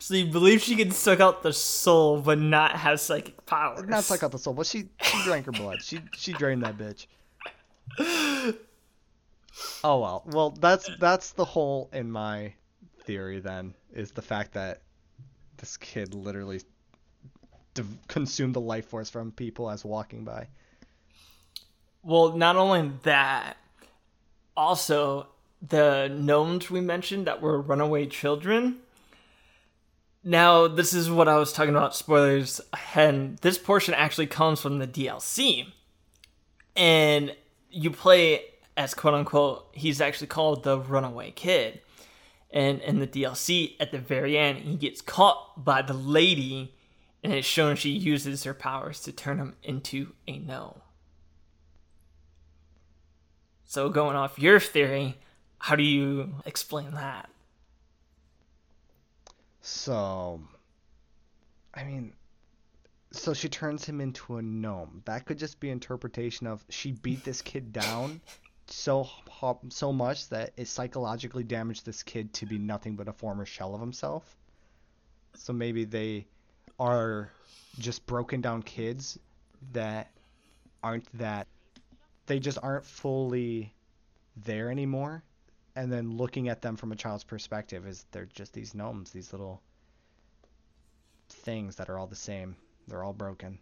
So 0.00 0.14
you 0.14 0.26
believe 0.26 0.62
she 0.62 0.76
can 0.76 0.90
suck 0.92 1.20
out 1.20 1.42
the 1.42 1.52
soul 1.52 2.22
but 2.22 2.38
not 2.38 2.74
have 2.74 3.00
psychic 3.00 3.44
powers? 3.44 3.86
Not 3.86 4.02
suck 4.02 4.22
out 4.22 4.32
the 4.32 4.38
soul, 4.38 4.54
but 4.54 4.66
she 4.66 4.88
she 5.02 5.22
drank 5.24 5.44
her 5.44 5.52
blood. 5.52 5.82
She 5.82 6.00
she 6.16 6.32
drained 6.32 6.62
that 6.62 6.76
bitch. 6.78 7.06
Oh 9.84 10.00
well. 10.00 10.22
Well, 10.26 10.50
that's 10.50 10.88
that's 10.98 11.32
the 11.32 11.44
hole 11.44 11.90
in 11.92 12.10
my 12.10 12.54
theory 13.04 13.40
then 13.40 13.74
is 13.92 14.10
the 14.12 14.22
fact 14.22 14.52
that 14.52 14.80
this 15.58 15.76
kid 15.76 16.14
literally 16.14 16.62
de- 17.74 17.84
consumed 18.08 18.54
the 18.54 18.60
life 18.60 18.86
force 18.86 19.10
from 19.10 19.32
people 19.32 19.70
as 19.70 19.84
walking 19.84 20.24
by. 20.24 20.48
Well, 22.02 22.36
not 22.36 22.56
only 22.56 22.92
that, 23.02 23.56
also 24.56 25.28
the 25.66 26.08
gnomes 26.08 26.70
we 26.70 26.80
mentioned 26.80 27.26
that 27.26 27.42
were 27.42 27.60
runaway 27.60 28.06
children. 28.06 28.78
Now, 30.22 30.68
this 30.68 30.92
is 30.92 31.10
what 31.10 31.28
I 31.28 31.36
was 31.36 31.52
talking 31.52 31.74
about 31.74 31.94
spoilers 31.94 32.60
and 32.94 33.38
this 33.38 33.58
portion 33.58 33.94
actually 33.94 34.26
comes 34.26 34.60
from 34.60 34.78
the 34.78 34.86
DLC. 34.86 35.72
And 36.76 37.34
you 37.70 37.90
play 37.90 38.44
as 38.80 38.94
quote 38.94 39.14
unquote, 39.14 39.68
he's 39.72 40.00
actually 40.00 40.28
called 40.28 40.64
the 40.64 40.78
runaway 40.78 41.30
kid. 41.32 41.80
And 42.50 42.80
in 42.80 42.98
the 42.98 43.06
DLC, 43.06 43.76
at 43.78 43.92
the 43.92 43.98
very 43.98 44.36
end, 44.36 44.58
he 44.60 44.74
gets 44.74 45.00
caught 45.00 45.64
by 45.64 45.82
the 45.82 45.92
lady, 45.92 46.74
and 47.22 47.32
it's 47.32 47.46
shown 47.46 47.76
she 47.76 47.90
uses 47.90 48.44
her 48.44 48.54
powers 48.54 49.00
to 49.00 49.12
turn 49.12 49.38
him 49.38 49.56
into 49.62 50.14
a 50.26 50.38
gnome. 50.38 50.80
So, 53.64 53.88
going 53.88 54.16
off 54.16 54.38
your 54.38 54.58
theory, 54.58 55.16
how 55.58 55.76
do 55.76 55.82
you 55.82 56.34
explain 56.44 56.92
that? 56.92 57.30
So, 59.60 60.40
I 61.74 61.84
mean, 61.84 62.14
so 63.12 63.34
she 63.34 63.48
turns 63.48 63.84
him 63.84 64.00
into 64.00 64.36
a 64.36 64.42
gnome. 64.42 65.02
That 65.04 65.26
could 65.26 65.38
just 65.38 65.60
be 65.60 65.70
interpretation 65.70 66.46
of 66.46 66.64
she 66.68 66.92
beat 66.92 67.24
this 67.24 67.42
kid 67.42 67.72
down 67.72 68.20
so 68.66 69.08
so 69.68 69.92
much 69.92 70.28
that 70.28 70.52
it 70.56 70.68
psychologically 70.68 71.42
damaged 71.42 71.84
this 71.84 72.02
kid 72.02 72.32
to 72.34 72.46
be 72.46 72.56
nothing 72.58 72.94
but 72.94 73.08
a 73.08 73.12
former 73.12 73.44
shell 73.44 73.74
of 73.74 73.80
himself. 73.80 74.36
So 75.34 75.52
maybe 75.52 75.84
they 75.84 76.26
are 76.80 77.30
just 77.78 78.04
broken 78.06 78.40
down 78.40 78.62
kids 78.62 79.18
that 79.72 80.10
aren't 80.82 81.06
that 81.18 81.46
they 82.26 82.38
just 82.40 82.58
aren't 82.62 82.86
fully 82.86 83.72
there 84.44 84.70
anymore. 84.70 85.22
And 85.76 85.92
then 85.92 86.16
looking 86.16 86.48
at 86.48 86.62
them 86.62 86.76
from 86.76 86.90
a 86.90 86.96
child's 86.96 87.22
perspective 87.22 87.86
is 87.86 88.06
they're 88.10 88.26
just 88.26 88.52
these 88.52 88.74
gnomes 88.74 89.10
these 89.10 89.32
little 89.32 89.62
things 91.28 91.76
that 91.76 91.88
are 91.90 91.98
all 91.98 92.06
the 92.06 92.16
same. 92.16 92.56
They're 92.88 93.04
all 93.04 93.12
broken. 93.12 93.58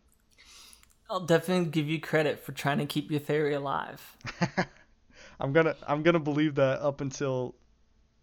I'll 1.10 1.20
definitely 1.20 1.70
give 1.70 1.88
you 1.88 2.00
credit 2.00 2.38
for 2.38 2.52
trying 2.52 2.78
to 2.78 2.86
keep 2.86 3.10
your 3.10 3.20
theory 3.20 3.54
alive. 3.54 4.00
I'm 5.40 5.52
gonna 5.52 5.76
i'm 5.86 6.02
gonna 6.02 6.20
believe 6.20 6.54
that 6.56 6.80
up 6.80 7.00
until 7.00 7.54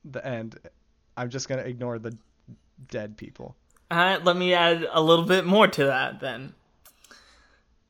the 0.06 0.26
end. 0.26 0.58
I'm 1.18 1.30
just 1.30 1.50
gonna 1.50 1.64
ignore 1.64 2.00
the 2.00 2.18
dead 2.88 3.18
people 3.18 3.56
all 3.92 3.98
right 3.98 4.24
let 4.24 4.36
me 4.36 4.54
add 4.54 4.88
a 4.92 5.02
little 5.02 5.26
bit 5.26 5.46
more 5.46 5.68
to 5.68 5.86
that 5.86 6.20
then 6.20 6.54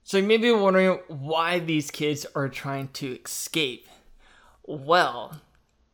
so 0.08 0.18
you 0.18 0.24
may 0.24 0.38
be 0.38 0.52
wondering 0.52 1.00
why 1.08 1.58
these 1.58 1.90
kids 1.90 2.28
are 2.36 2.48
trying 2.48 2.90
to 2.90 3.18
escape. 3.26 3.88
Well, 4.64 5.42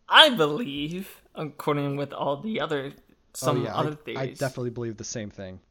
I 0.09 0.29
believe, 0.31 1.21
according 1.33 1.95
with 1.95 2.11
all 2.11 2.35
the 2.35 2.59
other 2.59 2.91
oh, 2.93 3.01
some 3.33 3.61
oh, 3.61 3.63
yeah, 3.63 3.73
other 3.73 3.91
I, 3.91 3.95
theories, 3.95 4.19
I 4.19 4.27
definitely 4.33 4.71
believe 4.71 4.97
the 4.97 5.05
same 5.05 5.29
thing. 5.29 5.61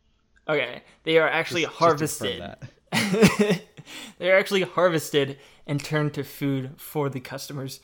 Okay, 0.49 0.83
they 1.05 1.19
are 1.19 1.29
actually 1.29 1.65
just, 1.65 1.75
harvested. 1.75 2.57
Just 2.95 3.61
they 4.19 4.31
are 4.31 4.39
actually 4.39 4.63
harvested 4.63 5.37
and 5.67 5.85
turned 5.85 6.15
to 6.15 6.25
food 6.25 6.71
for 6.79 7.11
the 7.11 7.21
customers 7.21 7.81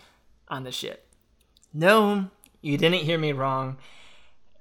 on 0.48 0.64
the 0.64 0.72
ship. 0.72 1.06
No, 1.74 2.30
you 2.62 2.78
didn't 2.78 3.02
hear 3.02 3.18
me 3.18 3.32
wrong. 3.32 3.76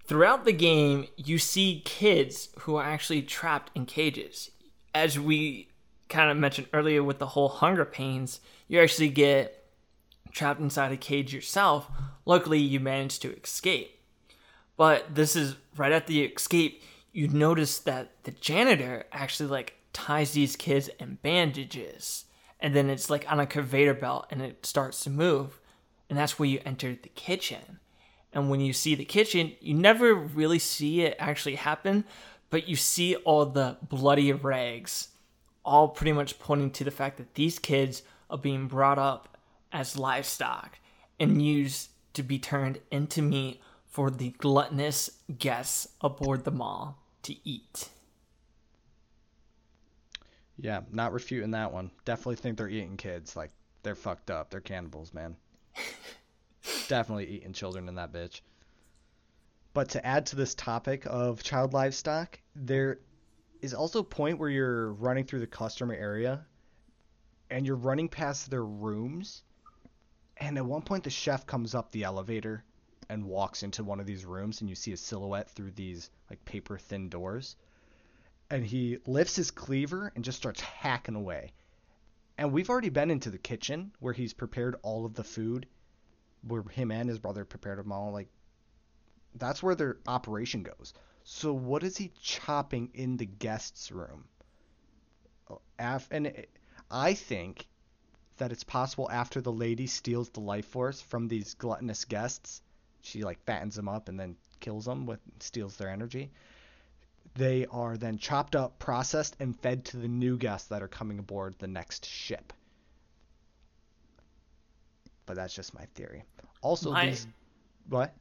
Throughout 0.08 0.46
the 0.46 0.54
game, 0.54 1.08
you 1.18 1.40
see 1.40 1.82
kids 1.84 2.50
who 2.60 2.76
are 2.76 2.86
actually 2.86 3.24
trapped 3.24 3.72
in 3.76 3.86
cages. 3.86 4.52
As 4.94 5.20
we 5.20 5.70
kind 6.10 6.30
of 6.30 6.38
mentioned 6.38 6.68
earlier 6.74 7.04
with 7.04 7.18
the 7.18 7.28
whole 7.28 7.50
hunger 7.50 7.86
pains, 7.86 8.40
you 8.68 8.80
actually 8.80 9.10
get 9.10 9.66
trapped 10.32 10.60
inside 10.60 10.92
a 10.92 10.98
cage 10.98 11.34
yourself. 11.34 11.90
Luckily, 12.26 12.60
you 12.60 12.80
manage 12.80 13.20
to 13.20 13.36
escape. 13.36 14.00
But 14.78 15.16
this 15.16 15.36
is 15.36 15.56
right 15.76 15.92
at 15.92 16.06
the 16.06 16.24
escape, 16.24 16.84
you 17.12 17.28
notice 17.28 17.80
that 17.80 18.12
the 18.26 18.32
janitor 18.32 19.06
actually 19.12 19.50
like 19.50 19.76
ties 19.94 20.34
these 20.34 20.56
kids 20.56 20.90
in 21.00 21.18
bandages. 21.24 22.26
And 22.60 22.76
then 22.76 22.90
it's 22.90 23.10
like 23.10 23.32
on 23.32 23.40
a 23.40 23.48
conveyor 23.48 23.96
belt 23.96 24.28
and 24.30 24.42
it 24.42 24.66
starts 24.66 25.04
to 25.06 25.10
move. 25.10 25.60
And 26.10 26.20
that's 26.20 26.38
where 26.38 26.50
you 26.50 26.60
enter 26.64 26.96
the 27.02 27.10
kitchen. 27.10 27.80
And 28.36 28.50
when 28.50 28.60
you 28.60 28.74
see 28.74 28.94
the 28.94 29.06
kitchen, 29.06 29.54
you 29.62 29.74
never 29.74 30.14
really 30.14 30.60
see 30.60 31.02
it 31.02 31.16
actually 31.18 31.56
happen, 31.56 32.04
but 32.50 32.68
you 32.68 32.76
see 32.76 33.16
all 33.16 33.46
the 33.46 33.78
bloody 33.82 34.32
rags 34.34 35.08
all 35.64 35.88
pretty 35.88 36.12
much 36.12 36.38
pointing 36.38 36.70
to 36.72 36.84
the 36.84 36.92
fact 36.92 37.18
that 37.18 37.34
these 37.34 37.58
kids 37.58 38.04
are 38.30 38.38
being 38.38 38.68
brought 38.68 39.00
up 39.00 39.38
as 39.72 39.98
livestock 39.98 40.78
and 41.20 41.42
used 41.42 41.90
to 42.14 42.22
be 42.22 42.38
turned 42.38 42.80
into 42.92 43.22
meat 43.22 43.62
for 43.86 44.12
the 44.12 44.32
gluttonous 44.32 45.10
guests 45.40 45.88
aboard 46.02 46.44
the 46.44 46.52
Maw 46.52 46.94
to 47.24 47.36
eat. 47.48 47.90
Yeah, 50.58 50.82
not 50.92 51.14
refuting 51.14 51.52
that 51.52 51.72
one. 51.72 51.92
Definitely 52.04 52.36
think 52.36 52.58
they're 52.58 52.70
eating 52.70 52.98
kids. 52.98 53.36
Like, 53.36 53.52
they're 53.84 53.96
fucked 53.96 54.30
up. 54.30 54.50
They're 54.50 54.62
cannibals, 54.62 55.14
man. 55.14 55.36
Definitely 56.88 57.28
eating 57.28 57.54
children 57.54 57.88
in 57.88 57.96
that 57.96 58.14
bitch. 58.14 58.42
But 59.74 59.90
to 59.90 60.06
add 60.06 60.28
to 60.28 60.36
this 60.36 60.56
topic 60.56 61.04
of 61.06 61.44
child 61.44 61.74
livestock, 61.74 62.40
there 62.56 63.00
is 63.62 63.74
also 63.74 64.00
a 64.00 64.04
point 64.04 64.40
where 64.40 64.50
you're 64.50 64.94
running 64.94 65.26
through 65.26 65.40
the 65.40 65.48
customer 65.48 65.94
area 65.94 66.46
and 67.50 67.66
you're 67.66 67.76
running 67.76 68.10
past 68.10 68.50
their 68.50 68.64
rooms 68.64 69.44
and 70.38 70.58
at 70.58 70.66
one 70.66 70.82
point 70.82 71.04
the 71.04 71.10
chef 71.10 71.46
comes 71.46 71.74
up 71.74 71.92
the 71.92 72.04
elevator 72.04 72.64
and 73.10 73.24
walks 73.24 73.64
into 73.64 73.84
one 73.84 74.00
of 74.00 74.06
these 74.06 74.26
rooms 74.26 74.62
and 74.62 74.70
you 74.70 74.76
see 74.76 74.92
a 74.92 74.98
silhouette 74.98 75.50
through 75.50 75.72
these 75.72 76.10
like 76.30 76.44
paper 76.46 76.78
thin 76.78 77.10
doors 77.10 77.56
and 78.50 78.66
he 78.66 78.98
lifts 79.06 79.36
his 79.36 79.52
cleaver 79.52 80.12
and 80.16 80.24
just 80.24 80.38
starts 80.38 80.62
hacking 80.62 81.16
away 81.16 81.52
and 82.38 82.52
we've 82.52 82.70
already 82.70 82.90
been 82.90 83.12
into 83.12 83.30
the 83.30 83.38
kitchen 83.38 83.92
where 84.00 84.14
he's 84.14 84.34
prepared 84.34 84.76
all 84.84 85.06
of 85.06 85.14
the 85.14 85.24
food 85.24 85.66
where 86.48 86.64
him 86.64 86.92
and 86.92 87.10
his 87.10 87.20
brother 87.20 87.46
prepared 87.46 87.80
them 87.80 87.92
all 87.92 88.12
like 88.12 88.28
that's 89.36 89.62
where 89.62 89.76
their 89.76 89.98
operation 90.08 90.64
goes 90.64 90.94
so 91.28 91.54
what 91.54 91.84
is 91.84 91.98
he 91.98 92.12
chopping 92.22 92.92
in 92.94 93.18
the 93.18 93.26
guest's 93.26 93.92
room? 93.92 94.26
Uh, 95.50 96.00
and 96.12 96.46
I 96.92 97.16
think 97.16 97.68
that 98.38 98.52
it's 98.52 98.64
possible 98.64 99.10
after 99.10 99.42
the 99.42 99.52
lady 99.52 99.88
steals 99.88 100.30
the 100.30 100.42
life 100.42 100.68
force 100.68 101.02
from 101.02 101.28
these 101.28 101.56
gluttonous 101.56 102.06
guests, 102.06 102.62
she 103.02 103.24
like 103.24 103.44
fattens 103.44 103.74
them 103.74 103.90
up 103.90 104.08
and 104.08 104.20
then 104.20 104.38
kills 104.60 104.86
them 104.86 105.08
with 105.08 105.20
steals 105.40 105.78
their 105.78 105.90
energy. 105.90 106.32
They 107.34 107.66
are 107.66 107.98
then 107.98 108.20
chopped 108.20 108.56
up, 108.56 108.78
processed, 108.78 109.36
and 109.40 109.60
fed 109.60 109.84
to 109.86 109.98
the 109.98 110.08
new 110.08 110.38
guests 110.38 110.68
that 110.68 110.84
are 110.84 110.88
coming 110.88 111.18
aboard 111.18 111.56
the 111.58 111.68
next 111.68 112.06
ship. 112.06 112.54
But 115.26 115.36
that's 115.36 115.54
just 115.54 115.74
my 115.74 115.86
theory. 115.96 116.24
Also, 116.62 116.92
my, 116.92 117.08
these 117.08 117.28
what? 117.90 118.14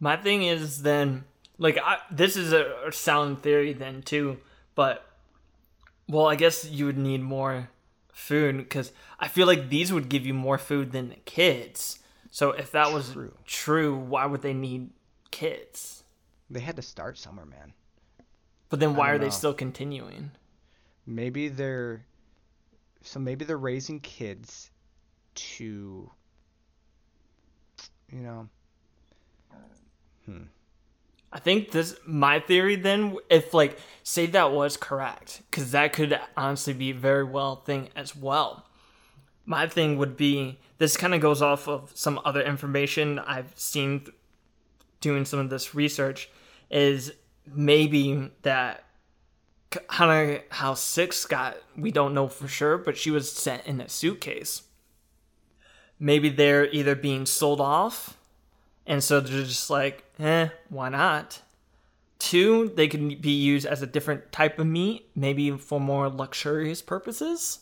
My 0.00 0.16
thing 0.16 0.42
is 0.42 0.82
then 0.82 1.24
like 1.58 1.78
I, 1.78 1.98
this 2.10 2.36
is 2.36 2.52
a 2.52 2.90
sound 2.92 3.42
theory 3.42 3.72
then 3.72 4.02
too, 4.02 4.38
but 4.74 5.04
well, 6.08 6.26
I 6.26 6.36
guess 6.36 6.64
you 6.64 6.86
would 6.86 6.98
need 6.98 7.22
more 7.22 7.68
food 8.12 8.56
because 8.56 8.92
I 9.18 9.28
feel 9.28 9.46
like 9.46 9.68
these 9.68 9.92
would 9.92 10.08
give 10.08 10.24
you 10.24 10.34
more 10.34 10.58
food 10.58 10.92
than 10.92 11.10
the 11.10 11.16
kids. 11.16 11.98
So 12.30 12.50
if 12.50 12.72
that 12.72 12.92
was 12.92 13.12
true. 13.12 13.34
true, 13.44 13.96
why 13.96 14.26
would 14.26 14.42
they 14.42 14.54
need 14.54 14.90
kids? 15.30 16.04
They 16.50 16.60
had 16.60 16.76
to 16.76 16.82
start 16.82 17.18
somewhere, 17.18 17.46
man. 17.46 17.72
But 18.70 18.80
then 18.80 18.96
why 18.96 19.10
are 19.10 19.18
know. 19.18 19.24
they 19.24 19.30
still 19.30 19.54
continuing? 19.54 20.30
Maybe 21.06 21.48
they're 21.48 22.04
so 23.02 23.18
maybe 23.18 23.44
they're 23.44 23.56
raising 23.56 24.00
kids 24.00 24.70
to 25.34 26.10
you 28.12 28.20
know? 28.20 28.48
Hmm. 30.26 30.42
I 31.32 31.38
think 31.38 31.70
this 31.72 31.96
my 32.06 32.40
theory 32.40 32.76
then 32.76 33.16
if 33.28 33.52
like 33.52 33.78
say 34.02 34.26
that 34.26 34.52
was 34.52 34.76
correct 34.76 35.42
cuz 35.50 35.72
that 35.72 35.92
could 35.92 36.18
honestly 36.36 36.72
be 36.72 36.90
a 36.90 36.94
very 36.94 37.24
well 37.24 37.56
thing 37.56 37.90
as 37.94 38.16
well. 38.16 38.66
My 39.44 39.66
thing 39.66 39.98
would 39.98 40.16
be 40.16 40.58
this 40.78 40.96
kind 40.96 41.14
of 41.14 41.20
goes 41.20 41.42
off 41.42 41.68
of 41.68 41.92
some 41.94 42.20
other 42.24 42.42
information 42.42 43.18
I've 43.18 43.52
seen 43.58 44.06
doing 45.00 45.24
some 45.24 45.38
of 45.38 45.50
this 45.50 45.74
research 45.74 46.30
is 46.70 47.12
maybe 47.46 48.30
that 48.42 48.84
kind 49.70 50.32
of 50.32 50.42
how 50.50 50.74
six 50.74 51.24
got 51.26 51.56
we 51.76 51.90
don't 51.90 52.14
know 52.14 52.28
for 52.28 52.48
sure 52.48 52.78
but 52.78 52.96
she 52.96 53.10
was 53.10 53.30
sent 53.30 53.66
in 53.66 53.80
a 53.80 53.88
suitcase 53.88 54.62
maybe 55.98 56.28
they're 56.28 56.68
either 56.70 56.94
being 56.94 57.26
sold 57.26 57.60
off 57.60 58.16
and 58.86 59.02
so 59.02 59.20
they're 59.20 59.44
just 59.44 59.70
like 59.70 60.04
eh 60.18 60.48
why 60.68 60.88
not 60.88 61.42
two 62.18 62.72
they 62.74 62.88
can 62.88 63.08
be 63.20 63.30
used 63.30 63.66
as 63.66 63.82
a 63.82 63.86
different 63.86 64.30
type 64.32 64.58
of 64.58 64.66
meat 64.66 65.08
maybe 65.14 65.50
for 65.50 65.80
more 65.80 66.08
luxurious 66.08 66.82
purposes 66.82 67.60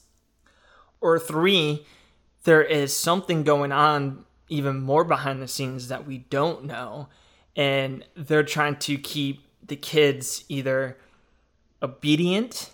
or 1.00 1.18
three 1.18 1.84
there 2.44 2.62
is 2.62 2.96
something 2.96 3.42
going 3.42 3.72
on 3.72 4.24
even 4.48 4.80
more 4.80 5.04
behind 5.04 5.42
the 5.42 5.48
scenes 5.48 5.88
that 5.88 6.06
we 6.06 6.18
don't 6.18 6.64
know 6.64 7.08
and 7.56 8.04
they're 8.14 8.42
trying 8.42 8.76
to 8.76 8.98
keep 8.98 9.42
the 9.66 9.76
kids 9.76 10.44
either 10.48 10.96
obedient. 11.82 12.70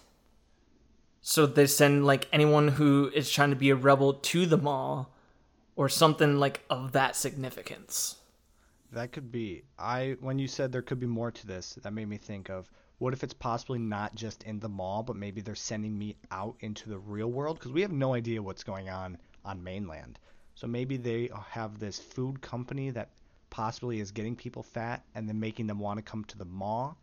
So 1.20 1.46
they 1.46 1.66
send 1.66 2.04
like 2.04 2.28
anyone 2.32 2.68
who 2.68 3.10
is 3.14 3.30
trying 3.30 3.50
to 3.50 3.56
be 3.56 3.70
a 3.70 3.76
rebel 3.76 4.14
to 4.14 4.44
the 4.44 4.58
Maw 4.58 5.06
or 5.82 5.88
something 5.88 6.38
like 6.38 6.60
of 6.70 6.92
that 6.92 7.16
significance. 7.16 8.14
That 8.92 9.10
could 9.10 9.32
be. 9.32 9.64
I 9.76 10.16
when 10.20 10.38
you 10.38 10.46
said 10.46 10.70
there 10.70 10.80
could 10.80 11.00
be 11.00 11.08
more 11.08 11.32
to 11.32 11.44
this, 11.44 11.76
that 11.82 11.92
made 11.92 12.08
me 12.08 12.18
think 12.18 12.50
of 12.50 12.70
what 12.98 13.12
if 13.12 13.24
it's 13.24 13.34
possibly 13.34 13.80
not 13.80 14.14
just 14.14 14.44
in 14.44 14.60
the 14.60 14.68
Maw, 14.68 15.02
but 15.02 15.16
maybe 15.16 15.40
they're 15.40 15.56
sending 15.56 15.98
me 15.98 16.14
out 16.30 16.54
into 16.60 16.88
the 16.88 17.00
real 17.00 17.32
world 17.32 17.58
because 17.58 17.72
we 17.72 17.82
have 17.82 17.90
no 17.90 18.14
idea 18.14 18.40
what's 18.40 18.62
going 18.62 18.90
on 18.90 19.18
on 19.44 19.64
mainland. 19.64 20.20
So 20.54 20.68
maybe 20.68 20.98
they 20.98 21.30
have 21.48 21.80
this 21.80 21.98
food 21.98 22.40
company 22.40 22.90
that 22.90 23.10
possibly 23.50 23.98
is 23.98 24.12
getting 24.12 24.36
people 24.36 24.62
fat 24.62 25.02
and 25.16 25.28
then 25.28 25.40
making 25.40 25.66
them 25.66 25.80
want 25.80 25.98
to 25.98 26.02
come 26.02 26.22
to 26.26 26.38
the 26.38 26.44
Maw 26.44 26.94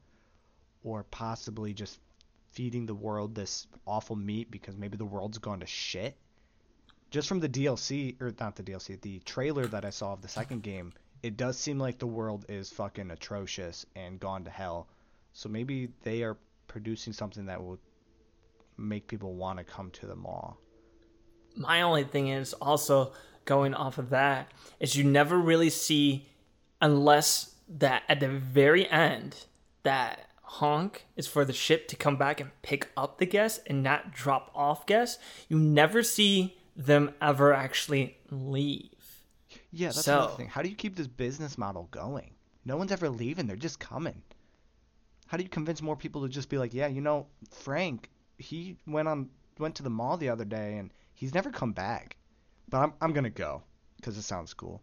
or 0.86 1.04
possibly 1.12 1.74
just 1.74 2.00
feeding 2.54 2.86
the 2.86 2.96
world 2.96 3.36
this 3.36 3.68
awful 3.86 4.16
meat 4.16 4.50
because 4.50 4.78
maybe 4.78 4.96
the 4.96 5.04
world's 5.04 5.38
gone 5.38 5.60
to 5.60 5.66
shit. 5.66 6.16
Just 7.10 7.28
from 7.28 7.40
the 7.40 7.50
DLC, 7.50 8.20
or 8.22 8.34
not 8.40 8.56
the 8.56 8.64
DLC, 8.64 9.00
the 9.02 9.20
trailer 9.20 9.66
that 9.68 9.84
I 9.84 9.90
saw 9.90 10.14
of 10.14 10.22
the 10.22 10.28
second 10.28 10.62
game, 10.62 10.94
it 11.24 11.38
does 11.38 11.58
seem 11.58 11.80
like 11.80 11.98
the 11.98 12.08
world 12.08 12.46
is 12.48 12.70
fucking 12.70 13.10
atrocious 13.10 13.86
and 13.96 14.20
gone 14.20 14.44
to 14.44 14.50
hell. 14.52 14.88
So 15.34 15.50
maybe 15.50 15.90
they 16.04 16.24
are 16.24 16.38
producing 16.68 17.14
something 17.14 17.46
that 17.48 17.62
will 17.62 17.80
make 18.78 19.08
people 19.08 19.34
want 19.34 19.58
to 19.58 19.64
come 19.64 19.90
to 19.92 20.06
the 20.06 20.16
Maw. 20.16 20.54
My 21.56 21.82
only 21.82 22.04
thing 22.04 22.30
is 22.30 22.54
also 22.54 23.12
going 23.46 23.74
off 23.74 23.98
of 23.98 24.12
that 24.12 24.52
is 24.80 24.96
you 24.96 25.04
never 25.04 25.38
really 25.38 25.72
see 25.72 26.28
unless 26.80 27.56
that 27.68 28.04
at 28.08 28.20
the 28.20 28.30
very 28.30 28.88
end 28.90 29.46
that 29.84 30.30
honk 30.44 31.06
is 31.16 31.28
for 31.28 31.44
the 31.44 31.54
ship 31.54 31.88
to 31.88 31.96
come 31.96 32.18
back 32.18 32.40
and 32.40 32.52
pick 32.62 32.90
up 32.96 33.18
the 33.18 33.26
guests 33.26 33.60
and 33.68 33.82
not 33.84 34.14
drop 34.14 34.52
off 34.54 34.86
guests, 34.86 35.22
you 35.48 35.58
never 35.58 36.04
see 36.04 36.59
them 36.80 37.14
ever 37.22 37.54
actually 37.54 38.18
leave. 38.32 38.90
Yeah, 39.72 39.90
that's 39.90 40.06
so, 40.06 40.18
another 40.18 40.34
thing. 40.36 40.48
How 40.48 40.62
do 40.62 40.70
you 40.70 40.76
keep 40.76 40.96
this 40.96 41.08
business 41.08 41.58
model 41.58 41.90
going? 41.92 42.32
No 42.66 42.78
one's 42.78 42.92
ever 42.92 43.10
leaving, 43.10 43.48
they're 43.48 43.58
just 43.58 43.80
coming. 43.80 44.24
How 45.28 45.38
do 45.38 45.44
you 45.44 45.50
convince 45.50 45.82
more 45.82 45.96
people 45.96 46.24
to 46.24 46.30
just 46.30 46.50
be 46.50 46.58
like, 46.58 46.74
yeah, 46.74 46.88
you 46.88 47.02
know, 47.02 47.28
Frank, 47.52 48.10
he 48.38 48.78
went 48.88 49.08
on 49.08 49.30
went 49.60 49.76
to 49.76 49.84
the 49.84 49.90
Maw 49.90 50.16
the 50.16 50.30
other 50.30 50.46
day 50.46 50.78
and 50.78 50.92
he's 51.14 51.34
never 51.34 51.52
come 51.52 51.74
back. 51.74 52.16
But 52.70 52.78
I'm 52.78 52.94
I'm 53.02 53.14
gonna 53.14 53.30
go 53.30 53.62
because 53.98 54.18
it 54.18 54.24
sounds 54.24 54.54
cool. 54.54 54.82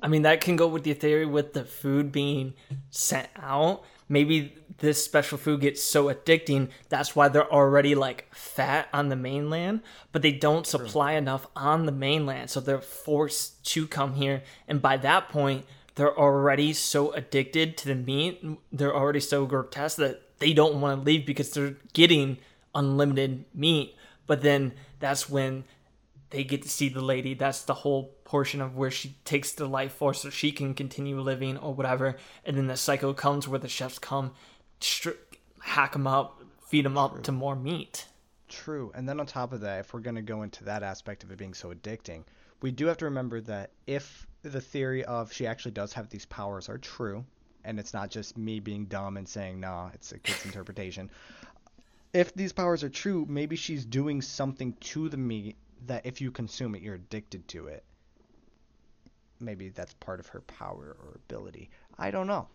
I 0.00 0.08
mean, 0.08 0.22
that 0.22 0.40
can 0.40 0.56
go 0.56 0.68
with 0.68 0.86
your 0.86 0.96
theory 0.96 1.26
with 1.26 1.52
the 1.54 1.64
food 1.64 2.12
being 2.12 2.54
sent 2.90 3.28
out. 3.36 3.82
Maybe 4.08 4.54
this 4.78 5.04
special 5.04 5.38
food 5.38 5.60
gets 5.60 5.82
so 5.82 6.04
addicting, 6.04 6.70
that's 6.88 7.16
why 7.16 7.28
they're 7.28 7.52
already 7.52 7.94
like 7.94 8.32
fat 8.32 8.88
on 8.92 9.08
the 9.08 9.16
mainland, 9.16 9.82
but 10.12 10.22
they 10.22 10.32
don't 10.32 10.66
supply 10.66 11.12
True. 11.12 11.18
enough 11.18 11.46
on 11.56 11.86
the 11.86 11.92
mainland. 11.92 12.48
So 12.50 12.60
they're 12.60 12.80
forced 12.80 13.64
to 13.72 13.86
come 13.86 14.14
here. 14.14 14.42
And 14.68 14.80
by 14.80 14.96
that 14.98 15.28
point, 15.28 15.66
they're 15.96 16.16
already 16.16 16.72
so 16.72 17.12
addicted 17.12 17.76
to 17.78 17.88
the 17.88 17.96
meat, 17.96 18.44
they're 18.72 18.94
already 18.94 19.18
so 19.18 19.46
grotesque 19.46 19.96
that 19.96 20.38
they 20.38 20.52
don't 20.52 20.80
want 20.80 21.00
to 21.00 21.04
leave 21.04 21.26
because 21.26 21.50
they're 21.50 21.74
getting 21.92 22.38
unlimited 22.72 23.44
meat. 23.52 23.96
But 24.28 24.42
then 24.42 24.74
that's 25.00 25.28
when 25.28 25.64
they 26.30 26.44
get 26.44 26.62
to 26.62 26.68
see 26.68 26.88
the 26.88 27.00
lady. 27.00 27.34
That's 27.34 27.62
the 27.62 27.74
whole 27.74 28.14
portion 28.24 28.60
of 28.60 28.76
where 28.76 28.90
she 28.90 29.16
takes 29.24 29.52
the 29.52 29.66
life 29.66 29.92
force 29.92 30.22
so 30.22 30.30
she 30.30 30.52
can 30.52 30.74
continue 30.74 31.20
living 31.20 31.56
or 31.56 31.74
whatever. 31.74 32.16
And 32.44 32.56
then 32.56 32.66
the 32.66 32.76
cycle 32.76 33.14
comes 33.14 33.48
where 33.48 33.58
the 33.58 33.68
chefs 33.68 33.98
come, 33.98 34.32
stri- 34.80 35.16
hack 35.60 35.92
them 35.92 36.06
up, 36.06 36.42
feed 36.66 36.84
them 36.84 36.98
up 36.98 37.22
to 37.22 37.32
more 37.32 37.56
meat. 37.56 38.06
True. 38.48 38.92
And 38.94 39.08
then 39.08 39.20
on 39.20 39.26
top 39.26 39.52
of 39.52 39.60
that, 39.60 39.80
if 39.80 39.92
we're 39.92 40.00
going 40.00 40.16
to 40.16 40.22
go 40.22 40.42
into 40.42 40.64
that 40.64 40.82
aspect 40.82 41.22
of 41.22 41.30
it 41.30 41.38
being 41.38 41.54
so 41.54 41.72
addicting, 41.72 42.24
we 42.60 42.70
do 42.70 42.86
have 42.86 42.96
to 42.98 43.04
remember 43.04 43.40
that 43.42 43.70
if 43.86 44.26
the 44.42 44.60
theory 44.60 45.04
of 45.04 45.32
she 45.32 45.46
actually 45.46 45.72
does 45.72 45.92
have 45.92 46.08
these 46.08 46.26
powers 46.26 46.68
are 46.68 46.78
true, 46.78 47.24
and 47.64 47.78
it's 47.78 47.92
not 47.92 48.10
just 48.10 48.38
me 48.38 48.60
being 48.60 48.86
dumb 48.86 49.16
and 49.16 49.28
saying, 49.28 49.60
nah, 49.60 49.90
it's 49.94 50.12
a 50.12 50.18
kid's 50.18 50.44
interpretation. 50.44 51.10
If 52.12 52.34
these 52.34 52.52
powers 52.52 52.82
are 52.82 52.88
true, 52.88 53.26
maybe 53.28 53.56
she's 53.56 53.84
doing 53.84 54.22
something 54.22 54.72
to 54.80 55.08
the 55.08 55.18
meat 55.18 55.56
that 55.86 56.06
if 56.06 56.20
you 56.20 56.30
consume 56.30 56.74
it, 56.74 56.82
you're 56.82 56.94
addicted 56.94 57.48
to 57.48 57.68
it. 57.68 57.84
Maybe 59.40 59.68
that's 59.68 59.94
part 59.94 60.20
of 60.20 60.26
her 60.28 60.40
power 60.40 60.96
or 61.00 61.20
ability. 61.26 61.70
I 61.96 62.10
don't 62.10 62.26
know. 62.26 62.48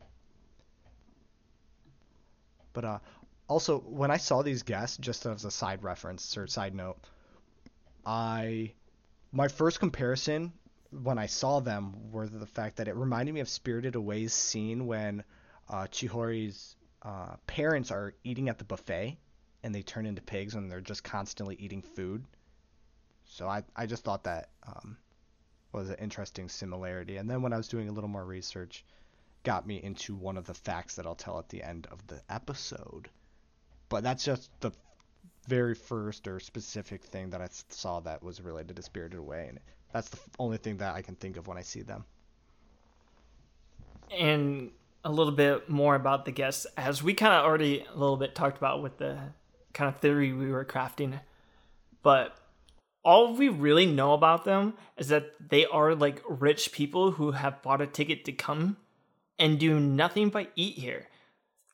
But 2.74 2.86
uh, 2.86 3.00
also, 3.48 3.80
when 3.80 4.12
I 4.12 4.18
saw 4.18 4.42
these 4.42 4.64
guests, 4.64 4.98
just 4.98 5.26
as 5.26 5.46
a 5.46 5.52
side 5.52 5.84
reference 5.84 6.36
or 6.38 6.48
side 6.48 6.76
note, 6.76 6.98
I 8.06 8.74
my 9.32 9.48
first 9.48 9.80
comparison 9.80 10.54
when 10.92 11.18
I 11.18 11.26
saw 11.26 11.60
them 11.60 12.12
were 12.12 12.28
the 12.28 12.46
fact 12.46 12.78
that 12.78 12.88
it 12.88 12.96
reminded 12.96 13.34
me 13.34 13.42
of 13.42 13.50
Spirited 13.50 13.96
Away's 13.96 14.34
scene 14.34 14.86
when 14.86 15.24
uh, 15.70 15.88
Chihiro's 15.88 16.76
uh, 17.02 17.36
parents 17.48 17.92
are 17.92 18.14
eating 18.24 18.50
at 18.50 18.60
the 18.60 18.64
buffet 18.64 19.18
and 19.64 19.74
they 19.74 19.82
turn 19.82 20.06
into 20.06 20.22
pigs 20.22 20.54
and 20.54 20.72
they're 20.72 20.82
just 20.82 21.04
constantly 21.04 21.56
eating 21.56 21.82
food. 21.82 22.26
So 23.34 23.48
I, 23.48 23.64
I 23.76 23.88
just 23.88 24.04
thought 24.04 24.26
that 24.26 24.50
um, 24.68 24.96
was 25.72 25.90
an 25.90 25.96
interesting 25.96 26.48
similarity. 26.48 27.18
And 27.18 27.28
then 27.28 27.42
when 27.42 27.52
I 27.52 27.58
was 27.58 27.68
doing 27.68 27.90
a 27.90 27.92
little 27.92 28.10
more 28.10 28.24
research, 28.24 28.86
got 29.44 29.66
me 29.66 29.82
into 29.82 30.14
one 30.14 30.38
of 30.38 30.46
the 30.46 30.54
facts 30.54 30.96
that 30.96 31.08
I'll 31.08 31.16
tell 31.16 31.40
at 31.40 31.50
the 31.50 31.64
end 31.64 31.88
of 31.92 32.06
the 32.06 32.22
episode. 32.30 33.10
But 33.90 34.04
that's 34.04 34.24
just 34.24 34.52
the 34.60 34.72
very 35.48 35.74
first 35.74 36.28
or 36.28 36.40
specific 36.40 37.04
thing 37.04 37.32
that 37.32 37.42
I 37.42 37.50
saw 37.70 38.02
that 38.02 38.22
was 38.22 38.40
related 38.40 38.76
to 38.76 38.84
Spirited 38.84 39.18
Away, 39.18 39.48
and 39.50 39.60
that's 39.92 40.10
the 40.10 40.20
only 40.38 40.58
thing 40.58 40.78
that 40.78 40.94
I 40.94 41.02
can 41.02 41.16
think 41.16 41.36
of 41.36 41.48
when 41.48 41.58
I 41.58 41.62
see 41.62 41.82
them. 41.82 42.06
And 44.16 44.72
a 45.04 45.12
little 45.12 45.34
bit 45.34 45.70
more 45.70 45.96
about 45.96 46.26
the 46.26 46.32
guests, 46.32 46.68
as 46.78 47.02
we 47.02 47.16
kind 47.16 47.34
of 47.34 47.44
already 47.44 47.84
a 47.94 47.98
little 47.98 48.16
bit 48.16 48.36
talked 48.36 48.58
about 48.58 48.84
with 48.84 49.00
the 49.00 49.18
kind 49.74 49.90
of 49.90 50.00
theory 50.00 50.34
we 50.34 50.52
were 50.52 50.64
crafting, 50.64 51.20
but 52.04 52.38
all 53.04 53.36
we 53.36 53.50
really 53.50 53.86
know 53.86 54.14
about 54.14 54.46
them 54.46 54.74
is 54.98 55.10
that 55.10 55.34
they 55.50 55.66
are 55.66 55.94
like 55.94 56.22
rich 56.28 56.72
people 56.72 57.12
who 57.12 57.32
have 57.32 57.62
bought 57.62 57.82
a 57.82 57.88
ticket 57.88 58.26
to 58.26 58.32
come 58.32 58.78
and 59.38 59.60
do 59.60 59.80
nothing 59.80 60.30
but 60.30 60.52
eat 60.56 60.78
here. 60.78 61.08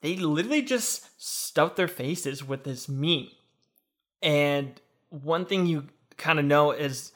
They 0.02 0.16
literally 0.16 0.62
just 0.62 1.22
stuff 1.22 1.76
their 1.76 1.88
faces 1.88 2.44
with 2.44 2.64
this 2.64 2.90
meat. 2.90 3.34
And 4.22 4.80
one 5.10 5.46
thing 5.46 5.66
you 5.66 5.88
kind 6.18 6.40
of 6.40 6.46
know 6.46 6.72
is 6.72 7.12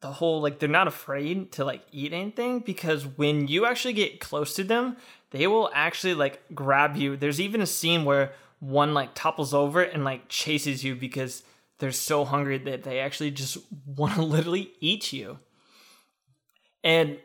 the 0.00 0.12
whole 0.12 0.40
like 0.40 0.58
they're 0.58 0.68
not 0.68 0.88
afraid 0.88 1.52
to 1.52 1.64
like 1.64 1.82
eat 1.92 2.12
anything 2.12 2.60
because 2.60 3.06
when 3.06 3.46
you 3.46 3.66
actually 3.66 3.94
get 3.94 4.20
close 4.20 4.54
to 4.54 4.64
them, 4.64 4.96
they 5.30 5.46
will 5.46 5.70
actually 5.74 6.14
like 6.14 6.42
grab 6.54 6.96
you. 6.96 7.16
There's 7.16 7.40
even 7.40 7.60
a 7.60 7.66
scene 7.66 8.04
where 8.04 8.32
one 8.58 8.94
like 8.94 9.10
topples 9.14 9.52
over 9.52 9.82
and 9.82 10.04
like 10.04 10.28
chases 10.28 10.82
you 10.84 10.94
because 10.94 11.42
they're 11.82 11.90
so 11.90 12.24
hungry 12.24 12.58
that 12.58 12.84
they 12.84 13.00
actually 13.00 13.32
just 13.32 13.58
want 13.86 14.14
to 14.14 14.22
literally 14.22 14.70
eat 14.78 15.12
you. 15.12 15.40
And 16.84 17.18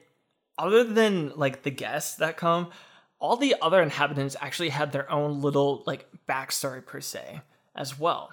other 0.57 0.83
than 0.83 1.31
like 1.35 1.61
the 1.61 1.69
guests 1.69 2.15
that 2.15 2.37
come, 2.37 2.71
all 3.19 3.37
the 3.37 3.55
other 3.61 3.83
inhabitants 3.83 4.35
actually 4.41 4.69
had 4.69 4.91
their 4.91 5.09
own 5.11 5.41
little 5.43 5.83
like 5.85 6.07
backstory 6.27 6.83
per 6.83 7.01
se 7.01 7.41
as 7.75 7.99
well. 7.99 8.31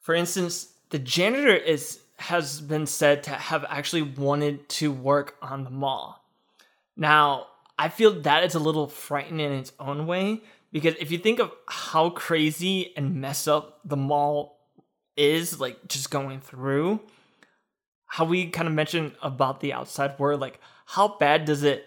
For 0.00 0.14
instance, 0.14 0.72
the 0.88 0.98
janitor 0.98 1.54
is 1.54 2.00
has 2.18 2.62
been 2.62 2.86
said 2.86 3.22
to 3.24 3.32
have 3.32 3.66
actually 3.68 4.00
wanted 4.00 4.66
to 4.70 4.90
work 4.90 5.36
on 5.42 5.64
the 5.64 5.70
Maw. 5.70 6.16
Now, 6.96 7.48
I 7.78 7.90
feel 7.90 8.22
that 8.22 8.42
is 8.42 8.54
a 8.54 8.58
little 8.58 8.88
frightening 8.88 9.44
in 9.44 9.52
its 9.52 9.72
own 9.78 10.06
way 10.06 10.40
because 10.72 10.94
if 10.98 11.10
you 11.10 11.18
think 11.18 11.40
of 11.40 11.52
how 11.66 12.08
crazy 12.08 12.96
and 12.96 13.20
messed 13.20 13.48
up 13.48 13.80
the 13.84 13.98
Maw 13.98 14.55
is 15.16 15.60
like 15.60 15.88
just 15.88 16.10
going 16.10 16.40
through 16.40 17.00
how 18.06 18.24
we 18.24 18.48
kind 18.48 18.68
of 18.68 18.74
mentioned 18.74 19.12
about 19.22 19.60
the 19.60 19.72
outside 19.72 20.18
world 20.18 20.40
like 20.40 20.60
how 20.84 21.16
bad 21.18 21.44
does 21.44 21.62
it 21.62 21.86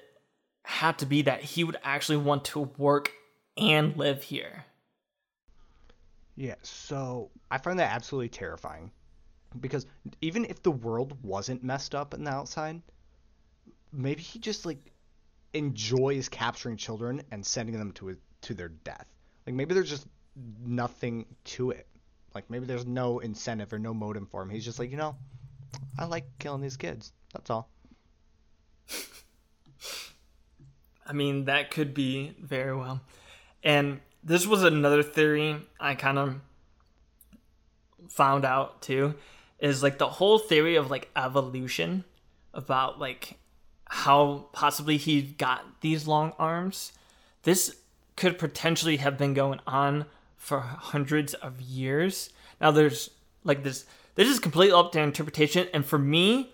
have 0.69 0.97
to 0.97 1.05
be 1.05 1.23
that 1.23 1.41
he 1.41 1.63
would 1.63 1.77
actually 1.83 2.17
want 2.17 2.45
to 2.45 2.59
work 2.77 3.11
and 3.57 3.97
live 3.97 4.23
here. 4.23 4.65
Yeah, 6.35 6.55
so 6.61 7.31
I 7.51 7.57
find 7.57 7.79
that 7.79 7.91
absolutely 7.91 8.29
terrifying. 8.29 8.91
Because 9.59 9.87
even 10.21 10.45
if 10.45 10.61
the 10.61 10.71
world 10.71 11.17
wasn't 11.23 11.63
messed 11.63 11.95
up 11.95 12.13
on 12.13 12.23
the 12.23 12.31
outside, 12.31 12.81
maybe 13.91 14.21
he 14.21 14.37
just 14.37 14.65
like 14.65 14.93
enjoys 15.53 16.29
capturing 16.29 16.77
children 16.77 17.23
and 17.31 17.43
sending 17.43 17.77
them 17.77 17.91
to 17.93 18.11
a, 18.11 18.13
to 18.41 18.53
their 18.53 18.69
death. 18.69 19.07
Like 19.47 19.55
maybe 19.55 19.73
there's 19.73 19.89
just 19.89 20.07
nothing 20.63 21.25
to 21.45 21.71
it. 21.71 21.87
Like 22.33 22.49
maybe 22.49 22.65
there's 22.65 22.85
no 22.85 23.19
incentive 23.19 23.71
or 23.73 23.79
no 23.79 23.93
motive 23.93 24.29
for 24.29 24.41
him. 24.41 24.49
He's 24.49 24.65
just 24.65 24.79
like, 24.79 24.91
you 24.91 24.97
know, 24.97 25.15
I 25.97 26.05
like 26.05 26.25
killing 26.39 26.61
these 26.61 26.77
kids. 26.77 27.11
That's 27.33 27.49
all. 27.49 27.69
I 31.05 31.13
mean, 31.13 31.45
that 31.45 31.71
could 31.71 31.93
be 31.93 32.35
very 32.39 32.75
well. 32.75 33.01
And 33.63 33.99
this 34.23 34.45
was 34.45 34.63
another 34.63 35.01
theory 35.01 35.57
I 35.79 35.95
kind 35.95 36.19
of 36.19 36.35
found 38.09 38.45
out 38.45 38.81
too 38.81 39.15
is 39.59 39.83
like 39.83 39.97
the 39.97 40.07
whole 40.07 40.39
theory 40.39 40.75
of 40.75 40.89
like 40.89 41.09
evolution 41.15 42.03
about 42.53 42.99
like 42.99 43.37
how 43.85 44.45
possibly 44.53 44.97
he 44.97 45.21
got 45.21 45.81
these 45.81 46.07
long 46.07 46.33
arms. 46.37 46.91
This 47.43 47.77
could 48.15 48.37
potentially 48.37 48.97
have 48.97 49.17
been 49.17 49.33
going 49.33 49.59
on 49.65 50.05
for 50.39 50.61
hundreds 50.61 51.35
of 51.35 51.61
years. 51.61 52.31
Now 52.59 52.71
there's 52.71 53.11
like 53.43 53.63
this 53.63 53.85
this 54.15 54.27
is 54.27 54.39
completely 54.39 54.73
up 54.73 54.91
to 54.93 54.99
interpretation 54.99 55.67
and 55.73 55.85
for 55.85 55.99
me 55.99 56.51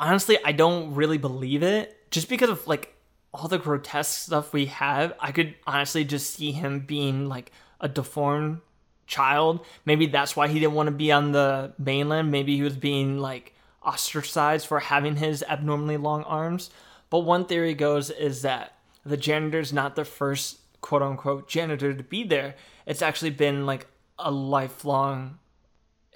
honestly 0.00 0.38
I 0.44 0.52
don't 0.52 0.94
really 0.94 1.18
believe 1.18 1.62
it 1.62 2.10
just 2.10 2.28
because 2.28 2.50
of 2.50 2.66
like 2.66 2.94
all 3.32 3.48
the 3.48 3.58
grotesque 3.58 4.24
stuff 4.24 4.52
we 4.52 4.66
have. 4.66 5.12
I 5.20 5.30
could 5.30 5.54
honestly 5.66 6.04
just 6.04 6.34
see 6.34 6.52
him 6.52 6.80
being 6.80 7.28
like 7.28 7.52
a 7.80 7.88
deformed 7.88 8.62
child. 9.06 9.64
Maybe 9.84 10.06
that's 10.06 10.34
why 10.34 10.48
he 10.48 10.58
didn't 10.58 10.74
want 10.74 10.88
to 10.88 10.94
be 10.94 11.12
on 11.12 11.32
the 11.32 11.74
mainland. 11.78 12.30
Maybe 12.30 12.56
he 12.56 12.62
was 12.62 12.76
being 12.76 13.18
like 13.18 13.54
ostracized 13.84 14.66
for 14.66 14.80
having 14.80 15.16
his 15.16 15.44
abnormally 15.46 15.98
long 15.98 16.24
arms. 16.24 16.70
But 17.10 17.20
one 17.20 17.44
theory 17.44 17.74
goes 17.74 18.10
is 18.10 18.42
that 18.42 18.72
the 19.04 19.18
janitor's 19.18 19.72
not 19.72 19.96
the 19.96 20.04
first 20.04 20.65
quote 20.86 21.02
unquote 21.02 21.48
janitor 21.48 21.92
to 21.92 22.02
be 22.04 22.22
there. 22.22 22.54
It's 22.86 23.02
actually 23.02 23.30
been 23.30 23.66
like 23.66 23.88
a 24.20 24.30
lifelong 24.30 25.40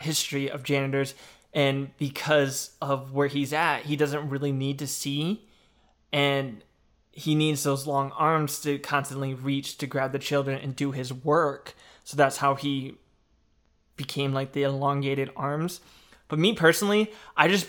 history 0.00 0.48
of 0.48 0.62
janitors. 0.62 1.14
And 1.52 1.90
because 1.98 2.70
of 2.80 3.12
where 3.12 3.26
he's 3.26 3.52
at, 3.52 3.86
he 3.86 3.96
doesn't 3.96 4.30
really 4.30 4.52
need 4.52 4.78
to 4.78 4.86
see. 4.86 5.44
And 6.12 6.62
he 7.10 7.34
needs 7.34 7.64
those 7.64 7.88
long 7.88 8.12
arms 8.12 8.60
to 8.60 8.78
constantly 8.78 9.34
reach 9.34 9.76
to 9.78 9.88
grab 9.88 10.12
the 10.12 10.20
children 10.20 10.60
and 10.62 10.76
do 10.76 10.92
his 10.92 11.12
work. 11.12 11.74
So 12.04 12.16
that's 12.16 12.36
how 12.36 12.54
he 12.54 12.94
became 13.96 14.32
like 14.32 14.52
the 14.52 14.62
elongated 14.62 15.30
arms. 15.34 15.80
But 16.28 16.38
me 16.38 16.54
personally, 16.54 17.10
I 17.36 17.48
just 17.48 17.66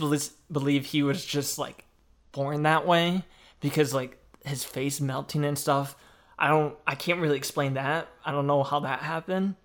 believe 0.51 0.85
he 0.85 1.01
was 1.01 1.25
just 1.25 1.57
like 1.57 1.83
born 2.31 2.61
that 2.61 2.85
way 2.85 3.23
because 3.59 3.91
like 3.91 4.19
his 4.45 4.63
face 4.63 5.01
melting 5.01 5.43
and 5.43 5.57
stuff. 5.57 5.95
I 6.41 6.47
don't 6.47 6.75
I 6.87 6.95
can't 6.95 7.21
really 7.21 7.37
explain 7.37 7.75
that. 7.75 8.07
I 8.25 8.31
don't 8.31 8.47
know 8.47 8.63
how 8.63 8.79
that 8.81 8.99
happened. 9.01 9.55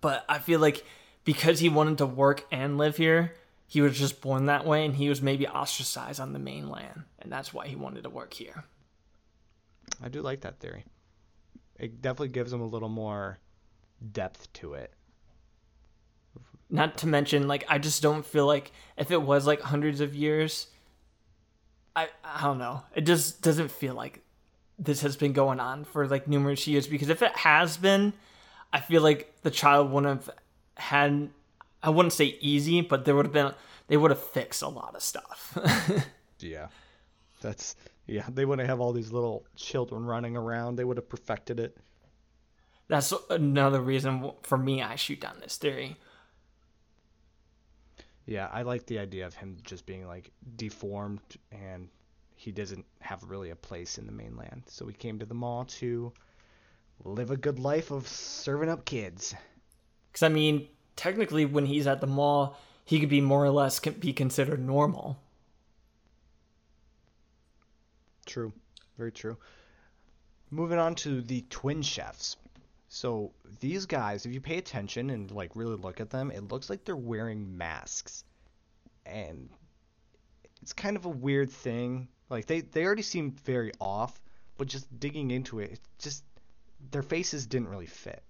But 0.00 0.24
I 0.28 0.38
feel 0.38 0.60
like 0.60 0.82
because 1.24 1.60
he 1.60 1.68
wanted 1.68 1.98
to 1.98 2.06
work 2.06 2.46
and 2.50 2.78
live 2.78 2.96
here, 2.96 3.34
he 3.66 3.82
was 3.82 3.98
just 3.98 4.22
born 4.22 4.46
that 4.46 4.64
way 4.64 4.86
and 4.86 4.96
he 4.96 5.10
was 5.10 5.20
maybe 5.20 5.46
ostracized 5.46 6.18
on 6.18 6.32
the 6.32 6.38
mainland 6.38 7.02
and 7.18 7.30
that's 7.30 7.52
why 7.52 7.66
he 7.66 7.76
wanted 7.76 8.04
to 8.04 8.10
work 8.10 8.32
here. 8.32 8.64
I 10.02 10.08
do 10.08 10.22
like 10.22 10.40
that 10.40 10.58
theory. 10.58 10.84
It 11.78 12.00
definitely 12.00 12.28
gives 12.28 12.52
him 12.52 12.62
a 12.62 12.66
little 12.66 12.88
more 12.88 13.38
depth 14.12 14.50
to 14.54 14.72
it. 14.72 14.94
Not 16.70 16.98
to 16.98 17.06
mention, 17.06 17.46
like, 17.46 17.64
I 17.68 17.78
just 17.78 18.02
don't 18.02 18.24
feel 18.24 18.46
like 18.46 18.72
if 18.96 19.10
it 19.10 19.20
was 19.20 19.46
like 19.46 19.60
hundreds 19.60 20.00
of 20.00 20.14
years, 20.14 20.68
I 21.94 22.08
I 22.24 22.42
don't 22.42 22.58
know. 22.58 22.82
It 22.94 23.02
just 23.02 23.42
doesn't 23.42 23.70
feel 23.70 23.94
like 23.94 24.25
this 24.78 25.00
has 25.00 25.16
been 25.16 25.32
going 25.32 25.60
on 25.60 25.84
for 25.84 26.06
like 26.06 26.28
numerous 26.28 26.66
years 26.66 26.86
because 26.86 27.08
if 27.08 27.22
it 27.22 27.36
has 27.36 27.76
been, 27.76 28.12
I 28.72 28.80
feel 28.80 29.02
like 29.02 29.32
the 29.42 29.50
child 29.50 29.90
wouldn't 29.90 30.22
have 30.26 30.36
had 30.76 31.30
I 31.82 31.90
wouldn't 31.90 32.12
say 32.12 32.36
easy, 32.40 32.80
but 32.80 33.04
there 33.04 33.14
would 33.14 33.26
have 33.26 33.32
been 33.32 33.52
they 33.88 33.96
would 33.96 34.10
have 34.10 34.22
fixed 34.22 34.62
a 34.62 34.68
lot 34.68 34.94
of 34.94 35.02
stuff. 35.02 35.56
yeah. 36.40 36.68
That's 37.40 37.76
yeah, 38.06 38.26
they 38.28 38.44
wouldn't 38.44 38.68
have 38.68 38.80
all 38.80 38.92
these 38.92 39.12
little 39.12 39.46
children 39.56 40.04
running 40.04 40.36
around. 40.36 40.76
They 40.76 40.84
would 40.84 40.96
have 40.96 41.08
perfected 41.08 41.58
it. 41.58 41.76
That's 42.88 43.12
another 43.30 43.80
reason 43.80 44.32
for 44.42 44.56
me 44.56 44.82
I 44.82 44.94
shoot 44.96 45.20
down 45.20 45.40
this 45.40 45.56
theory. 45.56 45.96
Yeah, 48.26 48.48
I 48.52 48.62
like 48.62 48.86
the 48.86 48.98
idea 48.98 49.26
of 49.26 49.34
him 49.34 49.58
just 49.62 49.86
being 49.86 50.06
like 50.06 50.30
deformed 50.56 51.20
and 51.50 51.88
he 52.36 52.52
doesn't 52.52 52.84
have 53.00 53.24
really 53.24 53.50
a 53.50 53.56
place 53.56 53.98
in 53.98 54.06
the 54.06 54.12
mainland. 54.12 54.62
So 54.66 54.86
he 54.86 54.92
came 54.92 55.18
to 55.18 55.26
the 55.26 55.34
Maw 55.34 55.64
to 55.64 56.12
live 57.04 57.30
a 57.30 57.36
good 57.36 57.58
life 57.58 57.90
of 57.90 58.06
serving 58.06 58.68
up 58.68 58.84
kids. 58.84 59.34
Cuz 60.12 60.22
I 60.22 60.28
mean, 60.28 60.68
technically 60.94 61.44
when 61.44 61.66
he's 61.66 61.86
at 61.86 62.00
the 62.00 62.06
Maw, 62.06 62.54
he 62.84 63.00
could 63.00 63.08
be 63.08 63.20
more 63.20 63.44
or 63.44 63.50
less 63.50 63.80
be 63.80 64.12
considered 64.12 64.60
normal. 64.60 65.18
True. 68.26 68.52
Very 68.96 69.12
true. 69.12 69.36
Moving 70.50 70.78
on 70.78 70.94
to 70.96 71.22
the 71.22 71.42
twin 71.50 71.82
chefs. 71.82 72.36
So 72.88 73.32
these 73.60 73.86
guys, 73.86 74.26
if 74.26 74.32
you 74.32 74.40
pay 74.40 74.58
attention 74.58 75.10
and 75.10 75.30
like 75.30 75.50
really 75.54 75.76
look 75.76 76.00
at 76.00 76.10
them, 76.10 76.30
it 76.30 76.48
looks 76.48 76.70
like 76.70 76.84
they're 76.84 76.96
wearing 76.96 77.56
masks. 77.56 78.24
And 79.04 79.48
it's 80.62 80.72
kind 80.72 80.96
of 80.96 81.04
a 81.04 81.10
weird 81.10 81.50
thing. 81.50 82.08
Like 82.28 82.46
they 82.46 82.60
they 82.60 82.84
already 82.84 83.02
seem 83.02 83.32
very 83.32 83.72
off, 83.80 84.20
but 84.58 84.68
just 84.68 84.98
digging 84.98 85.30
into 85.30 85.60
it, 85.60 85.80
just 85.98 86.24
their 86.90 87.02
faces 87.02 87.46
didn't 87.46 87.68
really 87.68 87.86
fit. 87.86 88.22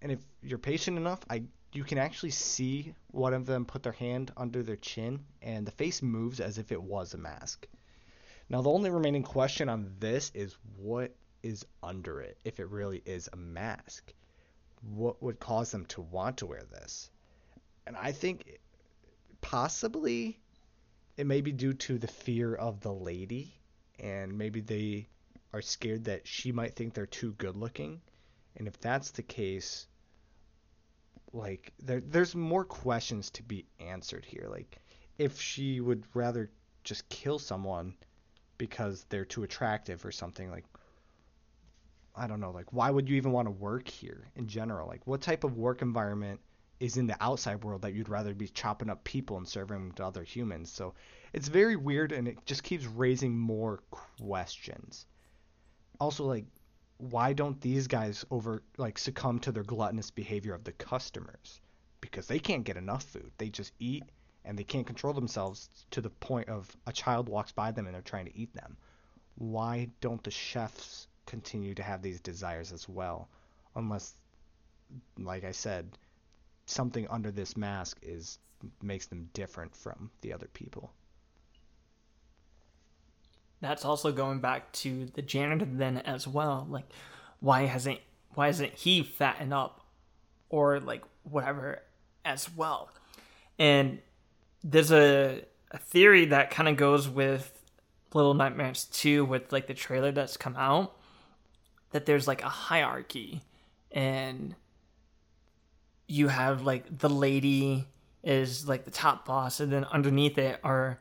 And 0.00 0.12
if 0.12 0.20
you're 0.42 0.58
patient 0.58 0.96
enough, 0.98 1.20
I 1.30 1.44
you 1.72 1.84
can 1.84 1.98
actually 1.98 2.30
see 2.30 2.94
one 3.10 3.32
of 3.32 3.46
them 3.46 3.64
put 3.64 3.82
their 3.82 3.92
hand 3.92 4.30
under 4.36 4.62
their 4.62 4.76
chin 4.76 5.24
and 5.40 5.66
the 5.66 5.72
face 5.72 6.02
moves 6.02 6.38
as 6.40 6.58
if 6.58 6.70
it 6.70 6.82
was 6.82 7.14
a 7.14 7.18
mask. 7.18 7.66
Now, 8.48 8.60
the 8.60 8.70
only 8.70 8.90
remaining 8.90 9.22
question 9.22 9.70
on 9.70 9.94
this 9.98 10.30
is 10.34 10.56
what 10.76 11.14
is 11.42 11.64
under 11.82 12.20
it 12.20 12.36
if 12.44 12.60
it 12.60 12.68
really 12.68 13.02
is 13.06 13.28
a 13.32 13.36
mask? 13.36 14.12
What 14.82 15.22
would 15.22 15.40
cause 15.40 15.70
them 15.70 15.86
to 15.86 16.02
want 16.02 16.38
to 16.38 16.46
wear 16.46 16.62
this? 16.64 17.10
And 17.86 17.96
I 17.96 18.12
think 18.12 18.60
possibly 19.40 20.38
it 21.16 21.26
may 21.26 21.40
be 21.40 21.52
due 21.52 21.74
to 21.74 21.98
the 21.98 22.06
fear 22.08 22.54
of 22.54 22.80
the 22.80 22.92
lady, 22.92 23.54
and 23.98 24.36
maybe 24.36 24.60
they 24.60 25.08
are 25.52 25.62
scared 25.62 26.04
that 26.04 26.26
she 26.26 26.52
might 26.52 26.74
think 26.74 26.94
they're 26.94 27.06
too 27.06 27.32
good 27.32 27.56
looking. 27.56 28.00
And 28.56 28.66
if 28.66 28.80
that's 28.80 29.10
the 29.10 29.22
case, 29.22 29.86
like 31.32 31.72
there, 31.82 32.00
there's 32.00 32.34
more 32.34 32.64
questions 32.64 33.30
to 33.30 33.42
be 33.42 33.66
answered 33.80 34.24
here. 34.24 34.46
Like 34.50 34.78
if 35.18 35.40
she 35.40 35.80
would 35.80 36.04
rather 36.14 36.50
just 36.84 37.08
kill 37.08 37.38
someone 37.38 37.94
because 38.58 39.04
they're 39.08 39.24
too 39.24 39.42
attractive 39.42 40.04
or 40.04 40.12
something 40.12 40.50
like 40.50 40.64
I 42.14 42.26
don't 42.26 42.40
know, 42.40 42.50
like 42.50 42.72
why 42.72 42.90
would 42.90 43.08
you 43.08 43.16
even 43.16 43.32
want 43.32 43.46
to 43.46 43.52
work 43.52 43.88
here 43.88 44.28
in 44.36 44.46
general? 44.46 44.86
Like 44.88 45.06
what 45.06 45.22
type 45.22 45.44
of 45.44 45.56
work 45.56 45.80
environment 45.80 46.40
is 46.82 46.96
in 46.96 47.06
the 47.06 47.16
outside 47.22 47.62
world 47.62 47.82
that 47.82 47.94
you'd 47.94 48.08
rather 48.08 48.34
be 48.34 48.48
chopping 48.48 48.90
up 48.90 49.04
people 49.04 49.36
and 49.36 49.46
serving 49.46 49.78
them 49.78 49.92
to 49.92 50.04
other 50.04 50.24
humans? 50.24 50.70
So 50.70 50.94
it's 51.32 51.46
very 51.46 51.76
weird 51.76 52.10
and 52.10 52.26
it 52.26 52.44
just 52.44 52.64
keeps 52.64 52.84
raising 52.86 53.38
more 53.38 53.80
questions. 54.18 55.06
Also 56.00 56.24
like 56.24 56.46
why 56.98 57.32
don't 57.32 57.60
these 57.60 57.86
guys 57.86 58.24
over 58.30 58.62
like 58.78 58.98
succumb 58.98 59.38
to 59.40 59.52
their 59.52 59.62
gluttonous 59.62 60.10
behavior 60.10 60.54
of 60.54 60.64
the 60.64 60.72
customers? 60.72 61.60
Because 62.00 62.26
they 62.26 62.40
can't 62.40 62.64
get 62.64 62.76
enough 62.76 63.04
food. 63.04 63.30
They 63.38 63.48
just 63.48 63.72
eat 63.78 64.04
and 64.44 64.58
they 64.58 64.64
can't 64.64 64.86
control 64.86 65.12
themselves 65.12 65.68
to 65.92 66.00
the 66.00 66.10
point 66.10 66.48
of 66.48 66.68
a 66.86 66.92
child 66.92 67.28
walks 67.28 67.52
by 67.52 67.70
them 67.70 67.86
and 67.86 67.94
they're 67.94 68.02
trying 68.02 68.26
to 68.26 68.36
eat 68.36 68.52
them. 68.54 68.76
Why 69.36 69.88
don't 70.00 70.22
the 70.22 70.32
chefs 70.32 71.06
continue 71.26 71.74
to 71.74 71.82
have 71.82 72.02
these 72.02 72.20
desires 72.20 72.72
as 72.72 72.88
well? 72.88 73.28
Unless, 73.76 74.14
like 75.16 75.44
I 75.44 75.52
said, 75.52 75.96
something 76.66 77.06
under 77.08 77.30
this 77.30 77.56
mask 77.56 77.98
is 78.02 78.38
makes 78.80 79.06
them 79.06 79.28
different 79.32 79.74
from 79.74 80.10
the 80.20 80.32
other 80.32 80.48
people. 80.52 80.92
That's 83.60 83.84
also 83.84 84.12
going 84.12 84.40
back 84.40 84.72
to 84.72 85.06
the 85.06 85.22
janitor 85.22 85.64
then 85.64 85.98
as 85.98 86.26
well. 86.26 86.66
Like, 86.68 86.86
why 87.40 87.62
hasn't 87.66 88.00
why 88.34 88.48
isn't 88.48 88.74
he 88.74 89.02
fattened 89.02 89.52
up, 89.52 89.80
or 90.48 90.80
like 90.80 91.02
whatever 91.24 91.82
as 92.24 92.54
well? 92.54 92.90
And 93.58 93.98
there's 94.64 94.90
a, 94.90 95.44
a 95.70 95.78
theory 95.78 96.26
that 96.26 96.50
kind 96.50 96.68
of 96.68 96.76
goes 96.76 97.08
with 97.08 97.58
Little 98.14 98.34
Nightmares 98.34 98.84
2 98.86 99.24
with 99.24 99.52
like 99.52 99.66
the 99.66 99.74
trailer 99.74 100.12
that's 100.12 100.36
come 100.36 100.56
out 100.56 100.96
that 101.92 102.06
there's 102.06 102.26
like 102.26 102.42
a 102.42 102.48
hierarchy 102.48 103.42
and 103.90 104.54
you 106.06 106.28
have 106.28 106.62
like 106.62 106.98
the 106.98 107.08
lady 107.08 107.86
is 108.22 108.68
like 108.68 108.84
the 108.84 108.90
top 108.90 109.24
boss 109.26 109.60
and 109.60 109.72
then 109.72 109.84
underneath 109.86 110.38
it 110.38 110.60
are 110.62 110.98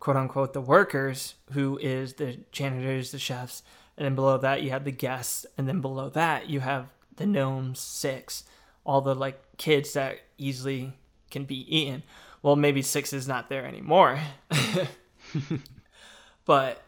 quote 0.00 0.16
unquote 0.16 0.52
the 0.52 0.60
workers 0.60 1.34
who 1.52 1.78
is 1.78 2.14
the 2.14 2.38
janitors 2.50 3.12
the 3.12 3.18
chefs 3.18 3.62
and 3.96 4.04
then 4.04 4.14
below 4.14 4.38
that 4.38 4.62
you 4.62 4.70
have 4.70 4.84
the 4.84 4.90
guests 4.90 5.44
and 5.58 5.68
then 5.68 5.80
below 5.80 6.08
that 6.08 6.48
you 6.48 6.60
have 6.60 6.86
the 7.16 7.26
gnomes 7.26 7.78
six 7.78 8.44
all 8.84 9.00
the 9.00 9.14
like 9.14 9.40
kids 9.58 9.92
that 9.92 10.18
easily 10.38 10.92
can 11.30 11.44
be 11.44 11.76
eaten. 11.76 12.02
Well 12.42 12.56
maybe 12.56 12.82
six 12.82 13.12
is 13.12 13.28
not 13.28 13.48
there 13.48 13.64
anymore. 13.64 14.18
But 16.44 16.82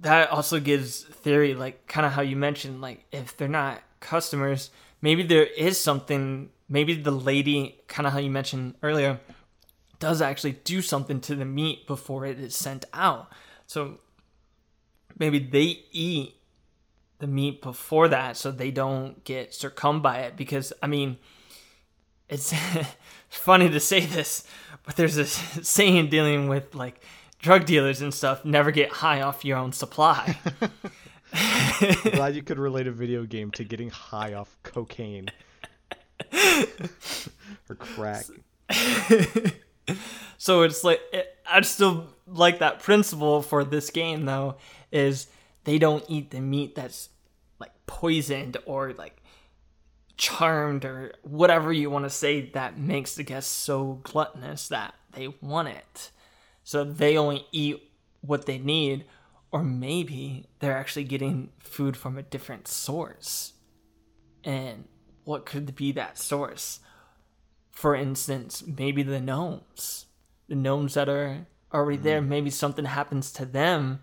that 0.00 0.30
also 0.30 0.60
gives 0.60 1.02
theory 1.02 1.54
like 1.54 1.86
kind 1.86 2.06
of 2.06 2.12
how 2.12 2.22
you 2.22 2.36
mentioned 2.36 2.80
like 2.80 3.04
if 3.12 3.36
they're 3.36 3.48
not 3.48 3.82
customers 4.00 4.70
maybe 5.04 5.22
there 5.22 5.44
is 5.44 5.78
something 5.78 6.48
maybe 6.66 6.94
the 6.94 7.10
lady 7.10 7.78
kind 7.88 8.06
of 8.06 8.14
how 8.14 8.18
you 8.18 8.30
mentioned 8.30 8.74
earlier 8.82 9.20
does 9.98 10.22
actually 10.22 10.52
do 10.64 10.80
something 10.80 11.20
to 11.20 11.34
the 11.34 11.44
meat 11.44 11.86
before 11.86 12.24
it 12.24 12.40
is 12.40 12.56
sent 12.56 12.86
out 12.94 13.30
so 13.66 13.98
maybe 15.18 15.38
they 15.38 15.84
eat 15.92 16.34
the 17.18 17.26
meat 17.26 17.60
before 17.60 18.08
that 18.08 18.34
so 18.34 18.50
they 18.50 18.70
don't 18.70 19.22
get 19.24 19.52
succumbed 19.52 20.02
by 20.02 20.20
it 20.20 20.38
because 20.38 20.72
i 20.82 20.86
mean 20.86 21.18
it's 22.30 22.54
funny 23.28 23.68
to 23.68 23.78
say 23.78 24.00
this 24.00 24.46
but 24.86 24.96
there's 24.96 25.16
this 25.16 25.32
saying 25.62 26.08
dealing 26.08 26.48
with 26.48 26.74
like 26.74 26.98
drug 27.44 27.66
dealers 27.66 28.00
and 28.00 28.14
stuff 28.14 28.42
never 28.42 28.70
get 28.70 28.90
high 28.90 29.20
off 29.20 29.44
your 29.44 29.58
own 29.58 29.70
supply. 29.70 30.38
Glad 32.12 32.36
you 32.36 32.42
could 32.42 32.58
relate 32.58 32.86
a 32.86 32.92
video 32.92 33.24
game 33.24 33.50
to 33.52 33.64
getting 33.64 33.90
high 33.90 34.34
off 34.34 34.56
cocaine 34.62 35.30
or 37.68 37.74
crack. 37.74 38.26
so 40.38 40.62
it's 40.62 40.84
like 40.84 41.00
it, 41.12 41.36
I'd 41.50 41.66
still 41.66 42.08
like 42.26 42.60
that 42.60 42.80
principle 42.80 43.42
for 43.42 43.64
this 43.64 43.90
game 43.90 44.24
though 44.24 44.56
is 44.92 45.26
they 45.64 45.78
don't 45.78 46.04
eat 46.08 46.30
the 46.30 46.40
meat 46.40 46.74
that's 46.74 47.08
like 47.58 47.72
poisoned 47.86 48.56
or 48.66 48.92
like 48.92 49.22
charmed 50.16 50.84
or 50.84 51.12
whatever 51.22 51.72
you 51.72 51.90
want 51.90 52.04
to 52.04 52.10
say 52.10 52.50
that 52.50 52.78
makes 52.78 53.16
the 53.16 53.24
guests 53.24 53.50
so 53.50 54.00
gluttonous 54.04 54.68
that 54.68 54.94
they 55.12 55.28
want 55.40 55.68
it 55.68 56.10
so 56.62 56.84
they 56.84 57.16
only 57.18 57.46
eat 57.50 57.90
what 58.20 58.46
they 58.46 58.58
need 58.58 59.04
or 59.54 59.62
maybe 59.62 60.46
they're 60.58 60.76
actually 60.76 61.04
getting 61.04 61.48
food 61.60 61.96
from 61.96 62.18
a 62.18 62.24
different 62.24 62.66
source. 62.66 63.52
And 64.42 64.88
what 65.22 65.46
could 65.46 65.76
be 65.76 65.92
that 65.92 66.18
source? 66.18 66.80
For 67.70 67.94
instance 67.94 68.64
maybe 68.66 69.04
the 69.04 69.20
gnomes. 69.20 70.06
The 70.48 70.56
gnomes 70.56 70.94
that 70.94 71.08
are 71.08 71.46
already 71.72 71.98
there 71.98 72.18
mm-hmm. 72.18 72.30
maybe 72.30 72.50
something 72.50 72.84
happens 72.84 73.30
to 73.34 73.44
them 73.44 74.00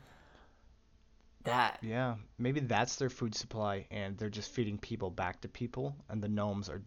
that 1.44 1.80
yeah 1.82 2.16
maybe 2.38 2.60
that's 2.60 2.98
their 2.98 3.10
food 3.10 3.34
supply 3.34 3.88
and 3.90 4.18
they're 4.18 4.30
just 4.30 4.52
feeding 4.52 4.78
people 4.78 5.10
back 5.10 5.42
to 5.42 5.48
people 5.48 5.96
and 6.10 6.22
the 6.22 6.28
gnomes 6.28 6.70
are 6.70 6.84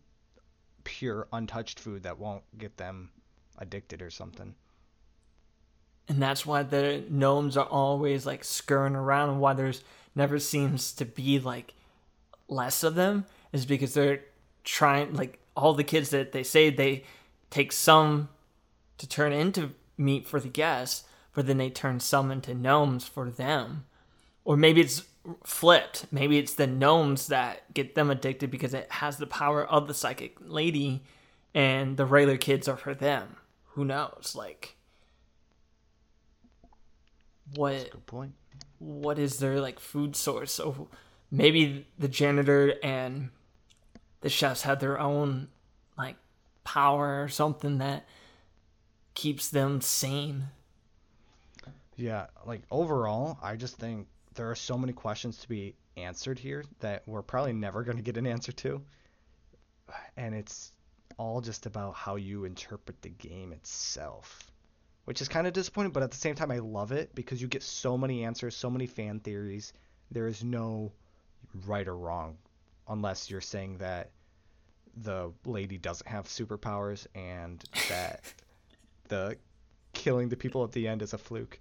pure 0.85 1.27
untouched 1.33 1.81
food 1.81 2.05
that 2.05 2.19
won't 2.19 2.45
get 2.57 2.77
them 2.77 3.11
addicted 3.59 4.01
or 4.01 4.11
something 4.11 4.55
and 6.09 6.23
that's 6.23 6.45
why 6.45 6.63
the 6.63 7.05
gnomes 7.09 7.57
are 7.57 7.67
always 7.67 8.27
like 8.27 8.45
scurrying 8.45 8.97
around. 8.97 9.31
And 9.31 9.41
why 9.41 9.55
there's 9.55 9.83
never 10.15 10.39
seems 10.39 10.93
to 10.93 11.05
be 11.05 11.39
like 11.39 11.75
less 12.49 12.83
of 12.83 12.95
them 12.95 13.25
is 13.53 13.67
because 13.67 13.95
they're 13.95 14.21
trying 14.65 15.15
like 15.15 15.39
all 15.57 15.75
the 15.75 15.85
kids 15.85 16.11
that 16.11 16.33
they 16.33 16.43
say 16.43 16.71
they 16.71 17.05
take 17.51 17.73
some 17.73 18.29
to 18.99 19.09
turn 19.09 19.33
into 19.33 19.71
meat 19.97 20.27
for 20.27 20.41
the 20.41 20.49
guests 20.49 21.05
but 21.35 21.47
then 21.47 21.59
they 21.59 21.69
turn 21.69 22.01
some 22.01 22.31
into 22.31 22.55
gnomes 22.55 23.07
for 23.07 23.29
them. 23.29 23.85
Or 24.45 24.57
maybe 24.57 24.81
it's 24.81 25.03
flipped. 25.43 26.07
Maybe 26.13 26.39
it's 26.39 26.55
the 26.55 26.67
gnomes 26.67 27.27
that 27.27 27.75
get 27.75 27.95
them 27.95 28.11
addicted 28.11 28.51
because 28.51 28.73
it 28.73 28.91
has 28.93 29.17
the 29.17 29.27
power 29.27 29.65
of 29.65 29.89
the 29.89 29.95
psychic 29.95 30.37
lady 30.41 31.03
and 31.53 31.97
the 31.97 32.07
regular 32.07 32.37
kids 32.37 32.69
are 32.69 32.77
for 32.77 32.95
them. 32.95 33.37
Who 33.71 33.85
knows? 33.85 34.35
Like 34.37 34.77
what 37.57 37.91
good 37.91 38.07
point. 38.07 38.35
What 38.79 39.19
is 39.19 39.39
their 39.39 39.61
like 39.61 39.81
food 39.81 40.17
source? 40.17 40.53
So 40.53 40.89
maybe 41.31 41.87
the 41.99 42.09
janitor 42.09 42.75
and 42.83 43.31
the 44.21 44.29
chefs 44.29 44.63
have 44.63 44.81
their 44.81 44.99
own 44.99 45.49
like 45.97 46.17
power 46.65 47.23
or 47.23 47.29
something 47.29 47.79
that 47.79 48.07
keeps 49.15 49.49
them 49.49 49.81
sane. 49.81 50.49
Yeah, 51.97 52.27
like 52.45 52.63
overall, 52.71 53.39
I 53.43 53.57
just 53.57 53.77
think 53.77 54.09
there 54.35 54.51
are 54.51 54.57
so 54.57 54.77
many 54.77 54.93
questions 54.93 55.39
to 55.39 55.49
be 55.49 55.77
answered 55.97 56.39
here 56.39 56.65
that 56.81 57.03
we're 57.07 57.23
probably 57.23 57.53
never 57.53 57.85
going 57.85 57.97
to 57.97 58.03
get 58.03 58.17
an 58.17 58.27
answer 58.27 58.53
to. 58.53 58.83
And 60.17 60.35
it's 60.35 60.73
all 61.19 61.41
just 61.41 61.67
about 61.67 61.95
how 61.95 62.17
you 62.17 62.45
interpret 62.45 63.01
the 63.03 63.11
game 63.11 63.53
itself 63.53 64.51
which 65.05 65.21
is 65.21 65.29
kind 65.29 65.47
of 65.47 65.53
disappointing, 65.53 65.93
but 65.93 66.03
at 66.03 66.11
the 66.11 66.17
same 66.17 66.35
time, 66.35 66.51
I 66.51 66.59
love 66.59 66.93
it 66.93 67.15
because 67.15 67.41
you 67.41 67.49
get 67.49 67.63
so 67.63 67.97
many 67.99 68.25
answers, 68.25 68.57
so 68.57 68.71
many 68.71 68.87
fan 68.87 69.21
theories. 69.21 69.73
There 70.11 70.27
is 70.27 70.43
no 70.43 70.93
right 71.67 71.87
or 71.87 71.97
wrong, 71.97 72.37
unless 72.89 73.31
you're 73.31 73.41
saying 73.41 73.79
that 73.79 74.11
the 74.97 75.33
lady 75.45 75.77
doesn't 75.77 76.07
have 76.07 76.27
superpowers 76.27 77.07
and 77.15 77.63
that 77.89 78.21
the 79.09 79.37
killing 79.93 80.29
the 80.29 80.37
people 80.37 80.65
at 80.65 80.73
the 80.73 80.89
end 80.89 81.03
is 81.03 81.13
a 81.13 81.19
fluke. 81.19 81.59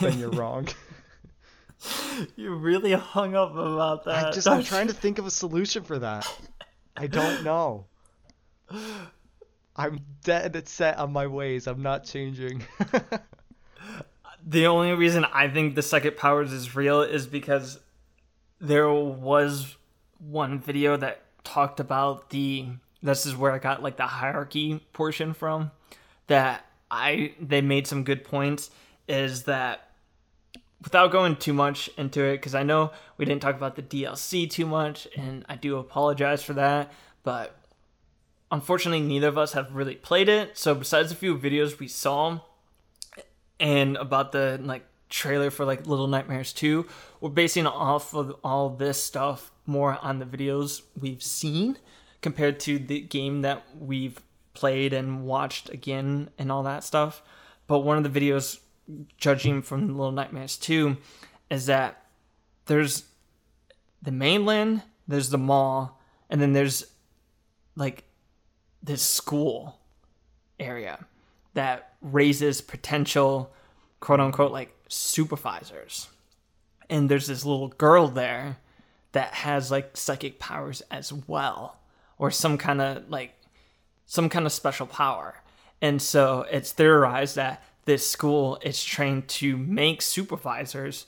then 0.00 0.18
you're 0.18 0.30
wrong. 0.30 0.68
you 2.36 2.54
really 2.54 2.92
hung 2.92 3.34
up 3.34 3.52
about 3.52 4.04
that. 4.04 4.26
I 4.26 4.30
just 4.30 4.48
I'm 4.48 4.62
trying 4.62 4.88
to 4.88 4.94
think 4.94 5.18
of 5.18 5.26
a 5.26 5.30
solution 5.30 5.82
for 5.82 5.98
that. 5.98 6.30
I 6.96 7.06
don't 7.06 7.42
know. 7.44 7.86
I'm 9.82 9.98
dead 10.22 10.68
set 10.68 10.98
on 10.98 11.12
my 11.12 11.26
ways. 11.26 11.66
I'm 11.66 11.82
not 11.82 12.04
changing. 12.04 12.62
the 14.46 14.66
only 14.68 14.92
reason 14.92 15.24
I 15.24 15.48
think 15.48 15.74
the 15.74 15.82
second 15.82 16.16
powers 16.16 16.52
is 16.52 16.76
real 16.76 17.02
is 17.02 17.26
because 17.26 17.80
there 18.60 18.88
was 18.88 19.76
one 20.18 20.60
video 20.60 20.96
that 20.96 21.22
talked 21.42 21.80
about 21.80 22.30
the 22.30 22.68
this 23.02 23.26
is 23.26 23.34
where 23.34 23.50
I 23.50 23.58
got 23.58 23.82
like 23.82 23.96
the 23.96 24.06
hierarchy 24.06 24.80
portion 24.92 25.34
from 25.34 25.72
that 26.28 26.64
I 26.88 27.34
they 27.40 27.60
made 27.60 27.88
some 27.88 28.04
good 28.04 28.22
points 28.22 28.70
is 29.08 29.42
that 29.44 29.90
without 30.84 31.10
going 31.10 31.34
too 31.34 31.52
much 31.52 31.90
into 31.98 32.22
it 32.22 32.40
cuz 32.40 32.54
I 32.54 32.62
know 32.62 32.92
we 33.16 33.24
didn't 33.24 33.42
talk 33.42 33.56
about 33.56 33.74
the 33.74 33.82
DLC 33.82 34.48
too 34.48 34.66
much 34.66 35.08
and 35.16 35.44
I 35.48 35.56
do 35.56 35.78
apologize 35.78 36.44
for 36.44 36.52
that 36.52 36.92
but 37.24 37.56
unfortunately 38.52 39.00
neither 39.00 39.28
of 39.28 39.38
us 39.38 39.54
have 39.54 39.74
really 39.74 39.96
played 39.96 40.28
it. 40.28 40.56
So 40.56 40.74
besides 40.74 41.10
a 41.10 41.16
few 41.16 41.36
videos 41.36 41.80
we 41.80 41.88
saw 41.88 42.40
and 43.58 43.96
about 43.96 44.30
the 44.30 44.60
like 44.62 44.84
trailer 45.08 45.50
for 45.50 45.64
like 45.64 45.86
little 45.86 46.06
nightmares 46.06 46.54
2 46.54 46.86
we're 47.20 47.28
basing 47.28 47.66
off 47.66 48.14
of 48.14 48.34
all 48.42 48.70
this 48.70 49.02
stuff 49.02 49.52
more 49.66 49.98
on 50.00 50.18
the 50.18 50.24
videos 50.24 50.82
we've 50.98 51.22
seen 51.22 51.76
compared 52.22 52.58
to 52.60 52.78
the 52.78 53.00
game 53.00 53.42
that 53.42 53.62
we've 53.78 54.22
played 54.54 54.92
and 54.92 55.24
watched 55.24 55.68
again 55.70 56.30
and 56.38 56.52
all 56.52 56.62
that 56.62 56.84
stuff. 56.84 57.22
But 57.66 57.80
one 57.80 57.96
of 57.96 58.10
the 58.10 58.20
videos 58.20 58.58
judging 59.16 59.62
from 59.62 59.88
little 59.88 60.12
nightmares 60.12 60.56
2 60.56 60.96
is 61.50 61.66
that 61.66 62.04
there's 62.66 63.04
the 64.02 64.12
mainland 64.12 64.82
there's 65.08 65.30
the 65.30 65.38
Maw 65.38 65.90
and 66.28 66.40
then 66.40 66.52
there's 66.52 66.84
like 67.76 68.04
this 68.82 69.02
school 69.02 69.78
area 70.58 71.06
that 71.54 71.94
raises 72.00 72.60
potential 72.60 73.52
quote 74.00 74.20
unquote 74.20 74.52
like 74.52 74.74
supervisors. 74.88 76.08
And 76.90 77.08
there's 77.08 77.26
this 77.26 77.44
little 77.44 77.68
girl 77.68 78.08
there 78.08 78.58
that 79.12 79.34
has 79.34 79.70
like 79.70 79.96
psychic 79.96 80.38
powers 80.38 80.82
as 80.90 81.12
well 81.12 81.78
or 82.18 82.30
some 82.30 82.58
kind 82.58 82.80
of 82.80 83.08
like 83.08 83.34
some 84.06 84.28
kind 84.28 84.46
of 84.46 84.52
special 84.52 84.86
power. 84.86 85.36
And 85.80 86.00
so 86.00 86.46
it's 86.50 86.72
theorized 86.72 87.36
that 87.36 87.62
this 87.84 88.08
school 88.08 88.58
is 88.62 88.84
trained 88.84 89.28
to 89.28 89.56
make 89.56 90.02
supervisors, 90.02 91.06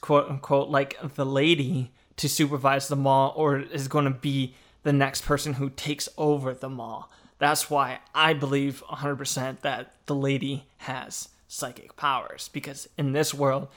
quote 0.00 0.28
unquote, 0.28 0.68
like 0.68 0.96
the 1.14 1.26
lady 1.26 1.92
to 2.16 2.28
supervise 2.28 2.88
the 2.88 2.96
Maw 2.96 3.28
or 3.28 3.58
is 3.58 3.88
going 3.88 4.06
to 4.06 4.10
be 4.10 4.54
the 4.82 4.92
next 4.92 5.24
person 5.24 5.54
who 5.54 5.70
takes 5.70 6.08
over 6.16 6.54
the 6.54 6.68
Maw. 6.68 7.06
That's 7.38 7.68
why 7.68 7.98
I 8.14 8.32
believe 8.32 8.82
100% 8.88 9.60
that 9.60 9.92
the 10.06 10.14
lady 10.14 10.64
has 10.78 11.28
psychic 11.48 11.96
powers 11.96 12.48
because 12.52 12.88
in 12.98 13.12
this 13.12 13.32
world 13.32 13.68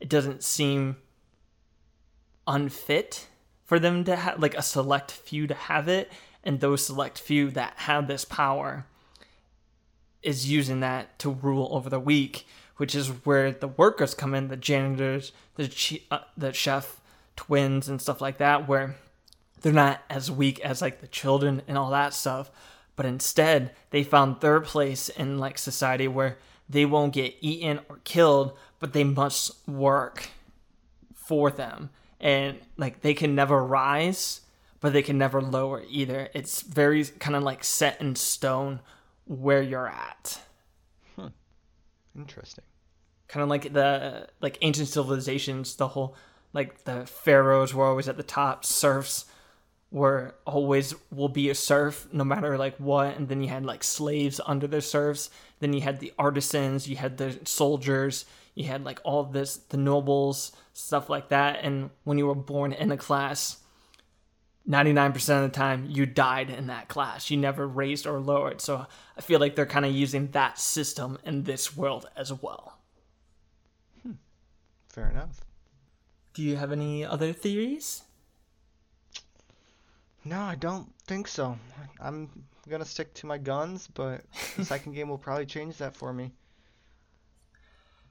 it 0.00 0.08
doesn't 0.08 0.42
seem 0.42 0.96
unfit 2.46 3.26
for 3.64 3.78
them 3.78 4.02
to 4.04 4.16
have 4.16 4.40
like 4.40 4.56
a 4.56 4.62
select 4.62 5.12
few 5.12 5.46
to 5.46 5.54
have 5.54 5.88
it 5.88 6.10
and 6.42 6.60
those 6.60 6.86
select 6.86 7.18
few 7.18 7.50
that 7.50 7.74
have 7.76 8.06
this 8.06 8.24
power 8.24 8.86
is 10.22 10.50
using 10.50 10.80
that 10.80 11.18
to 11.18 11.30
rule 11.30 11.68
over 11.70 11.90
the 11.90 12.00
weak 12.00 12.46
which 12.78 12.94
is 12.94 13.08
where 13.24 13.52
the 13.52 13.68
workers 13.68 14.14
come 14.14 14.34
in 14.34 14.48
the 14.48 14.56
janitors 14.56 15.32
the 15.56 15.68
chi- 15.68 16.00
uh, 16.10 16.20
the 16.36 16.52
chef 16.52 17.00
twins 17.36 17.88
and 17.88 18.00
stuff 18.00 18.22
like 18.22 18.38
that 18.38 18.66
where 18.66 18.96
they're 19.60 19.72
not 19.72 20.00
as 20.08 20.30
weak 20.30 20.58
as 20.60 20.80
like 20.80 21.00
the 21.02 21.06
children 21.06 21.60
and 21.68 21.76
all 21.76 21.90
that 21.90 22.14
stuff 22.14 22.50
but 22.98 23.06
instead 23.06 23.70
they 23.90 24.02
found 24.02 24.40
their 24.40 24.60
place 24.60 25.08
in 25.08 25.38
like 25.38 25.56
society 25.56 26.08
where 26.08 26.36
they 26.68 26.84
won't 26.84 27.14
get 27.14 27.32
eaten 27.40 27.78
or 27.88 28.00
killed 28.02 28.58
but 28.80 28.92
they 28.92 29.04
must 29.04 29.68
work 29.68 30.30
for 31.14 31.48
them. 31.48 31.90
And 32.20 32.58
like 32.76 33.02
they 33.02 33.14
can 33.14 33.36
never 33.36 33.64
rise 33.64 34.40
but 34.80 34.92
they 34.92 35.02
can 35.02 35.16
never 35.16 35.40
lower 35.40 35.84
either. 35.88 36.28
It's 36.34 36.62
very 36.62 37.04
kind 37.04 37.36
of 37.36 37.44
like 37.44 37.62
set 37.62 38.00
in 38.00 38.16
stone 38.16 38.80
where 39.26 39.62
you're 39.62 39.88
at. 39.88 40.40
Hmm. 41.14 41.28
Interesting. 42.16 42.64
kind 43.28 43.44
of 43.44 43.48
like 43.48 43.72
the 43.72 44.26
like 44.40 44.58
ancient 44.62 44.88
civilizations 44.88 45.76
the 45.76 45.86
whole 45.86 46.16
like 46.52 46.82
the 46.82 47.06
pharaohs 47.06 47.72
were 47.72 47.86
always 47.86 48.08
at 48.08 48.16
the 48.16 48.24
top 48.24 48.64
serfs 48.64 49.26
were 49.90 50.34
always 50.46 50.94
will 51.10 51.28
be 51.28 51.48
a 51.48 51.54
serf 51.54 52.06
no 52.12 52.24
matter 52.24 52.58
like 52.58 52.76
what. 52.76 53.16
And 53.16 53.28
then 53.28 53.42
you 53.42 53.48
had 53.48 53.64
like 53.64 53.82
slaves 53.82 54.40
under 54.44 54.66
the 54.66 54.80
serfs. 54.80 55.30
Then 55.60 55.72
you 55.72 55.80
had 55.80 56.00
the 56.00 56.12
artisans. 56.18 56.88
You 56.88 56.96
had 56.96 57.16
the 57.16 57.38
soldiers. 57.44 58.26
You 58.54 58.64
had 58.64 58.84
like 58.84 59.00
all 59.04 59.24
this 59.24 59.56
the 59.56 59.76
nobles 59.76 60.52
stuff 60.72 61.08
like 61.08 61.28
that. 61.28 61.60
And 61.62 61.90
when 62.04 62.18
you 62.18 62.26
were 62.26 62.34
born 62.34 62.72
in 62.72 62.92
a 62.92 62.96
class 62.96 63.58
99% 64.68 65.16
of 65.44 65.50
the 65.50 65.56
time 65.56 65.86
you 65.88 66.04
died 66.04 66.50
in 66.50 66.66
that 66.66 66.88
class. 66.88 67.30
You 67.30 67.38
never 67.38 67.66
raised 67.66 68.06
or 68.06 68.20
lowered. 68.20 68.60
So 68.60 68.86
i 69.16 69.20
feel 69.20 69.40
like 69.40 69.56
they're 69.56 69.66
kind 69.66 69.86
of 69.86 69.92
using 69.92 70.28
that 70.32 70.58
system 70.58 71.18
in 71.24 71.44
this 71.44 71.76
world 71.76 72.08
as 72.16 72.32
well. 72.32 72.78
Hmm. 74.02 74.12
Fair 74.90 75.10
enough. 75.10 75.40
Do 76.34 76.42
you 76.42 76.56
have 76.56 76.70
any 76.70 77.04
other 77.04 77.32
theories? 77.32 78.02
No, 80.24 80.40
I 80.40 80.56
don't 80.56 80.92
think 81.06 81.28
so. 81.28 81.58
I'm 82.00 82.28
gonna 82.68 82.84
stick 82.84 83.14
to 83.14 83.26
my 83.26 83.38
guns, 83.38 83.88
but 83.94 84.22
the 84.56 84.64
second 84.74 84.92
game 84.92 85.08
will 85.08 85.18
probably 85.18 85.46
change 85.46 85.78
that 85.78 85.96
for 85.96 86.12
me. 86.12 86.32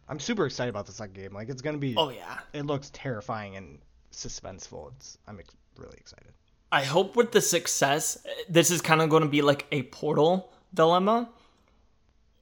I'm 0.09 0.19
super 0.19 0.45
excited 0.45 0.69
about 0.69 0.85
the 0.85 0.93
second 0.93 1.15
game. 1.15 1.33
Like 1.33 1.49
it's 1.49 1.61
gonna 1.61 1.77
be. 1.77 1.95
Oh 1.97 2.09
yeah. 2.09 2.39
It 2.53 2.65
looks 2.65 2.89
terrifying 2.93 3.55
and 3.55 3.79
suspenseful. 4.11 4.93
It's. 4.95 5.17
I'm 5.27 5.39
ex- 5.39 5.55
really 5.77 5.97
excited. 5.97 6.33
I 6.71 6.83
hope 6.83 7.15
with 7.15 7.31
the 7.31 7.41
success, 7.41 8.17
this 8.49 8.71
is 8.71 8.81
kind 8.81 9.01
of 9.01 9.09
going 9.09 9.23
to 9.23 9.29
be 9.29 9.41
like 9.41 9.65
a 9.71 9.83
Portal 9.83 10.51
dilemma. 10.73 11.29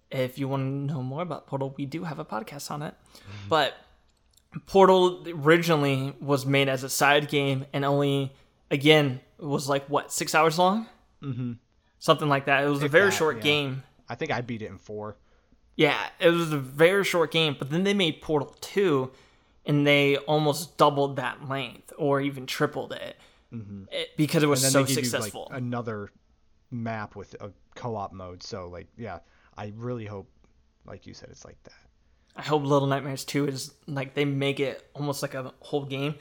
If 0.10 0.40
you 0.40 0.48
want 0.48 0.64
to 0.64 0.94
know 0.94 1.04
more 1.04 1.22
about 1.22 1.46
Portal, 1.48 1.76
we 1.78 1.86
do 1.86 2.04
have 2.04 2.18
a 2.18 2.26
podcast 2.26 2.72
on 2.72 2.82
it. 2.82 2.96
Mm-hmm. 3.14 3.50
But 3.50 3.76
Portal 4.66 5.24
originally 5.28 6.16
was 6.20 6.46
made 6.46 6.70
as 6.70 6.84
a 6.84 6.90
side 6.90 7.28
game 7.28 7.66
and 7.74 7.86
only, 7.86 8.34
again, 8.72 9.20
was 9.40 9.68
like 9.70 9.86
what 9.88 10.12
six 10.12 10.34
hours 10.36 10.58
long, 10.60 10.88
Mm-hmm. 11.24 11.54
something 12.00 12.30
like 12.30 12.46
that. 12.46 12.64
It 12.64 12.70
was 12.70 12.84
a 12.84 12.88
very 12.88 13.10
that, 13.10 13.16
short 13.16 13.38
yeah. 13.38 13.44
game. 13.44 13.84
I 14.08 14.16
think 14.16 14.32
I 14.32 14.42
beat 14.42 14.62
it 14.62 14.68
in 14.68 14.78
four. 14.78 15.18
Yeah, 15.76 15.98
it 16.20 16.30
was 16.30 16.52
a 16.54 16.58
very 16.58 17.04
short 17.04 17.32
game, 17.32 17.56
but 17.58 17.70
then 17.70 17.84
they 17.84 17.94
made 17.94 18.22
Portal 18.22 18.56
2 18.62 19.12
and 19.66 19.86
they 19.86 20.16
almost 20.18 20.78
doubled 20.78 21.16
that 21.18 21.50
length 21.50 21.92
or 21.98 22.22
even 22.22 22.46
tripled 22.46 22.94
it, 22.94 23.18
it- 23.92 24.10
because 24.16 24.44
it 24.44 24.48
was 24.48 24.62
Mm-hmm. 24.62 24.72
So 24.72 24.86
successful. 24.86 25.48
you 25.50 25.54
like 25.56 25.62
another 25.64 26.12
map 26.72 27.16
with 27.16 27.36
a 27.42 27.52
co-op 27.76 28.14
mode. 28.14 28.42
So 28.44 28.68
like, 28.70 28.88
yeah, 28.98 29.20
I 29.58 29.74
really 29.76 30.06
hope, 30.06 30.30
like 30.86 31.06
you 31.08 31.14
said, 31.14 31.30
it's 31.30 31.44
like 31.44 31.62
that. 31.64 31.74
I 32.38 32.42
hope 32.42 32.64
Little 32.64 32.88
Nightmares 32.88 33.26
2 33.26 33.48
is 33.48 33.74
like 33.88 34.14
they 34.14 34.26
make 34.26 34.60
it 34.60 34.88
almost 34.94 35.22
like 35.22 35.34
a 35.34 35.54
whole 35.60 35.86
game. 35.86 36.16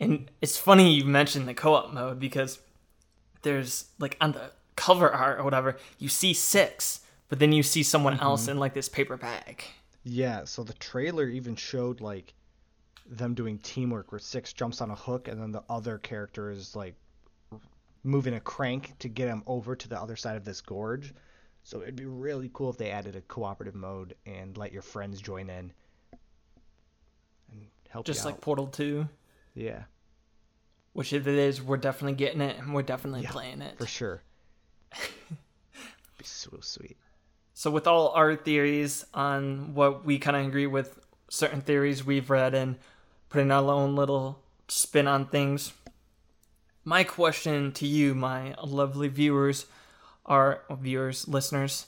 And 0.00 0.30
it's 0.40 0.56
funny 0.56 0.94
you 0.94 1.04
mentioned 1.04 1.48
the 1.48 1.54
co 1.54 1.74
op 1.74 1.92
mode 1.92 2.18
because 2.20 2.60
there's 3.42 3.86
like 3.98 4.16
on 4.20 4.32
the 4.32 4.52
cover 4.76 5.10
art 5.10 5.38
or 5.40 5.44
whatever, 5.44 5.76
you 5.98 6.08
see 6.08 6.32
six, 6.34 7.00
but 7.28 7.38
then 7.38 7.52
you 7.52 7.62
see 7.62 7.82
someone 7.82 8.14
Mm-hmm. 8.14 8.22
else 8.24 8.48
in 8.48 8.58
like 8.58 8.74
this 8.74 8.88
paper 8.88 9.16
bag. 9.16 9.64
Yeah, 10.04 10.44
so 10.44 10.62
the 10.64 10.72
trailer 10.74 11.28
even 11.28 11.56
showed 11.56 12.00
like 12.00 12.34
them 13.06 13.34
doing 13.34 13.58
teamwork 13.58 14.12
where 14.12 14.18
Six 14.18 14.52
jumps 14.52 14.80
on 14.80 14.90
a 14.90 14.94
hook 14.94 15.28
and 15.28 15.40
then 15.40 15.52
the 15.52 15.64
other 15.68 15.98
character 15.98 16.50
is 16.50 16.76
like 16.76 16.94
moving 18.04 18.34
a 18.34 18.40
crank 18.40 18.94
to 19.00 19.08
get 19.08 19.28
him 19.28 19.42
over 19.46 19.74
to 19.76 19.88
the 19.88 20.00
other 20.00 20.16
side 20.16 20.36
of 20.36 20.44
this 20.44 20.60
gorge. 20.60 21.14
So 21.64 21.82
it'd 21.82 21.96
be 21.96 22.06
really 22.06 22.50
cool 22.52 22.70
if 22.70 22.78
they 22.78 22.90
added 22.90 23.16
a 23.16 23.20
cooperative 23.22 23.74
mode 23.74 24.14
and 24.26 24.56
let 24.56 24.72
your 24.72 24.82
friends 24.82 25.20
join 25.20 25.50
in 25.50 25.72
and 27.52 27.66
help 27.88 28.06
Just 28.06 28.24
like. 28.24 28.40
Portal 28.40 28.66
2, 28.68 29.06
yeah, 29.58 29.84
which 30.92 31.12
if 31.12 31.26
it 31.26 31.34
is, 31.34 31.60
we're 31.62 31.76
definitely 31.76 32.14
getting 32.16 32.40
it 32.40 32.58
and 32.58 32.72
we're 32.74 32.82
definitely 32.82 33.22
Yeah, 33.22 33.30
playing 33.30 33.60
it. 33.62 33.76
for 33.78 33.86
sure. 33.86 34.22
be 36.18 36.24
so 36.24 36.58
sweet. 36.60 36.96
So, 37.54 37.70
with 37.70 37.86
all 37.86 38.10
our 38.10 38.36
theories 38.36 39.04
on 39.12 39.74
what 39.74 40.04
we 40.04 40.18
kind 40.18 40.36
of 40.36 40.46
agree 40.46 40.66
with, 40.66 40.98
certain 41.28 41.60
theories 41.60 42.04
we've 42.04 42.30
read 42.30 42.54
and 42.54 42.76
putting 43.28 43.50
our 43.50 43.70
own 43.70 43.96
little 43.96 44.40
spin 44.68 45.08
on 45.08 45.26
things, 45.26 45.72
my 46.84 47.04
question 47.04 47.72
to 47.72 47.86
you, 47.86 48.14
my 48.14 48.54
lovely 48.62 49.08
viewers, 49.08 49.66
our 50.24 50.62
viewers, 50.70 51.26
listeners, 51.26 51.86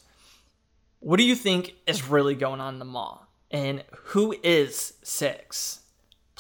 what 0.99 1.17
do 1.19 1.23
you 1.25 1.35
think 1.37 1.75
is 1.87 2.09
really 2.09 2.35
going 2.35 2.61
on 2.61 2.75
in 2.75 2.79
the 2.81 2.85
Maw? 2.85 3.21
And 3.51 3.85
who 4.07 4.35
is 4.43 4.95
Six? 5.03 5.81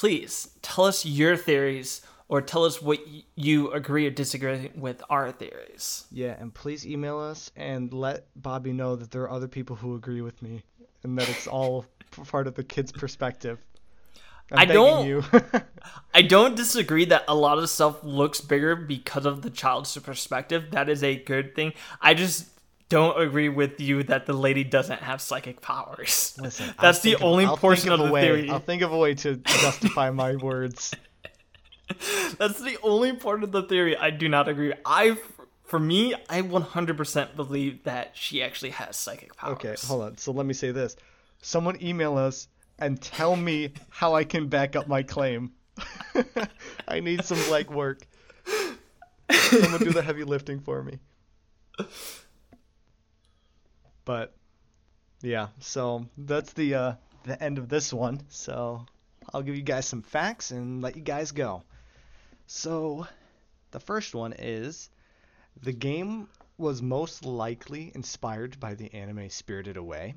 Please 0.01 0.48
tell 0.62 0.86
us 0.86 1.05
your 1.05 1.36
theories 1.36 2.01
or 2.26 2.40
tell 2.40 2.64
us 2.64 2.80
what 2.80 3.01
you 3.34 3.70
agree 3.72 4.07
or 4.07 4.11
disagree 4.11 4.70
with 4.74 5.03
our 5.11 5.30
theories. 5.30 6.07
Yeah, 6.11 6.34
and 6.40 6.55
please 6.55 6.86
email 6.86 7.18
us 7.18 7.51
and 7.55 7.92
let 7.92 8.24
Bobby 8.34 8.72
know 8.72 8.96
that 8.96 9.11
there 9.11 9.20
are 9.24 9.30
other 9.30 9.46
people 9.46 9.76
who 9.76 9.94
agree 9.94 10.22
with 10.22 10.40
me 10.40 10.62
and 11.03 11.18
that 11.18 11.28
it's 11.28 11.46
all 11.46 11.84
part 12.28 12.46
of 12.46 12.55
the 12.55 12.64
kid's 12.64 12.92
perspective. 12.92 13.59
I'm 14.51 14.61
I 14.61 14.64
don't- 14.64 15.07
You. 15.07 15.22
I 16.14 16.22
don't 16.22 16.57
disagree 16.57 17.05
that 17.05 17.24
a 17.28 17.34
lot 17.34 17.59
of 17.59 17.68
stuff 17.68 18.03
looks 18.03 18.40
bigger 18.40 18.74
because 18.74 19.26
of 19.26 19.42
the 19.42 19.51
child's 19.51 19.94
perspective. 19.98 20.70
That 20.70 20.88
is 20.88 21.05
a 21.05 21.14
good 21.14 21.55
thing. 21.55 21.74
I 22.01 22.14
just 22.14 22.46
don't 22.91 23.18
agree 23.18 23.49
with 23.49 23.80
you 23.80 24.03
that 24.03 24.26
the 24.26 24.34
lady 24.34 24.62
doesn't 24.64 25.01
have 25.01 25.22
psychic 25.22 25.62
powers. 25.62 26.36
Listen, 26.38 26.74
That's 26.80 27.01
the 27.01 27.14
of- 27.14 27.22
only 27.22 27.47
I'll 27.47 27.57
portion 27.57 27.88
think 27.88 28.01
of 28.01 28.07
the 28.07 28.12
way, 28.12 28.20
theory. 28.22 28.51
I'll 28.51 28.59
think 28.59 28.82
of 28.82 28.93
a 28.93 28.99
way 28.99 29.14
to 29.14 29.36
justify 29.36 30.11
my 30.11 30.36
words. 30.36 30.93
That's 32.38 32.61
the 32.61 32.76
only 32.82 33.14
part 33.14 33.43
of 33.43 33.53
the 33.53 33.62
theory 33.62 33.97
I 33.97 34.11
do 34.11 34.28
not 34.28 34.49
agree. 34.49 34.74
I, 34.84 35.16
for 35.64 35.78
me, 35.80 36.14
I 36.28 36.43
100% 36.43 37.36
believe 37.36 37.82
that 37.84 38.11
she 38.14 38.43
actually 38.43 38.70
has 38.70 38.97
psychic 38.97 39.34
powers. 39.36 39.53
Okay, 39.55 39.74
hold 39.86 40.03
on. 40.03 40.16
So 40.18 40.32
let 40.32 40.45
me 40.47 40.55
say 40.55 40.70
this. 40.70 40.97
Someone 41.43 41.82
email 41.82 42.16
us 42.18 42.49
and 42.78 43.01
tell 43.01 43.34
me 43.36 43.72
how 43.88 44.14
I 44.14 44.24
can 44.24 44.49
back 44.49 44.76
up 44.76 44.86
my 44.88 45.03
claim. 45.03 45.53
I 46.88 47.01
need 47.01 47.24
some 47.24 47.38
legwork. 47.38 48.03
Someone 49.30 49.80
do 49.80 49.91
the 49.93 50.03
heavy 50.03 50.24
lifting 50.24 50.61
for 50.61 50.82
me. 50.82 50.99
But 54.11 54.34
yeah, 55.22 55.50
so 55.61 56.04
that's 56.18 56.52
the 56.54 56.74
uh 56.74 56.94
the 57.22 57.40
end 57.40 57.58
of 57.58 57.68
this 57.68 57.92
one. 57.92 58.20
So 58.28 58.84
I'll 59.32 59.42
give 59.42 59.54
you 59.54 59.62
guys 59.62 59.86
some 59.86 60.02
facts 60.02 60.50
and 60.50 60.82
let 60.82 60.96
you 60.96 61.02
guys 61.02 61.30
go. 61.30 61.62
So 62.48 63.06
the 63.70 63.78
first 63.78 64.12
one 64.12 64.32
is 64.32 64.90
the 65.62 65.72
game 65.72 66.28
was 66.58 66.82
most 66.82 67.24
likely 67.24 67.92
inspired 67.94 68.58
by 68.58 68.74
the 68.74 68.92
anime 68.92 69.30
Spirited 69.30 69.76
Away 69.76 70.16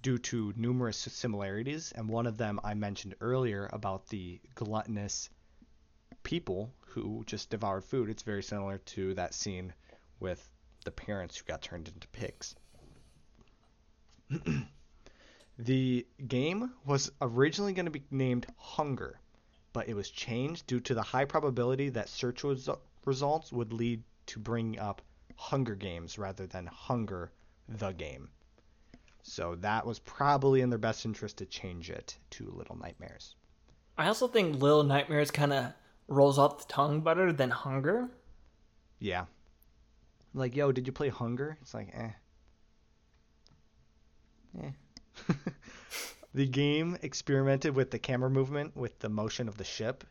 due 0.00 0.16
to 0.16 0.54
numerous 0.56 0.96
similarities, 0.96 1.92
and 1.92 2.08
one 2.08 2.26
of 2.26 2.38
them 2.38 2.58
I 2.64 2.72
mentioned 2.72 3.14
earlier 3.20 3.68
about 3.74 4.08
the 4.08 4.40
gluttonous 4.54 5.28
people 6.22 6.72
who 6.86 7.24
just 7.26 7.50
devoured 7.50 7.84
food. 7.84 8.08
It's 8.08 8.22
very 8.22 8.42
similar 8.42 8.78
to 8.78 9.12
that 9.16 9.34
scene 9.34 9.74
with 10.18 10.48
the 10.86 10.92
parents 10.92 11.36
who 11.36 11.44
got 11.44 11.60
turned 11.60 11.88
into 11.88 12.08
pigs. 12.08 12.56
the 15.58 16.06
game 16.26 16.72
was 16.86 17.10
originally 17.20 17.72
going 17.72 17.86
to 17.86 17.90
be 17.90 18.04
named 18.10 18.46
Hunger, 18.56 19.20
but 19.72 19.88
it 19.88 19.94
was 19.94 20.10
changed 20.10 20.66
due 20.66 20.80
to 20.80 20.94
the 20.94 21.02
high 21.02 21.24
probability 21.24 21.90
that 21.90 22.08
search 22.08 22.42
resu- 22.42 22.78
results 23.04 23.52
would 23.52 23.72
lead 23.72 24.02
to 24.26 24.38
bringing 24.38 24.78
up 24.78 25.02
Hunger 25.36 25.74
Games 25.74 26.18
rather 26.18 26.46
than 26.46 26.66
Hunger 26.66 27.32
the 27.68 27.92
Game. 27.92 28.28
So 29.22 29.54
that 29.56 29.86
was 29.86 29.98
probably 30.00 30.60
in 30.60 30.70
their 30.70 30.78
best 30.78 31.04
interest 31.04 31.38
to 31.38 31.46
change 31.46 31.90
it 31.90 32.18
to 32.30 32.50
Little 32.50 32.76
Nightmares. 32.76 33.36
I 33.96 34.08
also 34.08 34.28
think 34.28 34.60
Little 34.60 34.84
Nightmares 34.84 35.30
kind 35.30 35.52
of 35.52 35.72
rolls 36.08 36.38
off 36.38 36.66
the 36.66 36.72
tongue 36.72 37.00
better 37.00 37.32
than 37.32 37.50
Hunger. 37.50 38.10
Yeah. 38.98 39.24
Like, 40.34 40.54
yo, 40.56 40.72
did 40.72 40.86
you 40.86 40.92
play 40.92 41.08
Hunger? 41.08 41.56
It's 41.62 41.74
like, 41.74 41.90
eh. 41.94 42.10
The 46.34 46.46
game 46.48 46.98
experimented 47.00 47.76
with 47.76 47.92
the 47.92 48.00
camera 48.00 48.28
movement 48.28 48.76
with 48.76 48.98
the 48.98 49.08
motion 49.08 49.46
of 49.46 49.56
the 49.56 49.62
ship 49.62 50.02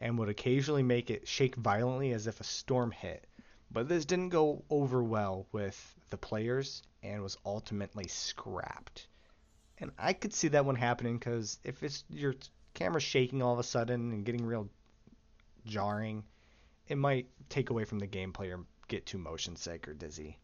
and 0.00 0.16
would 0.16 0.28
occasionally 0.28 0.84
make 0.84 1.10
it 1.10 1.26
shake 1.26 1.56
violently 1.56 2.12
as 2.12 2.28
if 2.28 2.40
a 2.40 2.44
storm 2.44 2.92
hit. 2.92 3.26
But 3.68 3.88
this 3.88 4.04
didn't 4.04 4.28
go 4.28 4.62
over 4.70 5.02
well 5.02 5.48
with 5.50 5.96
the 6.10 6.16
players 6.16 6.84
and 7.02 7.20
was 7.20 7.36
ultimately 7.44 8.06
scrapped. 8.06 9.08
And 9.78 9.90
I 9.98 10.12
could 10.12 10.32
see 10.32 10.46
that 10.48 10.64
one 10.64 10.76
happening 10.76 11.18
because 11.18 11.58
if 11.64 11.82
it's 11.82 12.04
your 12.08 12.36
camera 12.74 13.00
shaking 13.00 13.42
all 13.42 13.54
of 13.54 13.58
a 13.58 13.64
sudden 13.64 14.12
and 14.12 14.24
getting 14.24 14.46
real 14.46 14.70
jarring, 15.66 16.22
it 16.86 16.96
might 16.96 17.26
take 17.48 17.70
away 17.70 17.84
from 17.84 17.98
the 17.98 18.06
gameplay 18.06 18.56
or 18.56 18.64
get 18.86 19.04
too 19.04 19.18
motion 19.18 19.56
sick 19.56 19.88
or 19.88 19.94
dizzy. 19.94 20.38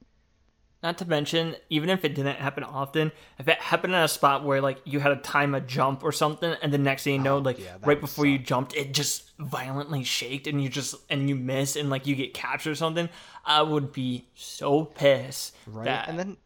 Not 0.80 0.98
to 0.98 1.04
mention, 1.04 1.56
even 1.70 1.90
if 1.90 2.04
it 2.04 2.14
didn't 2.14 2.36
happen 2.36 2.62
often, 2.62 3.10
if 3.38 3.48
it 3.48 3.58
happened 3.58 3.96
at 3.96 4.04
a 4.04 4.08
spot 4.08 4.44
where 4.44 4.60
like 4.60 4.80
you 4.84 5.00
had 5.00 5.08
to 5.08 5.16
time 5.16 5.54
a 5.56 5.60
jump 5.60 6.04
or 6.04 6.12
something, 6.12 6.54
and 6.62 6.72
the 6.72 6.78
next 6.78 7.02
thing 7.02 7.14
you 7.14 7.18
know, 7.18 7.36
Oh, 7.36 7.40
like 7.40 7.58
yeah, 7.58 7.76
right 7.84 8.00
before 8.00 8.26
you 8.26 8.38
jumped, 8.38 8.76
it 8.76 8.94
just 8.94 9.32
violently 9.38 10.04
shaked, 10.04 10.46
and 10.46 10.62
you 10.62 10.68
just 10.68 10.94
and 11.10 11.28
you 11.28 11.34
miss, 11.34 11.74
and 11.74 11.90
like 11.90 12.06
you 12.06 12.14
get 12.14 12.32
captured 12.32 12.70
or 12.70 12.74
something, 12.76 13.08
I 13.44 13.62
would 13.62 13.92
be 13.92 14.28
so 14.34 14.84
pissed. 14.84 15.56
Right? 15.66 15.86
That, 15.86 16.08
And 16.08 16.16
then 16.16 16.36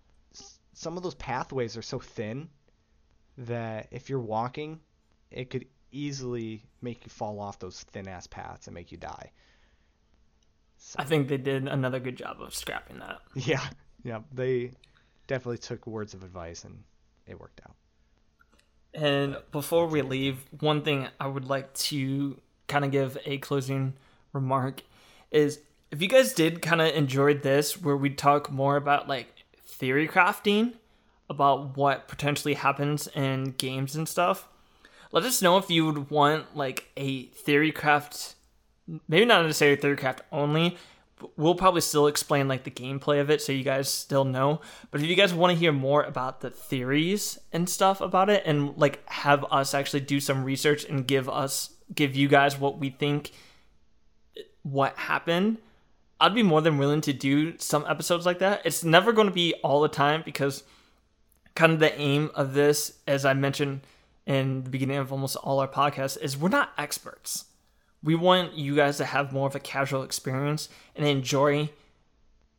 some 0.72 0.97
of 0.97 1.03
those 1.03 1.14
pathways 1.14 1.76
are 1.76 1.83
so 1.83 1.99
thin 1.99 2.49
that 3.37 3.89
if 3.91 4.09
you're 4.09 4.18
walking, 4.18 4.80
it 5.30 5.51
could 5.51 5.66
easily 5.91 6.64
make 6.80 7.05
you 7.05 7.11
fall 7.11 7.39
off 7.39 7.59
those 7.59 7.83
thin 7.93 8.09
ass 8.09 8.26
paths 8.26 8.66
and 8.66 8.74
make 8.74 8.91
you 8.93 8.99
die. 8.99 9.30
So, 10.78 10.97
I 10.99 11.05
think 11.05 11.28
they 11.28 11.37
did 11.37 11.68
another 11.68 12.01
good 12.01 12.16
job 12.16 12.41
of 12.41 12.55
scrapping 12.55 12.99
that. 12.99 13.20
yeah, 13.37 13.64
yeah, 14.05 14.20
they 14.32 14.72
definitely 15.26 15.59
took 15.59 15.86
words 15.86 16.14
of 16.14 16.22
advice 16.22 16.64
and 16.64 16.82
it 17.26 17.40
worked 17.40 17.61
out. 17.64 17.74
And 18.94 19.38
before 19.53 19.86
we 19.86 20.03
leave, 20.03 20.44
one 20.61 20.82
thing 20.82 21.09
I 21.18 21.26
would 21.26 21.46
like 21.46 21.72
to 21.74 22.38
kind 22.68 22.84
of 22.84 22.90
give 22.90 23.16
a 23.24 23.38
closing 23.38 23.94
remark 24.32 24.82
is 25.30 25.61
if 25.90 26.00
you 26.00 26.09
guys 26.09 26.32
did 26.32 26.62
kind 26.62 26.80
of 26.80 26.94
enjoy 26.94 27.34
this, 27.34 27.80
where 27.80 27.96
we 27.96 28.11
talk 28.11 28.50
more 28.50 28.76
about 28.76 29.09
like 29.09 29.28
theory 29.64 30.09
crafting, 30.09 30.74
about 31.28 31.76
what 31.76 32.09
potentially 32.09 32.55
happens 32.55 33.09
in 33.09 33.53
games 33.53 33.94
and 33.94 34.09
stuff, 34.09 34.48
let 35.12 35.24
us 35.24 35.42
know 35.42 35.59
if 35.59 35.70
you 35.70 35.84
would 35.86 36.11
want 36.11 36.57
like 36.57 36.88
a 36.96 37.24
theory 37.26 37.72
craft, 37.72 38.34
maybe 39.09 39.26
not 39.26 39.42
necessarily 39.42 39.76
theory 39.76 39.96
craft 39.96 40.22
only. 40.32 40.76
We'll 41.37 41.55
probably 41.55 41.81
still 41.81 42.07
explain 42.07 42.49
like 42.49 42.64
the 42.64 42.70
gameplay 42.70 43.20
of 43.20 43.31
it 43.31 43.43
so 43.43 43.53
you 43.53 43.64
guys 43.64 43.89
still 43.89 44.25
know. 44.25 44.61
But 44.91 45.01
if 45.01 45.07
you 45.07 45.16
guys 45.16 45.35
want 45.35 45.53
to 45.53 45.59
hear 45.59 45.73
more 45.73 46.03
about 46.03 46.41
the 46.41 46.51
theories 46.51 47.39
and 47.53 47.68
stuff 47.68 48.01
about 48.01 48.31
it 48.31 48.43
and 48.47 48.77
like 48.77 49.09
have 49.09 49.45
us 49.51 49.75
actually 49.75 50.01
do 50.01 50.20
some 50.20 50.45
research 50.45 50.85
and 50.85 51.07
give 51.07 51.29
us 51.29 51.70
give 51.95 52.16
you 52.16 52.29
guys 52.29 52.59
what 52.59 52.79
we 52.79 52.91
think 52.91 53.33
what 54.62 54.97
happened, 54.97 55.59
I'd 56.20 56.35
be 56.35 56.43
more 56.43 56.61
than 56.61 56.79
willing 56.79 57.01
to 57.03 57.12
do 57.12 57.59
some 57.59 57.85
episodes 57.89 58.25
like 58.25 58.39
that. 58.39 58.62
It's 58.64 58.85
never 58.85 59.12
going 59.12 59.27
to 59.27 59.35
be 59.35 59.55
all 59.62 59.81
the 59.81 59.89
time 59.89 60.23
because 60.25 60.62
kind 61.55 61.73
of 61.73 61.81
the 61.81 61.99
aim 61.99 62.31
of 62.35 62.55
this, 62.55 62.99
as 63.07 63.25
I 63.25 63.35
mentioned 63.35 63.81
in 64.25 64.62
the 64.64 64.70
beginning 64.70 64.99
of 64.99 65.12
almost 65.12 65.37
all 65.37 65.59
our 65.59 65.68
podcasts, 65.68 66.16
is 66.20 66.37
we're 66.37 66.49
not 66.49 66.70
experts. 66.79 67.47
We 68.03 68.14
want 68.14 68.55
you 68.55 68.74
guys 68.74 68.96
to 68.98 69.05
have 69.05 69.32
more 69.32 69.46
of 69.46 69.55
a 69.55 69.61
casual 69.61 70.03
experience 70.03 70.68
and 70.96 71.07
enjoy 71.07 71.70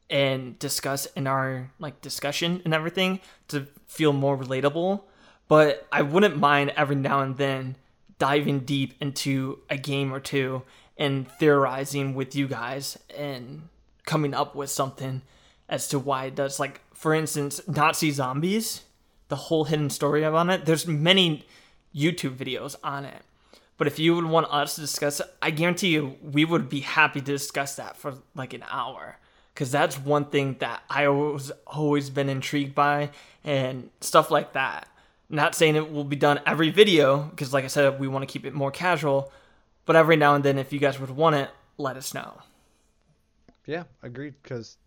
and 0.09 0.57
discuss 0.59 1.05
in 1.07 1.27
our 1.27 1.71
like 1.79 2.01
discussion 2.01 2.61
and 2.65 2.73
everything 2.73 3.19
to 3.49 3.67
feel 3.87 4.13
more 4.13 4.37
relatable. 4.37 5.01
But 5.47 5.87
I 5.91 6.01
wouldn't 6.01 6.37
mind 6.37 6.73
every 6.75 6.95
now 6.95 7.21
and 7.21 7.37
then 7.37 7.75
diving 8.19 8.61
deep 8.61 8.93
into 9.01 9.59
a 9.69 9.77
game 9.77 10.13
or 10.13 10.19
two 10.19 10.63
and 10.97 11.27
theorizing 11.27 12.13
with 12.13 12.35
you 12.35 12.47
guys 12.47 12.97
and 13.15 13.67
coming 14.05 14.33
up 14.33 14.55
with 14.55 14.69
something 14.69 15.21
as 15.67 15.87
to 15.89 15.99
why 15.99 16.25
it 16.25 16.35
does. 16.35 16.59
Like, 16.59 16.81
for 16.93 17.13
instance, 17.13 17.59
Nazi 17.67 18.11
zombies, 18.11 18.83
the 19.27 19.35
whole 19.35 19.65
hidden 19.65 19.89
story 19.89 20.23
on 20.23 20.49
it. 20.49 20.65
There's 20.65 20.87
many 20.87 21.45
YouTube 21.95 22.35
videos 22.35 22.75
on 22.83 23.05
it. 23.05 23.21
But 23.78 23.88
if 23.88 23.99
you 23.99 24.15
would 24.15 24.26
want 24.26 24.47
us 24.51 24.76
to 24.76 24.82
discuss 24.82 25.19
it, 25.19 25.28
I 25.41 25.51
guarantee 25.51 25.89
you 25.89 26.17
we 26.21 26.45
would 26.45 26.69
be 26.69 26.82
happy 26.82 27.19
to 27.19 27.26
discuss 27.26 27.76
that 27.76 27.97
for 27.97 28.15
like 28.36 28.53
an 28.53 28.63
hour. 28.69 29.17
Because 29.53 29.71
that's 29.71 29.99
one 29.99 30.26
thing 30.26 30.55
that 30.59 30.84
I 30.89 31.05
always 31.05 31.51
always 31.67 32.09
been 32.09 32.30
intrigued 32.30 32.74
by 32.74 33.11
and 33.43 33.89
stuff 34.01 34.32
like 34.32 34.53
that. 34.53 34.88
Not 35.30 35.55
saying 35.55 35.76
it 35.76 35.91
will 35.91 36.03
be 36.03 36.15
done 36.15 36.39
every 36.45 36.69
video, 36.69 37.24
because 37.24 37.53
like 37.53 37.63
I 37.63 37.67
said, 37.67 37.99
we 37.99 38.07
want 38.07 38.28
to 38.28 38.32
keep 38.32 38.45
it 38.45 38.53
more 38.53 38.71
casual. 38.71 39.32
But 39.86 39.95
every 39.95 40.15
now 40.15 40.36
and 40.36 40.43
then, 40.43 40.57
if 40.57 40.71
you 40.71 40.80
guys 40.80 40.99
would 40.99 41.09
want 41.09 41.36
it, 41.36 41.49
let 41.78 41.97
us 41.97 42.13
know. 42.13 42.41
Yeah, 43.65 43.84
agreed. 44.01 44.36
Because 44.41 44.78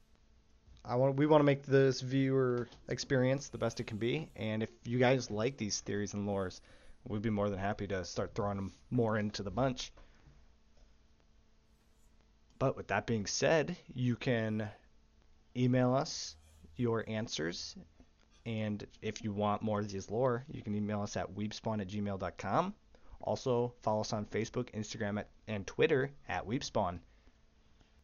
I 0.84 0.94
want 0.94 1.16
we 1.16 1.26
want 1.26 1.40
to 1.40 1.44
make 1.44 1.64
this 1.64 2.00
viewer 2.00 2.68
experience 2.88 3.48
the 3.48 3.58
best 3.58 3.80
it 3.80 3.86
can 3.86 3.98
be, 3.98 4.28
and 4.36 4.62
if 4.62 4.70
you 4.84 4.98
guys 4.98 5.30
like 5.30 5.56
these 5.56 5.80
theories 5.80 6.14
and 6.14 6.28
lores, 6.28 6.60
we'd 7.08 7.22
be 7.22 7.30
more 7.30 7.50
than 7.50 7.58
happy 7.58 7.86
to 7.88 8.04
start 8.04 8.34
throwing 8.34 8.56
them 8.56 8.72
more 8.90 9.18
into 9.18 9.42
the 9.42 9.50
bunch. 9.50 9.92
But 12.58 12.76
with 12.76 12.88
that 12.88 13.06
being 13.06 13.26
said, 13.26 13.76
you 13.94 14.16
can 14.16 14.68
email 15.56 15.94
us 15.94 16.36
your 16.76 17.04
answers, 17.08 17.76
and 18.44 18.86
if 19.02 19.24
you 19.24 19.32
want 19.32 19.62
more 19.62 19.80
of 19.80 19.90
these 19.90 20.10
lore, 20.10 20.44
you 20.48 20.62
can 20.62 20.74
email 20.74 21.02
us 21.02 21.16
at 21.16 21.34
weebspawn 21.34 21.80
at 21.80 21.88
gmail.com. 21.88 22.74
Also, 23.20 23.74
follow 23.82 24.02
us 24.02 24.12
on 24.12 24.24
Facebook, 24.26 24.70
Instagram, 24.72 25.18
at, 25.18 25.28
and 25.48 25.66
Twitter 25.66 26.10
at 26.28 26.46
weebspawn. 26.46 27.00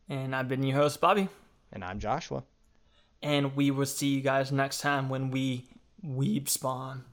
And 0.09 0.35
I've 0.35 0.49
been 0.49 0.63
your 0.63 0.77
host, 0.77 1.01
Bobby. 1.01 1.29
And 1.73 1.85
I'm 1.85 2.01
Joshua. 2.01 2.43
And 3.23 3.55
we 3.55 3.71
will 3.71 3.87
see 3.87 4.09
you 4.09 4.21
guys 4.21 4.51
next 4.51 4.81
time 4.81 5.09
when 5.09 5.31
we 5.31 5.67
weeb 6.05 6.49
spawn. 6.49 7.05